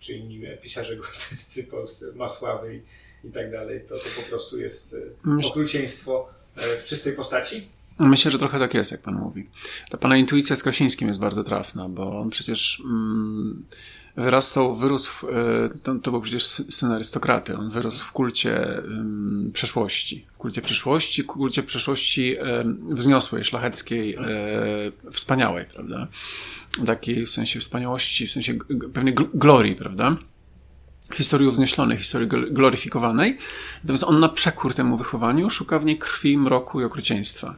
czy 0.00 0.12
inni 0.12 0.46
pisarze 0.62 0.96
gotyccy 0.96 1.64
polscy, 1.64 2.12
Masławy 2.14 2.76
i, 2.76 3.28
i 3.28 3.30
tak 3.30 3.50
dalej, 3.50 3.80
to, 3.88 3.98
to 3.98 4.08
po 4.22 4.28
prostu 4.28 4.60
jest 4.60 4.96
okrucieństwo 5.48 6.28
w 6.56 6.84
czystej 6.84 7.12
postaci. 7.12 7.68
Myślę, 8.02 8.30
że 8.30 8.38
trochę 8.38 8.58
tak 8.58 8.74
jest, 8.74 8.92
jak 8.92 9.02
pan 9.02 9.14
mówi. 9.14 9.46
Ta 9.90 9.98
pana 9.98 10.16
intuicja 10.16 10.56
z 10.56 10.62
Krasińskim 10.62 11.08
jest 11.08 11.20
bardzo 11.20 11.42
trafna, 11.42 11.88
bo 11.88 12.20
on 12.20 12.30
przecież 12.30 12.82
mm, 12.84 13.64
wyrastał, 14.16 14.74
wyrósł, 14.74 15.28
e, 15.28 15.32
to, 15.82 15.94
to, 15.94 16.10
był 16.10 16.20
przecież 16.20 16.44
syn 16.44 16.90
arystokraty, 16.90 17.56
on 17.56 17.70
wyrósł 17.70 18.04
w 18.04 18.12
kulcie 18.12 18.78
mm, 18.78 19.50
przeszłości. 19.52 20.26
W 20.34 20.36
kulcie 20.36 20.62
przyszłości, 20.62 21.24
kulcie 21.24 21.62
przeszłości 21.62 22.36
e, 22.38 22.64
wzniosłej, 22.90 23.44
szlacheckiej, 23.44 24.14
e, 24.14 24.20
wspaniałej, 25.12 25.64
prawda? 25.64 26.08
Takiej 26.86 27.26
w 27.26 27.30
sensie 27.30 27.60
wspaniałości, 27.60 28.26
w 28.26 28.32
sensie 28.32 28.54
pewnej 28.92 29.14
glorii, 29.34 29.74
prawda? 29.74 30.16
historii 31.14 31.48
uwznieślonej, 31.48 31.98
historii 31.98 32.28
gloryfikowanej. 32.50 33.36
Natomiast 33.82 34.04
on 34.04 34.20
na 34.20 34.28
przekór 34.28 34.74
temu 34.74 34.96
wychowaniu 34.96 35.50
szuka 35.50 35.78
w 35.78 35.84
niej 35.84 35.98
krwi, 35.98 36.38
mroku 36.38 36.80
i 36.80 36.84
okrucieństwa. 36.84 37.56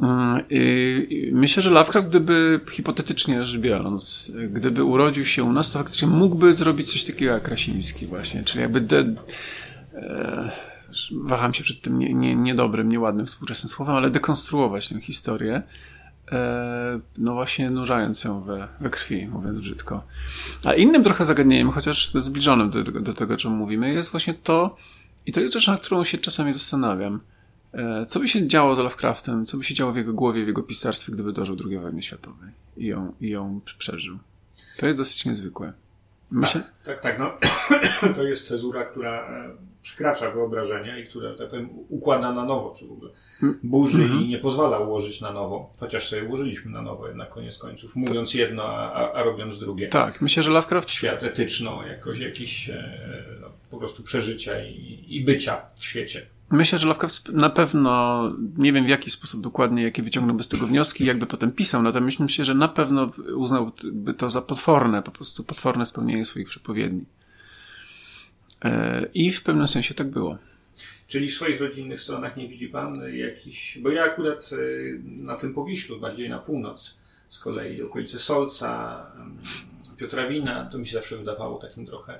Mm, 0.00 0.44
myślę, 1.32 1.62
że 1.62 1.70
Lovecraft, 1.70 2.08
gdyby 2.08 2.60
hipotetycznie 2.70 3.44
rzecz 3.44 3.60
biorąc, 3.60 4.32
gdyby 4.50 4.84
urodził 4.84 5.24
się 5.24 5.44
u 5.44 5.52
nas, 5.52 5.70
to 5.70 5.78
faktycznie 5.78 6.08
mógłby 6.08 6.54
zrobić 6.54 6.92
coś 6.92 7.04
takiego 7.04 7.32
jak 7.32 7.42
Krasiński 7.42 8.06
właśnie, 8.06 8.42
czyli 8.42 8.60
jakby 8.62 8.80
de, 8.80 9.14
e, 9.94 10.50
waham 11.12 11.54
się 11.54 11.64
przed 11.64 11.80
tym 11.80 11.98
nie, 11.98 12.14
nie, 12.14 12.36
niedobrym, 12.36 12.88
nieładnym 12.88 13.26
współczesnym 13.26 13.68
słowem, 13.68 13.96
ale 13.96 14.10
dekonstruować 14.10 14.88
tę 14.88 15.00
historię, 15.00 15.62
e, 16.32 16.92
no 17.18 17.34
właśnie 17.34 17.70
nurzając 17.70 18.24
ją 18.24 18.42
we, 18.42 18.68
we 18.80 18.90
krwi, 18.90 19.28
mówiąc 19.28 19.60
brzydko. 19.60 20.04
A 20.64 20.74
innym 20.74 21.04
trochę 21.04 21.24
zagadnieniem, 21.24 21.70
chociaż 21.70 22.12
zbliżonym 22.14 22.70
do, 22.70 22.82
do, 22.82 23.12
tego, 23.14 23.34
o 23.34 23.36
czym 23.36 23.52
mówimy, 23.52 23.94
jest 23.94 24.10
właśnie 24.10 24.34
to, 24.34 24.76
i 25.26 25.32
to 25.32 25.40
jest 25.40 25.54
rzecz, 25.54 25.66
nad 25.66 25.80
którą 25.80 26.04
się 26.04 26.18
czasami 26.18 26.52
zastanawiam, 26.52 27.20
co 28.08 28.20
by 28.20 28.28
się 28.28 28.48
działo 28.48 28.74
z 28.74 28.78
Lovecraftem, 28.78 29.46
co 29.46 29.56
by 29.56 29.64
się 29.64 29.74
działo 29.74 29.92
w 29.92 29.96
jego 29.96 30.12
głowie, 30.12 30.44
w 30.44 30.46
jego 30.46 30.62
pisarstwie, 30.62 31.12
gdyby 31.12 31.32
dożył 31.32 31.56
II 31.66 31.78
wojny 31.78 32.02
światowej 32.02 32.50
i 32.76 32.86
ją, 32.86 33.14
i 33.20 33.28
ją 33.28 33.60
przeżył? 33.78 34.18
To 34.78 34.86
jest 34.86 34.98
dosyć 34.98 35.24
niezwykłe. 35.24 35.72
Myślę... 36.30 36.60
Tak, 36.60 36.72
tak, 36.84 37.00
tak. 37.00 37.18
No, 37.18 37.38
to 38.14 38.22
jest 38.22 38.48
cezura, 38.48 38.84
która 38.84 39.28
e, 39.28 39.50
przekracza 39.82 40.30
wyobrażenia 40.30 40.98
i 40.98 41.06
która, 41.06 41.34
tak 41.34 41.48
powiem, 41.48 41.68
układa 41.88 42.32
na 42.32 42.44
nowo, 42.44 42.74
czy 42.78 42.86
w 42.86 42.92
ogóle 42.92 43.10
mm. 43.42 43.58
burzy 43.62 43.98
mm 43.98 44.08
-hmm. 44.08 44.10
i 44.10 44.14
mhm. 44.14 44.30
nie 44.30 44.38
pozwala 44.38 44.78
ułożyć 44.78 45.20
na 45.20 45.32
nowo, 45.32 45.72
chociaż 45.80 46.08
sobie 46.08 46.24
ułożyliśmy 46.24 46.70
na 46.70 46.82
nowo 46.82 47.08
jednak 47.08 47.28
koniec 47.28 47.58
końców, 47.58 47.96
mówiąc 47.96 48.34
jedno, 48.34 48.64
a, 48.64 49.12
a 49.12 49.22
robiąc 49.22 49.58
drugie. 49.58 49.88
Tak, 49.88 50.20
myślę, 50.20 50.42
że 50.42 50.50
Lovecraft... 50.50 50.90
Świat 50.90 51.22
etyczno, 51.22 51.86
jakoś 51.86 52.18
jakiś 52.18 52.70
e, 52.70 53.02
no, 53.40 53.50
po 53.70 53.78
prostu 53.78 54.02
przeżycia 54.02 54.64
i, 54.64 55.04
i 55.08 55.24
bycia 55.24 55.62
w 55.74 55.84
świecie. 55.84 56.26
Myślę, 56.52 56.78
że 56.78 56.86
Lovecraft 56.86 57.28
na 57.28 57.50
pewno, 57.50 58.22
nie 58.56 58.72
wiem 58.72 58.86
w 58.86 58.88
jaki 58.88 59.10
sposób 59.10 59.40
dokładnie, 59.40 59.82
jakie 59.82 60.02
wyciągnąłby 60.02 60.42
z 60.42 60.48
tego 60.48 60.66
wnioski, 60.66 61.04
jakby 61.04 61.26
potem 61.26 61.52
pisał, 61.52 61.82
natomiast 61.82 62.20
myślę, 62.20 62.44
że 62.44 62.54
na 62.54 62.68
pewno 62.68 63.08
uznałby 63.36 64.14
to 64.14 64.30
za 64.30 64.42
potworne, 64.42 65.02
po 65.02 65.10
prostu 65.10 65.44
potworne 65.44 65.86
spełnienie 65.86 66.24
swoich 66.24 66.48
przepowiedni. 66.48 67.04
E, 68.64 69.08
I 69.14 69.30
w 69.30 69.42
pewnym 69.42 69.68
sensie 69.68 69.94
tak 69.94 70.10
było. 70.10 70.38
Czyli 71.06 71.28
w 71.28 71.34
swoich 71.34 71.60
rodzinnych 71.60 72.00
stronach 72.00 72.36
nie 72.36 72.48
widzi 72.48 72.68
Pan 72.68 72.94
jakiś... 73.12 73.78
Bo 73.82 73.90
ja 73.90 74.04
akurat 74.04 74.50
na 75.04 75.36
tym 75.36 75.54
Powiślu, 75.54 76.00
bardziej 76.00 76.30
na 76.30 76.38
północ, 76.38 76.94
z 77.28 77.38
kolei 77.38 77.82
okolice 77.82 78.18
Solca, 78.18 79.06
Piotrawina, 79.96 80.68
to 80.72 80.78
mi 80.78 80.86
się 80.86 80.92
zawsze 80.92 81.16
wydawało 81.16 81.58
takim 81.58 81.86
trochę 81.86 82.18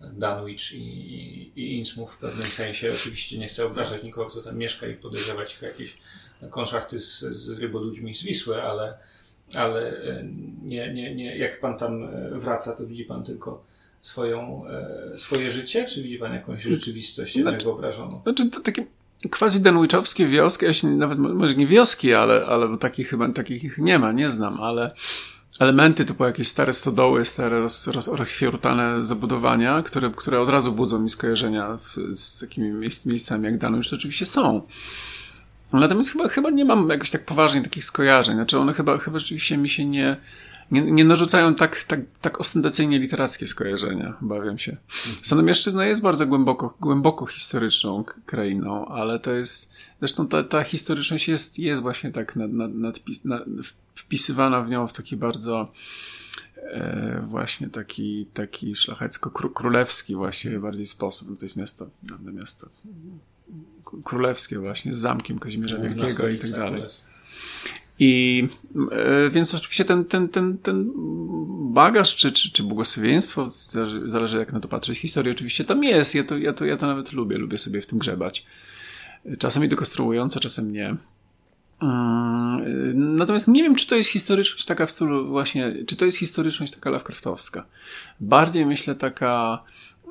Danwich 0.00 0.72
i, 0.72 1.52
i 1.56 1.76
Innsmouth 1.76 2.12
w 2.12 2.18
pewnym 2.18 2.50
sensie. 2.50 2.90
Oczywiście 2.90 3.38
nie 3.38 3.46
chcę 3.46 3.66
obrażać 3.66 4.02
nikogo, 4.02 4.30
kto 4.30 4.40
tam 4.40 4.56
mieszka 4.56 4.86
i 4.86 4.94
podejrzewać 4.94 5.54
ich 5.54 5.62
jakieś 5.62 5.96
konszachty 6.50 7.00
z, 7.00 7.20
z 7.20 7.58
ryboludźmi 7.58 8.14
z 8.14 8.22
Wisły, 8.22 8.62
ale, 8.62 8.98
ale 9.54 10.02
e, 10.02 10.24
nie, 10.62 10.94
nie, 10.94 11.14
nie, 11.14 11.38
jak 11.38 11.60
pan 11.60 11.76
tam 11.76 12.04
e, 12.04 12.38
wraca, 12.38 12.72
to 12.72 12.86
widzi 12.86 13.04
pan 13.04 13.24
tylko 13.24 13.64
swoją, 14.00 14.66
e, 14.66 15.18
swoje 15.18 15.50
życie, 15.50 15.84
czy 15.84 16.02
widzi 16.02 16.18
pan 16.18 16.32
jakąś 16.32 16.62
rzeczywistość 16.62 17.32
znaczy, 17.32 17.38
jednak 17.38 17.62
wyobrażoną? 17.62 18.20
Znaczy, 18.22 18.50
to 18.50 18.60
takie 18.60 18.86
quasi 19.30 19.60
danwichowskie 19.60 20.26
wioski, 20.26 20.64
ja 20.64 20.72
się 20.72 20.88
nawet, 20.88 21.18
może 21.18 21.54
nie 21.54 21.66
wioski, 21.66 22.14
ale, 22.14 22.46
ale 22.46 22.78
takich 22.78 23.08
chyba 23.08 23.28
takich 23.28 23.78
nie 23.78 23.98
ma, 23.98 24.12
nie 24.12 24.30
znam, 24.30 24.60
ale 24.60 24.94
elementy 25.58 26.04
typu 26.04 26.24
jakieś 26.24 26.48
stare 26.48 26.72
stodoły, 26.72 27.24
stare 27.24 27.60
roz, 27.60 27.86
roz, 27.86 28.08
rozchwierutane 28.08 29.04
zabudowania, 29.04 29.82
które, 29.82 30.10
które 30.16 30.40
od 30.40 30.48
razu 30.48 30.72
budzą 30.72 30.98
mi 30.98 31.10
skojarzenia 31.10 31.76
w, 31.76 31.96
z 32.10 32.40
takimi 32.40 32.70
miejsc, 32.70 33.06
miejscami 33.06 33.44
jak 33.44 33.58
Danu, 33.58 33.76
już 33.76 33.92
oczywiście 33.92 34.26
są. 34.26 34.62
Natomiast 35.72 36.12
chyba, 36.12 36.28
chyba 36.28 36.50
nie 36.50 36.64
mam 36.64 36.88
jakoś 36.88 37.10
tak 37.10 37.24
poważnie 37.24 37.62
takich 37.62 37.84
skojarzeń. 37.84 38.36
Znaczy 38.36 38.58
one 38.58 38.72
chyba, 38.72 38.98
chyba 38.98 39.18
rzeczywiście 39.18 39.58
mi 39.58 39.68
się 39.68 39.84
nie, 39.84 40.16
nie, 40.70 40.82
nie 40.82 41.04
narzucają 41.04 41.54
tak, 41.54 41.84
tak, 41.84 42.00
tak 42.20 42.40
ostentacyjnie 42.40 42.98
literackie 42.98 43.46
skojarzenia, 43.46 44.16
obawiam 44.22 44.58
się. 44.58 44.76
Sandomierszczyzna 45.22 45.86
jest 45.86 46.02
bardzo 46.02 46.26
głęboko, 46.26 46.74
głęboko 46.80 47.26
historyczną 47.26 48.04
krainą, 48.26 48.88
ale 48.88 49.18
to 49.18 49.32
jest, 49.32 49.70
zresztą 49.98 50.28
ta, 50.28 50.42
ta 50.42 50.64
historyczność 50.64 51.28
jest, 51.28 51.58
jest 51.58 51.82
właśnie 51.82 52.10
tak 52.10 52.36
nad, 52.36 52.52
nad, 52.52 52.74
nad, 52.74 53.00
nad, 53.24 53.42
wpisywana 54.08 54.62
w 54.62 54.68
nią 54.68 54.86
w 54.86 54.92
taki 54.92 55.16
bardzo 55.16 55.72
e, 56.56 57.24
właśnie 57.28 57.68
taki, 57.68 58.26
taki 58.34 58.74
szlachecko-królewski 58.74 60.16
właściwie 60.16 60.60
bardziej 60.60 60.86
sposób. 60.86 61.30
No 61.30 61.36
to 61.36 61.44
jest 61.44 61.56
miasto, 61.56 61.90
dawne 62.02 62.32
miasto 62.32 62.68
królewskie 64.04 64.58
właśnie, 64.58 64.92
z 64.92 64.96
zamkiem 64.96 65.38
Kazimierza 65.38 65.78
Wielkiego 65.78 66.28
i 66.28 66.38
tak 66.38 66.50
dalej. 66.50 66.82
I 67.98 68.48
e, 68.92 69.30
więc 69.30 69.54
oczywiście 69.54 69.84
ten, 69.84 70.04
ten, 70.04 70.28
ten, 70.28 70.58
ten 70.58 70.90
bagaż, 71.72 72.16
czy, 72.16 72.32
czy, 72.32 72.52
czy 72.52 72.62
błogosławieństwo, 72.62 73.50
zależy, 73.50 74.02
zależy 74.04 74.38
jak 74.38 74.52
na 74.52 74.60
to 74.60 74.68
patrzeć, 74.68 74.98
historii 74.98 75.32
oczywiście 75.32 75.64
tam 75.64 75.84
jest. 75.84 76.14
Ja 76.14 76.24
to, 76.24 76.38
ja, 76.38 76.52
to, 76.52 76.64
ja 76.64 76.76
to 76.76 76.86
nawet 76.86 77.12
lubię, 77.12 77.38
lubię 77.38 77.58
sobie 77.58 77.80
w 77.80 77.86
tym 77.86 77.98
grzebać. 77.98 78.46
Czasami 79.38 79.68
dekonstruujące, 79.68 80.40
czasem 80.40 80.72
nie. 80.72 80.96
Mm, 81.82 83.16
natomiast 83.16 83.48
nie 83.48 83.62
wiem, 83.62 83.74
czy 83.74 83.86
to 83.86 83.96
jest 83.96 84.10
historyczność 84.10 84.64
taka 84.64 84.86
w 84.86 84.90
stylu 84.90 85.28
właśnie, 85.28 85.74
czy 85.86 85.96
to 85.96 86.04
jest 86.04 86.18
historyczność 86.18 86.72
taka 86.72 86.90
Lovecraftowska. 86.90 87.64
Bardziej 88.20 88.66
myślę 88.66 88.94
taka 88.94 89.62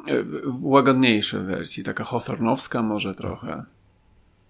e, 0.08 0.24
w 0.24 0.66
łagodniejszej 0.66 1.42
wersji, 1.42 1.84
taka 1.84 2.04
Hawthornowska 2.04 2.82
może 2.84 3.16
trochę. 3.16 3.64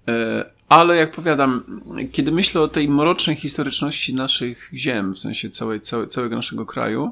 E, 0.08 0.46
ale 0.70 0.96
jak 0.96 1.12
powiadam, 1.12 1.82
kiedy 2.12 2.32
myślę 2.32 2.62
o 2.62 2.68
tej 2.68 2.90
mrocznej 2.90 3.36
historyczności 3.36 4.14
naszych 4.14 4.70
ziem, 4.74 5.14
w 5.14 5.20
sensie 5.20 5.50
całej, 5.50 5.82
całe, 5.82 6.08
całego 6.08 6.36
naszego 6.36 6.66
kraju, 6.66 7.12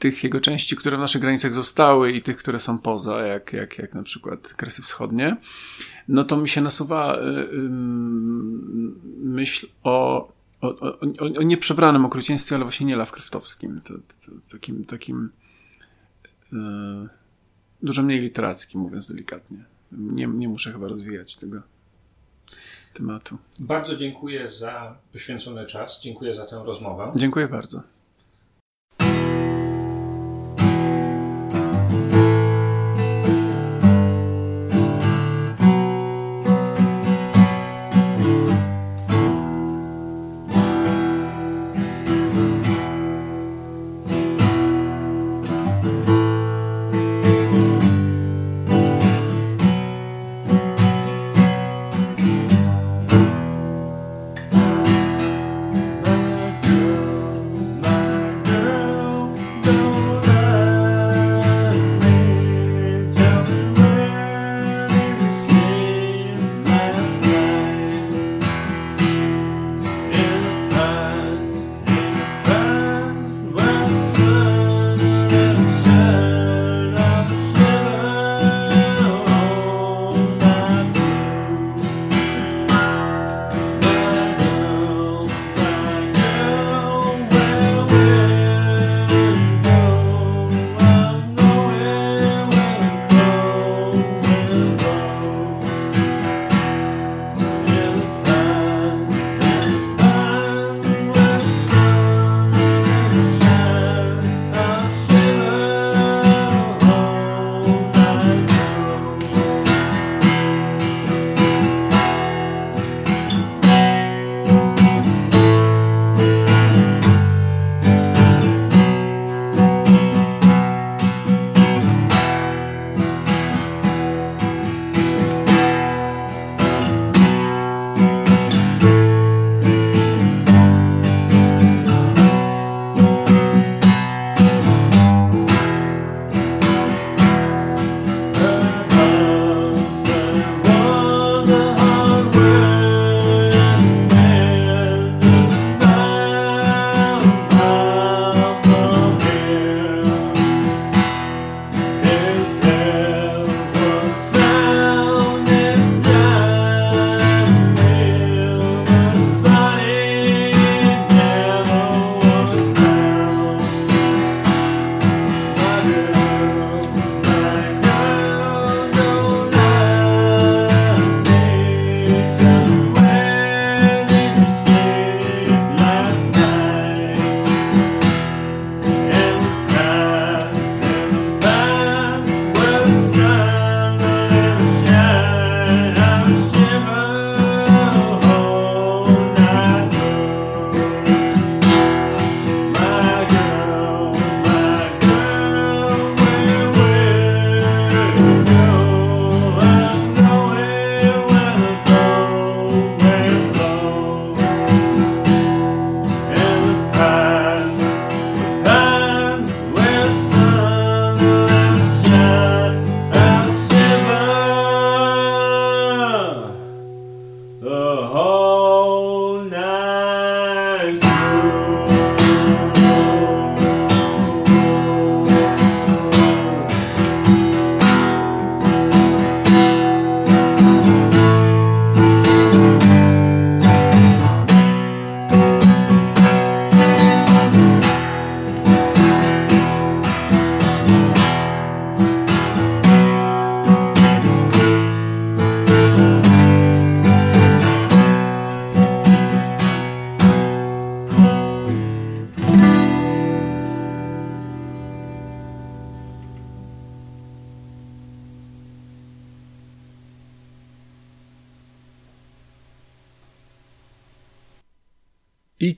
tych 0.00 0.24
jego 0.24 0.40
części, 0.40 0.76
które 0.76 0.96
w 0.96 1.00
naszych 1.00 1.20
granicach 1.20 1.54
zostały 1.54 2.12
i 2.12 2.22
tych, 2.22 2.36
które 2.36 2.60
są 2.60 2.78
poza, 2.78 3.26
jak, 3.26 3.52
jak, 3.52 3.78
jak 3.78 3.94
na 3.94 4.02
przykład 4.02 4.54
Kresy 4.54 4.82
Wschodnie, 4.82 5.36
no 6.08 6.24
to 6.24 6.36
mi 6.36 6.48
się 6.48 6.60
nasuwa 6.60 7.16
y, 7.16 7.20
y, 7.20 7.68
myśl 9.22 9.66
o, 9.82 10.28
o, 10.60 10.68
o, 10.68 10.98
o 11.38 11.42
nieprzebranym 11.42 12.04
okrucieństwie, 12.04 12.56
ale 12.56 12.64
właśnie 12.64 12.86
nie 12.86 12.96
Lovecraftowskim, 12.96 13.80
to, 13.80 13.94
to, 13.94 14.30
to 14.30 14.52
takim, 14.52 14.84
takim 14.84 15.30
y, 16.52 16.56
dużo 17.82 18.02
mniej 18.02 18.20
literackim, 18.20 18.80
mówiąc 18.80 19.08
delikatnie. 19.08 19.64
Nie, 19.92 20.26
nie 20.26 20.48
muszę 20.48 20.72
chyba 20.72 20.88
rozwijać 20.88 21.36
tego 21.36 21.62
tematu. 22.94 23.38
Bardzo 23.58 23.96
dziękuję 23.96 24.48
za 24.48 24.96
poświęcony 25.12 25.66
czas. 25.66 26.00
Dziękuję 26.02 26.34
za 26.34 26.46
tę 26.46 26.62
rozmowę. 26.64 27.04
Dziękuję 27.16 27.48
bardzo. 27.48 27.82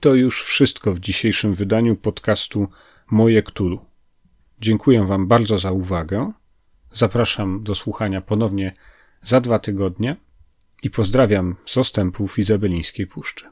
To 0.03 0.15
już 0.15 0.43
wszystko 0.43 0.93
w 0.93 1.01
dzisiejszym 1.01 1.55
wydaniu 1.55 1.97
podcastu 1.97 2.69
Moje 3.11 3.43
Ktulu. 3.43 3.87
Dziękuję 4.61 5.07
Wam 5.07 5.27
bardzo 5.27 5.59
za 5.59 5.73
uwagę. 5.73 6.33
Zapraszam 6.93 7.63
do 7.63 7.75
słuchania 7.75 8.21
ponownie 8.21 8.75
za 9.23 9.41
dwa 9.41 9.59
tygodnie 9.59 10.17
i 10.83 10.91
pozdrawiam 10.91 11.57
z 11.67 11.79
ostępów 11.79 12.39
Izabelińskiej 12.39 13.07
Puszczy. 13.07 13.52